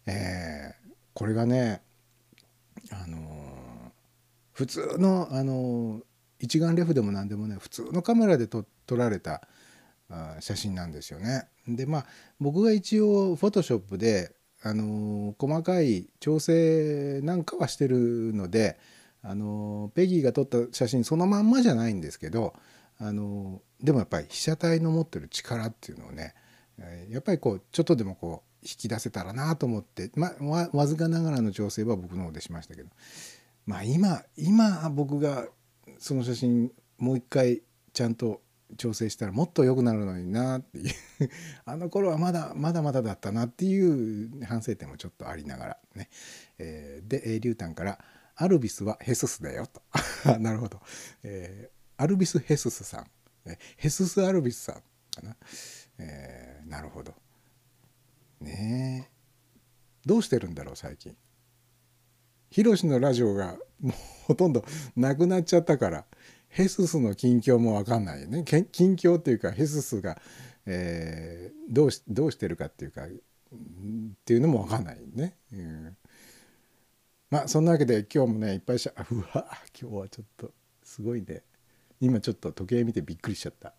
[0.05, 0.82] えー
[1.13, 1.81] これがね、
[2.91, 3.23] あのー
[4.51, 6.03] 普通の、あのー
[6.39, 9.47] 一眼レフでも何でもね普通のカメラで撮られた
[10.09, 11.47] あ写真なんですよね。
[11.67, 12.05] でまあ
[12.39, 18.77] 僕が一応フォトショップで、あのー細かい調整なんかはしてるので、
[19.21, 22.53] あのペギーが撮った写真そのまんまじゃないんですけど、
[22.99, 26.35] あのでもやっぱり被写体の持ってる力っていうのをね
[27.09, 32.89] やっぱりこうちょっとでもこう引き出せたらなと思って、まあ、わわずかながらの調整は僕の方でしましたけど。
[33.65, 35.47] まあ今今僕が
[35.97, 37.61] その写真もう一回
[37.93, 38.41] ちゃんと
[38.77, 40.93] 調整したらもっと良くなるのになっていう。
[41.65, 46.09] あの頃はまだまだまだだったなっていう反省点もちょっとありながらね、
[46.57, 48.03] えーでえーリュウタンから
[48.35, 49.81] 「アルビスはヘススだよ」と。
[50.39, 50.81] なるほど、
[51.23, 53.07] えーアルビス・ヘススさん。
[53.45, 54.81] えヘスス・アルビスさんか
[55.21, 55.37] な、
[55.99, 57.13] えーなるほど。
[58.43, 59.13] ねえ。
[60.05, 61.15] どうしてるんだろう最近。
[62.49, 63.93] ヒロシのラジオがもう
[64.25, 64.63] ほとんど
[64.95, 66.05] なくなっちゃったから
[66.49, 68.43] ヘススの近況も分かんないよね。
[68.45, 70.21] 近況っていうかヘススが、
[70.65, 73.07] えーどうしどうしてるかっていうかっ
[74.25, 75.35] ていうのも分かんないね。
[75.51, 75.97] うん。
[77.31, 79.47] まあそんなわけで今日もねいっぱいしゃあ うわ
[79.79, 80.53] 今日はちょっと
[80.83, 81.43] すごいね。
[81.99, 83.73] 今ちょっと時計見てびっくりしちゃった。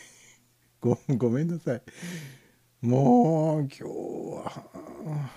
[0.80, 1.82] ごごめんなさい。
[2.82, 5.30] もう今日は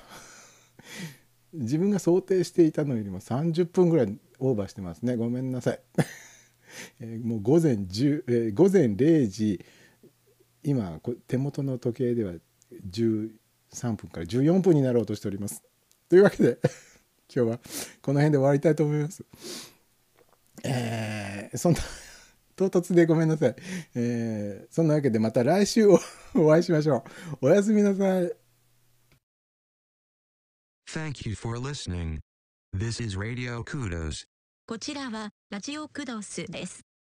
[1.54, 5.18] 自分が想定していたのよりも30分ぐらいオーバーしてますね。
[5.18, 5.80] ごめんなさい、
[7.02, 9.64] えもう午前10、えー午前0時
[10.64, 12.34] 今手元の時計では
[12.90, 13.32] 13
[13.96, 15.62] 分から14分になろうとしております。
[16.08, 16.58] というわけで
[17.34, 17.60] 今日は
[18.02, 19.24] この辺で終わりたいと思います。
[20.64, 21.80] えーそんな
[22.56, 23.56] 唐突でごめんなさい、
[23.96, 26.00] えーそんなわけでまた来週お
[26.36, 27.04] お会いしましょ
[27.42, 28.32] うおやすみなさい
[30.88, 32.20] Thank you for listening.
[32.76, 34.26] This is Radio Kudos.
[34.68, 36.93] こちらはラジオクドスです。